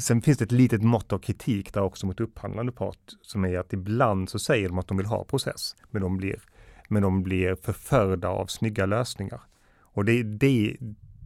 Sen 0.00 0.22
finns 0.22 0.38
det 0.38 0.44
ett 0.44 0.52
litet 0.52 0.82
mått 0.82 1.12
av 1.12 1.18
kritik 1.18 1.74
där 1.74 1.82
också 1.82 2.06
mot 2.06 2.20
upphandlande 2.20 2.72
part 2.72 2.98
som 3.22 3.44
är 3.44 3.58
att 3.58 3.72
ibland 3.72 4.28
så 4.28 4.38
säger 4.38 4.68
de 4.68 4.78
att 4.78 4.88
de 4.88 4.96
vill 4.96 5.06
ha 5.06 5.24
process, 5.24 5.76
men 5.90 6.02
de 6.02 6.16
blir, 6.16 6.40
men 6.88 7.02
de 7.02 7.22
blir 7.22 7.54
förförda 7.54 8.28
av 8.28 8.46
snygga 8.46 8.86
lösningar. 8.86 9.40
Och 9.80 10.04
det, 10.04 10.22
det, 10.22 10.76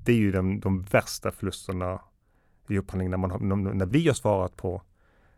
det 0.05 0.13
är 0.13 0.17
ju 0.17 0.33
de, 0.33 0.61
de 0.61 0.83
värsta 0.83 1.31
förlusterna 1.31 2.01
i 2.69 2.79
upphandling 2.79 3.11
när, 3.11 3.17
man 3.17 3.31
har, 3.31 3.39
när 3.75 3.87
vi 3.87 4.07
har 4.07 4.15
svarat 4.15 4.57
på 4.57 4.83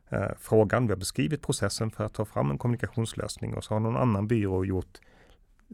eh, 0.09 0.31
frågan, 0.39 0.87
vi 0.87 0.93
har 0.93 0.99
beskrivit 0.99 1.43
processen 1.43 1.91
för 1.91 2.05
att 2.05 2.15
ta 2.15 2.25
fram 2.25 2.51
en 2.51 2.59
kommunikationslösning 2.59 3.55
och 3.55 3.65
så 3.65 3.75
har 3.75 3.81
någon 3.81 3.97
annan 3.97 4.29
byrå 4.29 4.65
gjort 4.65 5.01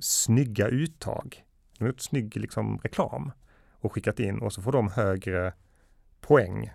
snygga 0.00 0.68
uttag. 0.68 1.44
De 1.78 1.84
har 1.84 1.88
gjort 1.88 2.00
snygg 2.00 2.36
liksom, 2.36 2.78
reklam 2.78 3.32
och 3.72 3.92
skickat 3.92 4.20
in 4.20 4.38
och 4.38 4.52
så 4.52 4.62
får 4.62 4.72
de 4.72 4.88
högre 4.88 5.52
poäng. 6.20 6.70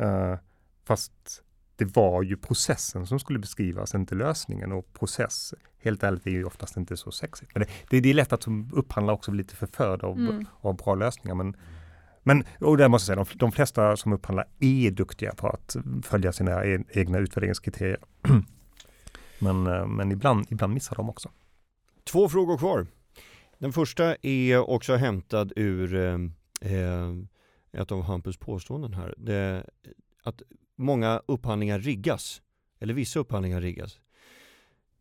Uh, 0.00 0.36
fast 0.84 1.42
det 1.76 1.96
var 1.96 2.22
ju 2.22 2.36
processen 2.36 3.06
som 3.06 3.18
skulle 3.18 3.38
beskrivas, 3.38 3.94
inte 3.94 4.14
lösningen. 4.14 4.72
Och 4.72 4.92
process, 4.92 5.54
helt 5.78 6.02
ärligt, 6.02 6.26
är 6.26 6.30
ju 6.30 6.44
oftast 6.44 6.76
inte 6.76 6.96
så 6.96 7.10
sexigt. 7.10 7.50
Men 7.54 7.62
det, 7.62 7.68
det, 7.90 8.00
det 8.00 8.10
är 8.10 8.14
lätt 8.14 8.32
att 8.32 8.42
som 8.42 8.70
upphandlare 8.72 9.14
också 9.14 9.30
bli 9.30 9.38
lite 9.38 9.56
förförd 9.56 10.04
av, 10.04 10.18
mm. 10.18 10.46
av 10.60 10.76
bra 10.76 10.94
lösningar. 10.94 11.34
Men, 11.34 11.56
men 12.22 12.44
och 12.60 12.76
där 12.76 12.88
måste 12.88 13.12
jag 13.12 13.26
säga, 13.26 13.36
de, 13.38 13.38
de 13.38 13.52
flesta 13.52 13.96
som 13.96 14.12
upphandlar 14.12 14.48
är 14.58 14.90
duktiga 14.90 15.34
på 15.34 15.48
att 15.48 15.76
följa 16.02 16.32
sina 16.32 16.64
e 16.64 16.84
egna 16.88 17.18
utvärderingskriterier. 17.18 17.98
men, 19.38 19.66
eh, 19.66 19.86
men 19.86 20.12
ibland, 20.12 20.46
ibland 20.50 20.74
missar 20.74 20.96
de 20.96 21.10
också. 21.10 21.30
Två 22.04 22.28
frågor 22.28 22.58
kvar. 22.58 22.86
Den 23.58 23.72
första 23.72 24.16
är 24.22 24.70
också 24.70 24.94
hämtad 24.94 25.52
ur 25.56 25.94
eh, 25.94 26.18
eh, 26.72 27.12
ett 27.72 27.92
av 27.92 28.02
Hampus 28.02 28.36
påståenden 28.36 28.92
här. 28.92 29.14
Det, 29.16 29.66
att 30.22 30.42
många 30.76 31.22
upphandlingar 31.26 31.78
riggas, 31.78 32.42
eller 32.80 32.94
vissa 32.94 33.20
upphandlingar 33.20 33.60
riggas. 33.60 34.00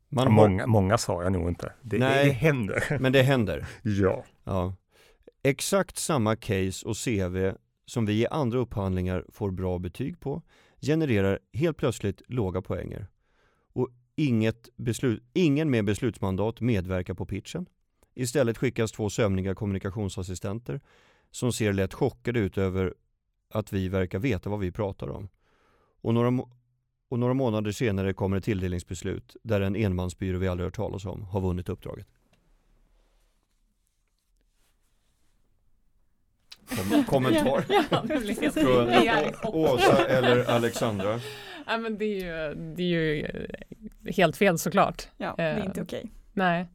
Man 0.09 0.27
har... 0.27 0.33
många, 0.33 0.67
många 0.67 0.97
sa 0.97 1.23
jag 1.23 1.31
nog 1.31 1.49
inte. 1.49 1.73
Det, 1.81 1.97
Nej, 1.97 2.25
det 2.25 2.31
händer. 2.31 2.83
Men 2.99 3.11
det 3.11 3.21
händer. 3.21 3.67
ja. 3.81 4.25
ja. 4.43 4.75
Exakt 5.43 5.97
samma 5.97 6.35
case 6.35 6.87
och 6.87 6.97
CV 6.97 7.51
som 7.85 8.05
vi 8.05 8.21
i 8.21 8.27
andra 8.27 8.59
upphandlingar 8.59 9.25
får 9.29 9.51
bra 9.51 9.79
betyg 9.79 10.19
på 10.19 10.41
genererar 10.81 11.39
helt 11.53 11.77
plötsligt 11.77 12.21
låga 12.27 12.61
poänger. 12.61 13.07
Inget 14.15 14.69
beslut, 14.75 15.23
ingen 15.33 15.69
med 15.69 15.85
beslutsmandat 15.85 16.61
medverkar 16.61 17.13
på 17.13 17.25
pitchen. 17.25 17.65
Istället 18.13 18.57
skickas 18.57 18.91
två 18.91 19.09
sömniga 19.09 19.55
kommunikationsassistenter 19.55 20.81
som 21.31 21.53
ser 21.53 21.73
lätt 21.73 21.93
chockade 21.93 22.39
ut 22.39 22.57
över 22.57 22.93
att 23.49 23.73
vi 23.73 23.87
verkar 23.87 24.19
veta 24.19 24.49
vad 24.49 24.59
vi 24.59 24.71
pratar 24.71 25.09
om. 25.09 25.29
Och 26.01 26.13
några, 26.13 26.45
och 27.09 27.19
några 27.19 27.33
månader 27.33 27.71
senare 27.71 28.13
kommer 28.13 28.37
ett 28.37 28.43
tilldelningsbeslut 28.43 29.35
där 29.43 29.61
en 29.61 29.75
enmansbyrå 29.75 30.39
vi 30.39 30.47
aldrig 30.47 30.65
hört 30.65 30.75
talas 30.75 31.05
om 31.05 31.23
har 31.23 31.41
vunnit 31.41 31.69
uppdraget. 31.69 32.07
Kom 36.75 37.03
kommentar 37.07 37.61
från 38.51 39.53
Åsa 39.53 40.07
eller 40.07 40.49
Alexandra? 40.49 41.19
Ja, 41.67 41.77
men 41.77 41.97
det, 41.97 42.05
är 42.05 42.49
ju, 42.49 42.55
det 42.75 42.83
är 42.83 42.87
ju 42.87 43.47
helt 44.05 44.37
fel 44.37 44.57
såklart. 44.57 45.07
Ja, 45.17 45.33
det 45.37 45.43
är 45.43 45.65
inte 45.65 45.79
eh, 45.79 45.83
okej. 45.83 45.99
Okay. 45.99 46.11
Nej. 46.33 46.67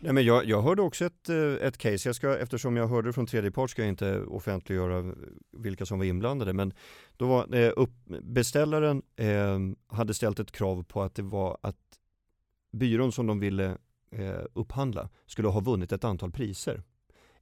Nej, 0.00 0.12
men 0.12 0.24
jag, 0.24 0.44
jag 0.44 0.62
hörde 0.62 0.82
också 0.82 1.04
ett, 1.04 1.28
eh, 1.28 1.66
ett 1.66 1.78
case, 1.78 2.08
jag 2.08 2.16
ska, 2.16 2.38
eftersom 2.38 2.76
jag 2.76 2.88
hörde 2.88 3.12
från 3.12 3.26
tredje 3.26 3.50
part 3.50 3.70
ska 3.70 3.82
jag 3.82 3.88
inte 3.88 4.20
offentliggöra 4.20 5.14
vilka 5.52 5.86
som 5.86 5.98
var 5.98 6.04
inblandade, 6.04 6.52
men 6.52 6.72
då 7.16 7.26
var 7.26 7.54
eh, 7.54 7.72
upp, 7.76 7.90
beställaren 8.22 9.02
eh, 9.16 9.58
hade 9.96 10.14
ställt 10.14 10.40
ett 10.40 10.52
krav 10.52 10.82
på 10.82 11.02
att 11.02 11.14
det 11.14 11.22
var 11.22 11.58
att 11.60 11.76
byrån 12.72 13.12
som 13.12 13.26
de 13.26 13.40
ville 13.40 13.76
eh, 14.10 14.44
upphandla 14.52 15.08
skulle 15.26 15.48
ha 15.48 15.60
vunnit 15.60 15.92
ett 15.92 16.04
antal 16.04 16.30
priser 16.32 16.82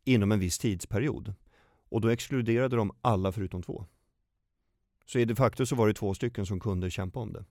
inom 0.04 0.32
en 0.32 0.40
viss 0.40 0.58
tidsperiod. 0.58 1.34
Och 1.88 2.00
då 2.00 2.08
exkluderade 2.08 2.76
de 2.76 2.92
alla 3.00 3.32
förutom 3.32 3.62
två. 3.62 3.86
Så 5.06 5.18
i 5.18 5.24
de 5.24 5.36
facto 5.36 5.66
så 5.66 5.76
var 5.76 5.88
det 5.88 5.94
två 5.94 6.14
stycken 6.14 6.46
som 6.46 6.60
kunde 6.60 6.90
kämpa 6.90 7.20
om 7.20 7.32
det. 7.32 7.44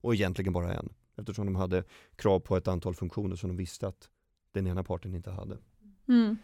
Och 0.00 0.14
egentligen 0.14 0.52
bara 0.52 0.74
en. 0.74 0.92
Eftersom 1.20 1.46
de 1.46 1.56
hade 1.56 1.84
krav 2.16 2.40
på 2.40 2.56
ett 2.56 2.68
antal 2.68 2.94
funktioner 2.94 3.36
som 3.36 3.48
de 3.48 3.56
visste 3.56 3.88
att 3.88 4.08
den 4.52 4.66
ena 4.66 4.84
parten 4.84 5.14
inte 5.14 5.30
hade. 5.30 5.58
Mm. 6.08 6.38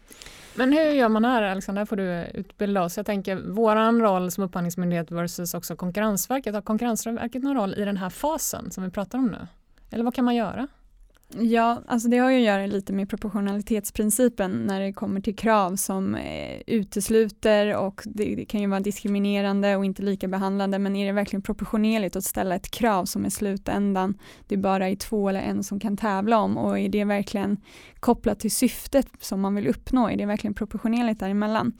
Men 0.55 0.73
hur 0.73 0.91
gör 0.91 1.09
man 1.09 1.25
här 1.25 1.43
Alexander, 1.43 1.85
får 1.85 1.95
du 1.95 2.25
utbilda 2.33 2.83
oss. 2.83 2.97
Jag 2.97 3.05
tänker 3.05 3.35
våran 3.35 4.01
roll 4.01 4.31
som 4.31 4.43
upphandlingsmyndighet 4.43 5.11
versus 5.11 5.53
också 5.53 5.75
Konkurrensverket. 5.75 6.53
Har 6.53 6.61
Konkurrensverket 6.61 7.43
någon 7.43 7.55
roll 7.55 7.73
i 7.77 7.85
den 7.85 7.97
här 7.97 8.09
fasen 8.09 8.71
som 8.71 8.83
vi 8.83 8.89
pratar 8.89 9.17
om 9.17 9.27
nu? 9.27 9.47
Eller 9.89 10.03
vad 10.03 10.15
kan 10.15 10.25
man 10.25 10.35
göra? 10.35 10.67
Ja, 11.35 11.81
alltså 11.87 12.09
det 12.09 12.17
har 12.17 12.31
ju 12.31 12.37
att 12.37 12.43
göra 12.43 12.65
lite 12.65 12.93
med 12.93 13.09
proportionalitetsprincipen 13.09 14.65
när 14.65 14.81
det 14.81 14.93
kommer 14.93 15.21
till 15.21 15.35
krav 15.35 15.75
som 15.75 16.15
eh, 16.15 16.61
utesluter 16.67 17.75
och 17.75 18.01
det, 18.05 18.35
det, 18.35 18.45
kan 18.45 18.61
ju 18.61 18.67
vara 18.67 18.79
diskriminerande 18.79 19.75
och 19.75 19.85
inte 19.85 20.01
lika 20.01 20.27
behandlande. 20.27 20.79
Men 20.79 20.95
är 20.95 21.05
det 21.05 21.11
verkligen 21.11 21.41
proportionerligt 21.41 22.15
att 22.15 22.23
ställa 22.23 22.55
ett 22.55 22.71
krav 22.71 23.05
som 23.05 23.25
är 23.25 23.29
slutändan? 23.29 24.17
Det 24.47 24.57
bara 24.57 24.89
är 24.89 24.95
två 24.95 25.29
eller 25.29 25.41
en 25.41 25.63
som 25.63 25.79
kan 25.79 25.97
tävla 25.97 26.39
om. 26.39 26.57
Och 26.57 26.79
är 26.79 26.89
det 26.89 27.03
verkligen 27.03 27.57
kopplat 27.99 28.39
till 28.39 28.51
syftet 28.51 29.07
som 29.19 29.41
man 29.41 29.55
vill 29.55 29.67
uppnå, 29.67 30.09
är 30.09 30.17
det 30.17 30.25
verkligen 30.25 30.53
proportionerligt 30.53 31.19
däremellan? 31.19 31.73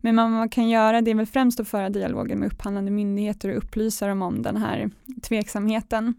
Men 0.00 0.16
vad 0.16 0.30
man 0.30 0.48
kan 0.48 0.68
göra 0.68 1.00
det 1.00 1.10
är 1.10 1.14
väl 1.14 1.26
främst 1.26 1.60
att 1.60 1.68
föra 1.68 1.90
dialogen 1.90 2.38
med 2.38 2.52
upphandlande 2.52 2.90
myndigheter 2.90 3.48
och 3.48 3.56
upplysa 3.56 4.06
dem 4.06 4.22
om 4.22 4.42
den 4.42 4.56
här 4.56 4.90
tveksamheten 5.22 6.14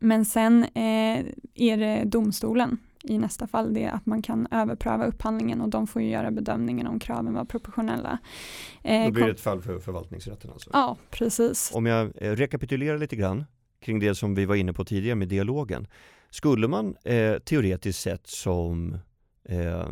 men 0.00 0.24
sen 0.24 0.64
eh, 0.64 1.24
är 1.54 1.76
det 1.76 2.04
domstolen 2.04 2.78
i 3.04 3.18
nästa 3.18 3.46
fall 3.46 3.74
det 3.74 3.86
att 3.86 4.06
man 4.06 4.22
kan 4.22 4.48
överpröva 4.50 5.06
upphandlingen 5.06 5.60
och 5.60 5.68
de 5.68 5.86
får 5.86 6.02
ju 6.02 6.08
göra 6.08 6.30
bedömningen 6.30 6.86
om 6.86 6.98
kraven 6.98 7.34
var 7.34 7.44
proportionella. 7.44 8.18
Eh, 8.82 9.04
Då 9.04 9.10
blir 9.12 9.24
det 9.24 9.30
ett 9.30 9.40
fall 9.40 9.62
för 9.62 9.78
förvaltningsrätten 9.78 10.50
alltså? 10.50 10.70
Ja, 10.72 10.96
precis. 11.10 11.70
Om 11.74 11.86
jag 11.86 12.12
eh, 12.14 12.32
rekapitulerar 12.32 12.98
lite 12.98 13.16
grann 13.16 13.44
kring 13.80 14.00
det 14.00 14.14
som 14.14 14.34
vi 14.34 14.44
var 14.44 14.54
inne 14.54 14.72
på 14.72 14.84
tidigare 14.84 15.14
med 15.14 15.28
dialogen. 15.28 15.86
Skulle 16.30 16.68
man 16.68 16.96
eh, 17.04 17.38
teoretiskt 17.38 18.00
sett 18.02 18.26
som 18.26 18.96
eh, 19.44 19.88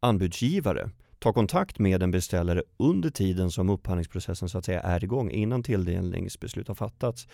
anbudsgivare 0.00 0.90
ta 1.18 1.32
kontakt 1.32 1.78
med 1.78 2.02
en 2.02 2.10
beställare 2.10 2.62
under 2.76 3.10
tiden 3.10 3.50
som 3.50 3.70
upphandlingsprocessen 3.70 4.48
så 4.48 4.58
att 4.58 4.64
säga 4.64 4.80
är 4.80 5.04
igång 5.04 5.30
innan 5.30 5.62
tilldelningsbeslut 5.62 6.68
har 6.68 6.74
fattats 6.74 7.28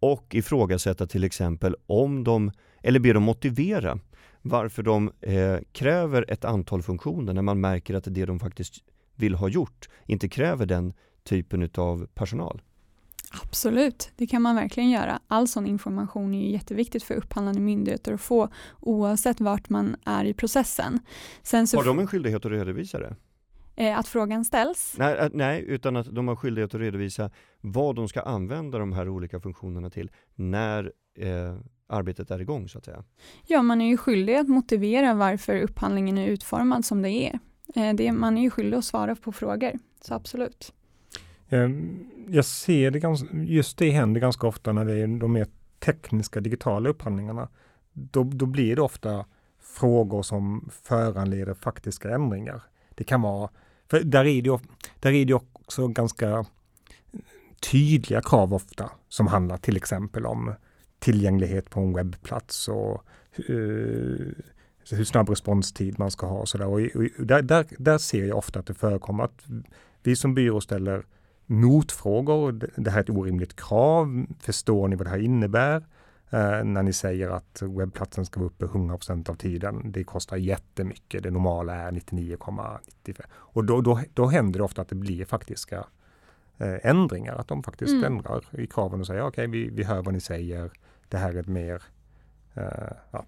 och 0.00 0.34
ifrågasätta 0.34 1.06
till 1.06 1.24
exempel 1.24 1.76
om 1.86 2.24
de, 2.24 2.52
eller 2.82 3.00
be 3.00 3.12
dem 3.12 3.22
motivera 3.22 3.98
varför 4.42 4.82
de 4.82 5.12
eh, 5.20 5.56
kräver 5.72 6.24
ett 6.28 6.44
antal 6.44 6.82
funktioner 6.82 7.32
när 7.32 7.42
man 7.42 7.60
märker 7.60 7.94
att 7.94 8.04
det 8.06 8.26
de 8.26 8.40
faktiskt 8.40 8.74
vill 9.14 9.34
ha 9.34 9.48
gjort 9.48 9.88
inte 10.06 10.28
kräver 10.28 10.66
den 10.66 10.92
typen 11.24 11.70
av 11.74 12.06
personal. 12.14 12.62
Absolut, 13.42 14.10
det 14.16 14.26
kan 14.26 14.42
man 14.42 14.56
verkligen 14.56 14.90
göra. 14.90 15.20
All 15.28 15.48
sån 15.48 15.66
information 15.66 16.34
är 16.34 16.50
jätteviktigt 16.50 17.02
för 17.02 17.14
upphandlande 17.14 17.60
myndigheter 17.60 18.12
att 18.12 18.20
få 18.20 18.48
oavsett 18.80 19.40
vart 19.40 19.68
man 19.68 19.96
är 20.04 20.24
i 20.24 20.34
processen. 20.34 21.00
Sen 21.42 21.66
så 21.66 21.76
har 21.76 21.84
de 21.84 21.98
en 21.98 22.06
skyldighet 22.06 22.44
att 22.44 22.52
redovisa 22.52 22.98
det? 22.98 23.16
Eh, 23.80 23.98
att 23.98 24.08
frågan 24.08 24.44
ställs? 24.44 24.94
Nej, 24.98 25.30
nej, 25.32 25.64
utan 25.66 25.96
att 25.96 26.14
de 26.14 26.28
har 26.28 26.36
skyldighet 26.36 26.74
att 26.74 26.80
redovisa 26.80 27.30
vad 27.60 27.96
de 27.96 28.08
ska 28.08 28.20
använda 28.20 28.78
de 28.78 28.92
här 28.92 29.08
olika 29.08 29.40
funktionerna 29.40 29.90
till 29.90 30.10
när 30.34 30.92
eh, 31.18 31.56
arbetet 31.86 32.30
är 32.30 32.40
igång 32.40 32.68
så 32.68 32.78
att 32.78 32.84
säga. 32.84 33.04
Ja, 33.46 33.62
man 33.62 33.80
är 33.80 33.88
ju 33.88 33.96
skyldig 33.96 34.34
att 34.34 34.48
motivera 34.48 35.14
varför 35.14 35.60
upphandlingen 35.60 36.18
är 36.18 36.26
utformad 36.26 36.84
som 36.84 37.02
det 37.02 37.10
är. 37.10 37.38
Eh, 37.74 37.94
det, 37.94 38.12
man 38.12 38.38
är 38.38 38.42
ju 38.42 38.50
skyldig 38.50 38.78
att 38.78 38.84
svara 38.84 39.14
på 39.14 39.32
frågor, 39.32 39.72
så 40.00 40.14
absolut. 40.14 40.72
Ehm, 41.48 42.06
jag 42.28 42.44
ser 42.44 42.90
det 42.90 42.98
ganska, 42.98 43.26
just 43.32 43.78
det 43.78 43.90
händer 43.90 44.20
ganska 44.20 44.46
ofta 44.46 44.72
när 44.72 44.84
det 44.84 44.94
är 44.94 45.20
de 45.20 45.32
mer 45.32 45.46
tekniska 45.78 46.40
digitala 46.40 46.88
upphandlingarna. 46.88 47.48
Då, 47.92 48.24
då 48.24 48.46
blir 48.46 48.76
det 48.76 48.82
ofta 48.82 49.26
frågor 49.60 50.22
som 50.22 50.70
föranleder 50.82 51.54
faktiska 51.54 52.10
ändringar. 52.10 52.62
Det 52.94 53.04
kan 53.04 53.22
vara 53.22 53.50
för 53.90 54.00
där 54.00 54.24
är 54.24 54.42
det, 54.42 54.60
där 55.00 55.12
är 55.12 55.24
det 55.24 55.34
också 55.34 55.88
ganska 55.88 56.46
tydliga 57.60 58.22
krav 58.22 58.54
ofta 58.54 58.90
som 59.08 59.26
handlar 59.26 59.56
till 59.56 59.76
exempel 59.76 60.26
om 60.26 60.54
tillgänglighet 60.98 61.70
på 61.70 61.80
en 61.80 61.92
webbplats 61.92 62.68
och 62.68 63.04
uh, 63.50 64.32
hur 64.90 65.04
snabb 65.04 65.28
responstid 65.28 65.98
man 65.98 66.10
ska 66.10 66.26
ha. 66.26 66.38
Och 66.38 66.48
sådär. 66.48 66.66
Och, 66.66 66.80
och 67.18 67.26
där, 67.26 67.42
där, 67.42 67.66
där, 67.78 67.98
ser 67.98 68.24
jag 68.24 68.38
ofta 68.38 68.58
att 68.58 68.66
det 68.66 68.74
förekommer 68.74 69.24
att 69.24 69.46
vi 70.02 70.16
som 70.16 70.34
byrå 70.34 70.60
ställer 70.60 71.06
motfrågor. 71.46 72.70
Det 72.76 72.90
här 72.90 72.98
är 72.98 73.02
ett 73.02 73.10
orimligt 73.10 73.56
krav. 73.56 74.26
Förstår 74.40 74.88
ni 74.88 74.96
vad 74.96 75.06
det 75.06 75.10
här 75.10 75.18
innebär? 75.18 75.84
Eh, 76.30 76.64
när 76.64 76.82
ni 76.82 76.92
säger 76.92 77.28
att 77.30 77.62
webbplatsen 77.62 78.24
ska 78.24 78.40
vara 78.40 78.48
uppe 78.48 78.64
100% 78.64 79.30
av 79.30 79.34
tiden. 79.34 79.92
Det 79.92 80.04
kostar 80.04 80.36
jättemycket. 80.36 81.22
Det 81.22 81.30
normala 81.30 81.74
är 81.74 81.92
99,95. 81.92 83.20
Och 83.30 83.64
då, 83.64 83.80
då, 83.80 84.00
då 84.14 84.26
händer 84.26 84.58
det 84.58 84.64
ofta 84.64 84.82
att 84.82 84.88
det 84.88 84.94
blir 84.94 85.24
faktiska 85.24 85.84
eh, 86.58 86.76
ändringar. 86.82 87.34
Att 87.34 87.48
de 87.48 87.62
faktiskt 87.62 87.92
mm. 87.92 88.04
ändrar 88.04 88.44
i 88.60 88.66
kraven 88.66 89.00
och 89.00 89.06
säger 89.06 89.20
okej, 89.20 89.28
okay, 89.28 89.46
vi, 89.46 89.70
vi 89.70 89.84
hör 89.84 90.02
vad 90.02 90.14
ni 90.14 90.20
säger. 90.20 90.70
Det 91.08 91.16
här 91.16 91.34
är 91.34 91.40
ett 91.40 91.48
mer 91.48 91.82
eh, 92.54 92.92
ja. 93.10 93.24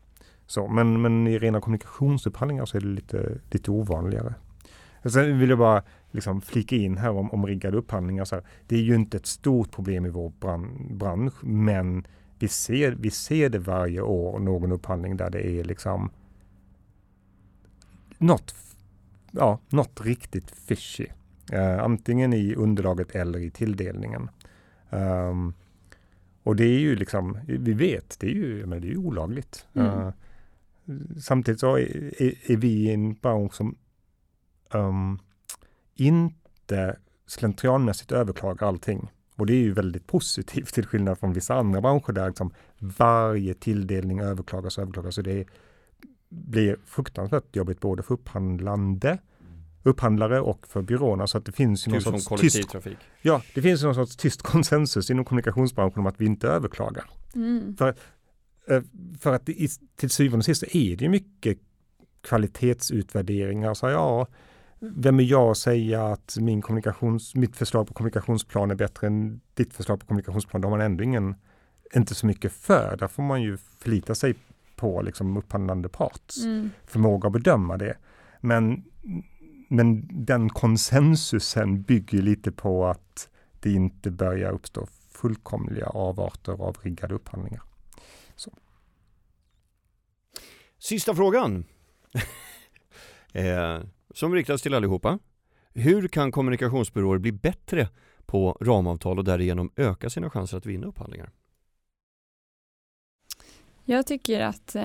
så. 0.46 0.68
Men, 0.68 1.02
men 1.02 1.26
i 1.26 1.38
rena 1.38 1.60
kommunikationsupphandlingar 1.60 2.64
så 2.64 2.76
är 2.76 2.80
det 2.80 2.86
lite, 2.86 3.38
lite 3.50 3.70
ovanligare. 3.70 4.34
Sen 5.04 5.38
vill 5.38 5.50
jag 5.50 5.58
bara 5.58 5.82
liksom 6.10 6.40
flika 6.40 6.76
in 6.76 6.96
här 6.96 7.10
om, 7.10 7.30
om 7.30 7.46
riggade 7.46 7.76
upphandlingar. 7.76 8.24
Så 8.24 8.34
här, 8.34 8.44
det 8.66 8.76
är 8.76 8.80
ju 8.80 8.94
inte 8.94 9.16
ett 9.16 9.26
stort 9.26 9.72
problem 9.72 10.06
i 10.06 10.10
vår 10.10 10.32
bransch, 10.94 11.44
men 11.44 12.06
vi 12.40 12.48
ser, 12.48 12.92
vi 12.92 13.10
ser 13.10 13.48
det 13.48 13.58
varje 13.58 14.00
år, 14.00 14.38
någon 14.38 14.72
upphandling 14.72 15.16
där 15.16 15.30
det 15.30 15.46
är 15.46 15.64
liksom 15.64 16.10
något, 18.18 18.54
ja, 19.30 19.60
något 19.68 20.00
riktigt 20.00 20.50
fishy. 20.50 21.06
Uh, 21.52 21.82
antingen 21.82 22.32
i 22.32 22.54
underlaget 22.54 23.10
eller 23.10 23.38
i 23.38 23.50
tilldelningen. 23.50 24.30
Um, 24.90 25.54
och 26.42 26.56
det 26.56 26.64
är 26.64 26.78
ju 26.78 26.96
liksom, 26.96 27.38
vi 27.46 27.72
vet, 27.72 28.16
det 28.20 28.26
är 28.26 28.34
ju, 28.34 28.66
men 28.66 28.80
det 28.80 28.86
är 28.86 28.90
ju 28.90 28.96
olagligt. 28.96 29.66
Mm. 29.72 29.86
Uh, 29.86 30.12
samtidigt 31.20 31.60
så 31.60 31.76
är, 31.76 32.22
är, 32.22 32.52
är, 32.52 32.56
vi 32.56 32.92
en 32.92 33.14
bransch 33.14 33.54
som 33.54 33.76
um, 34.70 35.18
inte 35.94 36.96
slentrianmässigt 37.26 38.12
överklagar 38.12 38.66
allting. 38.66 39.10
Och 39.40 39.46
det 39.46 39.52
är 39.52 39.60
ju 39.60 39.72
väldigt 39.72 40.06
positivt 40.06 40.74
till 40.74 40.86
skillnad 40.86 41.18
från 41.18 41.32
vissa 41.32 41.54
andra 41.54 41.80
branscher 41.80 42.12
där 42.12 42.26
liksom 42.26 42.52
varje 42.78 43.54
tilldelning 43.54 44.20
överklagas 44.20 44.78
och 44.78 44.82
överklagas. 44.82 45.14
Så 45.14 45.22
det 45.22 45.46
blir 46.28 46.76
fruktansvärt 46.86 47.56
jobbigt 47.56 47.80
både 47.80 48.02
för 48.02 48.14
upphandlande 48.14 49.18
upphandlare 49.82 50.40
och 50.40 50.66
för 50.68 50.82
byråerna. 50.82 51.26
Så 51.26 51.38
att 51.38 51.44
det 51.44 51.52
finns 51.52 51.88
ju 51.88 51.92
någon 51.92 52.20
sorts 52.20 52.40
tyst, 52.40 52.74
ja, 53.22 53.42
det 53.54 53.62
finns 53.62 53.82
någon 53.82 53.94
sorts 53.94 54.16
tyst 54.16 54.42
konsensus 54.42 55.10
inom 55.10 55.24
kommunikationsbranschen 55.24 55.98
om 55.98 56.06
att 56.06 56.20
vi 56.20 56.26
inte 56.26 56.48
överklagar. 56.48 57.04
Mm. 57.34 57.76
För, 57.76 57.94
eh, 58.68 58.82
för 59.20 59.32
att 59.32 59.48
i, 59.48 59.68
till 59.96 60.10
syvende 60.10 60.38
och 60.38 60.44
sist 60.44 60.62
är 60.62 60.96
det 60.96 61.08
mycket 61.08 61.58
kvalitetsutvärderingar. 62.20 63.74
Så 63.74 63.88
ja, 63.88 64.26
vem 64.80 65.20
är 65.20 65.24
jag 65.24 65.50
att 65.50 65.58
säga 65.58 66.06
att 66.06 66.36
min 66.40 66.62
kommunikations, 66.62 67.34
mitt 67.34 67.56
förslag 67.56 67.88
på 67.88 67.94
kommunikationsplan 67.94 68.70
är 68.70 68.74
bättre 68.74 69.06
än 69.06 69.40
ditt 69.54 69.74
förslag 69.74 70.00
på 70.00 70.06
kommunikationsplan? 70.06 70.62
Då 70.62 70.68
har 70.68 70.76
man 70.76 70.86
ändå 70.86 71.04
ingen, 71.04 71.34
inte 71.94 72.14
så 72.14 72.26
mycket 72.26 72.52
för. 72.52 72.96
Där 72.96 73.08
får 73.08 73.22
man 73.22 73.42
ju 73.42 73.56
förlita 73.56 74.14
sig 74.14 74.34
på 74.76 75.02
liksom 75.02 75.36
upphandlande 75.36 75.88
parts 75.88 76.44
mm. 76.44 76.70
förmåga 76.86 77.26
att 77.26 77.32
bedöma 77.32 77.76
det. 77.76 77.96
Men, 78.40 78.84
men 79.68 80.08
den 80.24 80.48
konsensusen 80.48 81.82
bygger 81.82 82.22
lite 82.22 82.52
på 82.52 82.86
att 82.86 83.28
det 83.60 83.72
inte 83.72 84.10
börjar 84.10 84.52
uppstå 84.52 84.86
fullkomliga 85.10 85.86
avarter 85.86 86.52
av 86.52 86.76
riggade 86.82 87.14
upphandlingar. 87.14 87.62
Så. 88.36 88.50
Sista 90.78 91.14
frågan. 91.14 91.64
eh, 93.32 93.80
som 94.14 94.34
riktas 94.34 94.62
till 94.62 94.74
allihopa. 94.74 95.18
Hur 95.74 96.08
kan 96.08 96.32
kommunikationsbyråer 96.32 97.18
bli 97.18 97.32
bättre 97.32 97.88
på 98.26 98.58
ramavtal 98.60 99.18
och 99.18 99.24
därigenom 99.24 99.72
öka 99.76 100.10
sina 100.10 100.30
chanser 100.30 100.56
att 100.56 100.66
vinna 100.66 100.86
upphandlingar? 100.86 101.30
Jag 103.84 104.06
tycker 104.06 104.40
att 104.40 104.74
eh, 104.74 104.82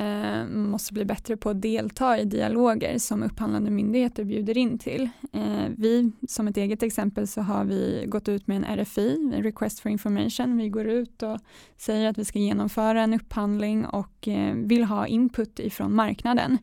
man 0.48 0.70
måste 0.70 0.94
bli 0.94 1.06
bättre 1.06 1.38
på 1.38 1.50
att 1.50 1.62
delta 1.62 2.20
i 2.20 2.26
dialoger 2.26 2.98
som 2.98 3.24
upphandlande 3.24 3.72
myndigheter 3.72 4.24
bjuder 4.24 4.58
in 4.58 4.80
till. 4.80 5.10
Eh, 5.34 5.66
vi, 5.78 6.12
som 6.28 6.48
ett 6.48 6.58
eget 6.58 6.84
exempel, 6.84 7.28
så 7.28 7.42
har 7.42 7.66
vi 7.66 8.04
gått 8.08 8.30
ut 8.30 8.48
med 8.48 8.58
en 8.58 8.78
RFI, 8.80 9.32
en 9.34 9.44
Request 9.44 9.80
for 9.80 9.92
Information. 9.92 10.58
Vi 10.58 10.70
går 10.70 10.88
ut 10.88 11.24
och 11.24 11.40
säger 11.78 12.10
att 12.10 12.18
vi 12.18 12.26
ska 12.26 12.40
genomföra 12.40 13.02
en 13.02 13.14
upphandling 13.14 13.86
och 13.86 14.28
eh, 14.28 14.56
vill 14.56 14.84
ha 14.84 15.08
input 15.08 15.60
ifrån 15.60 15.96
marknaden. 15.96 16.58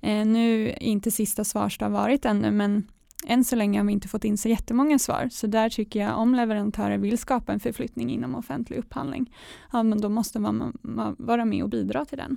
Eh, 0.00 0.26
nu 0.26 0.68
är 0.68 0.82
inte 0.82 1.10
sista 1.10 1.44
svarsdag 1.44 1.90
varit 1.90 2.24
ännu, 2.24 2.50
men 2.50 2.86
än 3.26 3.44
så 3.44 3.56
länge 3.56 3.78
har 3.78 3.86
vi 3.86 3.92
inte 3.92 4.08
fått 4.08 4.24
in 4.24 4.38
så 4.38 4.48
jättemånga 4.48 4.98
svar, 4.98 5.28
så 5.30 5.46
där 5.46 5.68
tycker 5.68 6.00
jag 6.00 6.18
om 6.18 6.34
leverantörer 6.34 6.98
vill 6.98 7.18
skapa 7.18 7.52
en 7.52 7.60
förflyttning 7.60 8.10
inom 8.10 8.34
offentlig 8.34 8.76
upphandling, 8.76 9.34
ja 9.72 9.82
men 9.82 10.00
då 10.00 10.08
måste 10.08 10.38
man, 10.38 10.78
vara 11.18 11.44
med 11.44 11.62
och 11.62 11.68
bidra 11.68 12.04
till 12.04 12.18
den. 12.18 12.36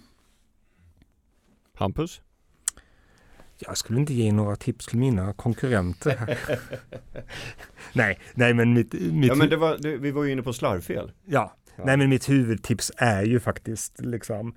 Hampus? 1.74 2.22
Jag 3.58 3.78
skulle 3.78 4.00
inte 4.00 4.14
ge 4.14 4.32
några 4.32 4.56
tips 4.56 4.86
till 4.86 4.98
mina 4.98 5.34
konkurrenter. 5.34 6.38
nej, 7.94 8.20
nej 8.34 8.54
men 8.54 8.74
mitt... 8.74 8.94
mitt 8.94 9.28
ja 9.28 9.36
men 9.36 9.50
det 9.50 9.58
var, 9.58 9.78
det, 9.78 9.98
vi 9.98 10.12
var 10.12 10.24
ju 10.24 10.32
inne 10.32 10.44
på 10.44 10.54
slarvfel. 10.54 11.12
Ja, 11.26 11.56
ja, 11.76 11.84
nej 11.86 11.98
men 11.98 12.10
mitt 12.10 12.30
huvudtips 12.30 12.92
är 12.98 13.24
ju 13.24 13.40
faktiskt 13.40 14.00
liksom 14.00 14.56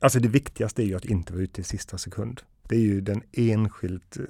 Alltså 0.00 0.20
det 0.20 0.28
viktigaste 0.28 0.82
är 0.82 0.86
ju 0.86 0.94
att 0.94 1.04
inte 1.04 1.32
vara 1.32 1.42
ute 1.42 1.60
i 1.60 1.64
sista 1.64 1.98
sekund. 1.98 2.42
Det 2.68 2.74
är 2.74 2.80
ju 2.80 3.00
den, 3.00 3.22
enskilt, 3.32 4.16
eh, 4.16 4.24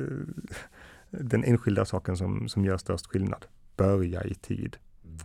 den 1.11 1.45
enskilda 1.45 1.85
saken 1.85 2.17
som, 2.17 2.49
som 2.49 2.65
gör 2.65 2.77
störst 2.77 3.07
skillnad. 3.07 3.47
Börja 3.77 4.25
i 4.25 4.35
tid. 4.35 4.77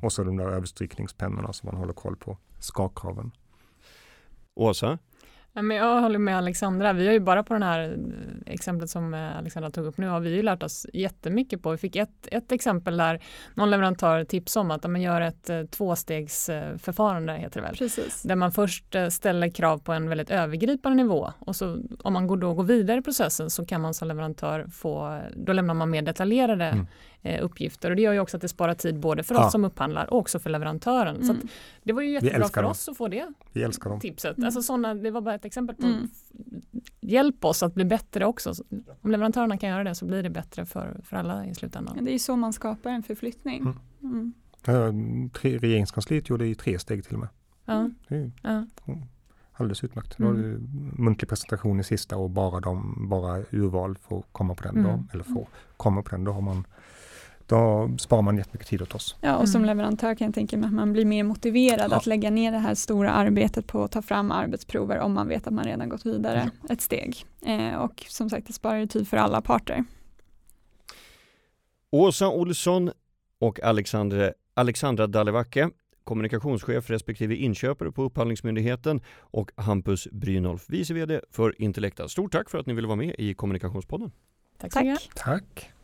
Och 0.01 0.13
så 0.13 0.23
de 0.23 0.37
där 0.37 0.47
överstrykningspennorna 0.47 1.53
som 1.53 1.67
man 1.67 1.75
håller 1.75 1.93
koll 1.93 2.15
på. 2.15 2.37
Skakkraven. 2.59 3.31
Åsa? 4.53 4.97
Ja, 5.57 5.61
men 5.61 5.77
jag 5.77 6.01
håller 6.01 6.19
med 6.19 6.37
Alexandra. 6.37 6.93
Vi 6.93 7.05
har 7.05 7.13
ju 7.13 7.19
bara 7.19 7.43
på 7.43 7.53
det 7.53 7.65
här 7.65 7.81
eh, 7.83 8.53
exemplet 8.53 8.89
som 8.89 9.13
eh, 9.13 9.37
Alexandra 9.37 9.71
tog 9.71 9.85
upp 9.85 9.97
nu 9.97 10.07
har 10.07 10.19
vi 10.19 10.35
ju 10.35 10.41
lärt 10.41 10.63
oss 10.63 10.85
jättemycket 10.93 11.61
på. 11.61 11.71
Vi 11.71 11.77
fick 11.77 11.95
ett, 11.95 12.27
ett 12.31 12.51
exempel 12.51 12.97
där 12.97 13.23
någon 13.53 13.71
leverantör 13.71 14.23
tipsade 14.23 14.61
om 14.61 14.71
att 14.71 14.83
man 14.83 15.01
gör 15.01 15.21
ett 15.21 15.49
eh, 15.49 15.63
tvåstegsförfarande 15.63 17.33
heter 17.33 17.61
det 17.61 17.67
väl. 17.67 17.75
Precis. 17.75 18.21
Där 18.21 18.35
man 18.35 18.51
först 18.51 18.95
ställer 19.09 19.49
krav 19.49 19.77
på 19.77 19.93
en 19.93 20.09
väldigt 20.09 20.29
övergripande 20.29 21.03
nivå 21.03 21.31
och 21.39 21.55
så 21.55 21.79
om 21.99 22.13
man 22.13 22.27
går 22.27 22.37
då 22.37 22.53
går 22.53 22.63
vidare 22.63 22.97
i 22.97 23.01
processen 23.01 23.49
så 23.49 23.65
kan 23.65 23.81
man 23.81 23.93
som 23.93 24.07
leverantör 24.07 24.65
få, 24.71 25.21
då 25.35 25.53
lämnar 25.53 25.73
man 25.73 25.89
mer 25.89 26.01
detaljerade 26.01 26.65
mm. 26.65 26.87
Uppgifter 27.41 27.89
och 27.89 27.95
det 27.95 28.01
gör 28.01 28.13
ju 28.13 28.19
också 28.19 28.37
att 28.37 28.41
det 28.41 28.47
sparar 28.47 28.73
tid 28.73 28.99
både 28.99 29.23
för 29.23 29.35
ja. 29.35 29.45
oss 29.45 29.51
som 29.51 29.65
upphandlar 29.65 30.13
och 30.13 30.19
också 30.19 30.39
för 30.39 30.49
leverantören. 30.49 31.15
Mm. 31.15 31.27
Så 31.27 31.47
det 31.83 31.93
var 31.93 32.01
ju 32.01 32.11
jättebra 32.11 32.47
för 32.47 32.61
dem. 32.61 32.71
oss 32.71 32.89
att 32.89 32.97
få 32.97 33.07
det 33.07 33.27
Vi 33.53 33.63
älskar 33.63 33.89
dem. 33.89 33.99
tipset. 33.99 34.37
Mm. 34.37 34.45
Alltså 34.45 34.61
såna, 34.61 34.93
det 34.93 35.11
var 35.11 35.21
bara 35.21 35.35
ett 35.35 35.45
exempel 35.45 35.75
på 35.75 35.85
mm. 35.85 36.09
hjälp 37.01 37.45
oss 37.45 37.63
att 37.63 37.73
bli 37.73 37.85
bättre 37.85 38.25
också. 38.25 38.53
Om 39.01 39.11
leverantörerna 39.11 39.57
kan 39.57 39.69
göra 39.69 39.83
det 39.83 39.95
så 39.95 40.05
blir 40.05 40.23
det 40.23 40.29
bättre 40.29 40.65
för, 40.65 41.01
för 41.03 41.17
alla 41.17 41.45
i 41.45 41.55
slutändan. 41.55 42.05
Det 42.05 42.13
är 42.13 42.19
så 42.19 42.35
man 42.35 42.53
skapar 42.53 42.89
en 42.89 43.03
förflyttning. 43.03 43.61
Mm. 43.61 43.77
Mm. 44.03 44.33
Ja, 44.65 44.93
tre, 45.39 45.57
regeringskansliet 45.57 46.29
gjorde 46.29 46.47
i 46.47 46.55
tre 46.55 46.79
steg 46.79 47.05
till 47.05 47.13
och 47.13 47.19
med. 47.19 47.29
Ja. 47.65 47.89
ja. 48.41 48.65
Alldeles 49.57 49.83
utmärkt. 49.83 50.19
Mm. 50.19 50.31
Då 50.31 50.37
har 50.37 50.43
du 50.43 50.59
muntlig 51.03 51.29
presentation 51.29 51.79
i 51.79 51.83
sista 51.83 52.17
och 52.17 52.29
bara, 52.29 52.59
de, 52.59 53.09
bara 53.09 53.43
urval 53.51 53.97
får 53.97 54.23
komma 54.31 54.55
på 54.55 54.63
den 54.63 54.77
mm. 54.77 54.83
dagen. 54.83 55.09
Eller 55.13 55.23
får 55.23 55.47
komma 55.77 56.03
på 56.03 56.09
den. 56.09 56.23
Då 56.23 56.31
har 56.31 56.41
man 56.41 56.67
då 57.47 57.91
sparar 57.97 58.21
man 58.21 58.37
jättemycket 58.37 58.67
tid 58.67 58.81
åt 58.81 58.95
oss. 58.95 59.15
Ja, 59.21 59.37
och 59.37 59.49
som 59.49 59.63
mm. 59.63 59.67
leverantör 59.67 60.15
kan 60.15 60.25
jag 60.25 60.35
tänka 60.35 60.57
mig 60.57 60.67
att 60.67 60.73
man 60.73 60.93
blir 60.93 61.05
mer 61.05 61.23
motiverad 61.23 61.91
ja. 61.91 61.97
att 61.97 62.05
lägga 62.05 62.29
ner 62.29 62.51
det 62.51 62.57
här 62.57 62.75
stora 62.75 63.11
arbetet 63.11 63.67
på 63.67 63.83
att 63.83 63.91
ta 63.91 64.01
fram 64.01 64.31
arbetsprover 64.31 64.99
om 64.99 65.13
man 65.13 65.27
vet 65.27 65.47
att 65.47 65.53
man 65.53 65.65
redan 65.65 65.89
gått 65.89 66.05
vidare 66.05 66.51
ja. 66.61 66.73
ett 66.73 66.81
steg. 66.81 67.25
Eh, 67.45 67.75
och 67.75 68.05
som 68.09 68.29
sagt, 68.29 68.47
det 68.47 68.53
sparar 68.53 68.85
tid 68.85 69.07
för 69.07 69.17
alla 69.17 69.41
parter. 69.41 69.83
Åsa 71.91 72.29
Olsson 72.29 72.91
och 73.39 73.63
Alexandre, 73.63 74.33
Alexandra 74.53 75.07
Dallevacke, 75.07 75.69
kommunikationschef 76.03 76.89
respektive 76.89 77.35
inköpare 77.35 77.91
på 77.91 78.03
Upphandlingsmyndigheten 78.03 79.01
och 79.17 79.51
Hampus 79.55 80.07
Brynolf, 80.11 80.65
vice 80.69 80.93
VD 80.93 81.21
för 81.31 81.61
Intellecta. 81.61 82.09
Stort 82.09 82.31
tack 82.31 82.49
för 82.49 82.57
att 82.57 82.65
ni 82.65 82.73
ville 82.73 82.87
vara 82.87 82.95
med 82.95 83.15
i 83.17 83.33
Kommunikationspodden. 83.33 84.11
Tack 84.57 84.73
så 84.73 84.95
Tack. 85.15 85.74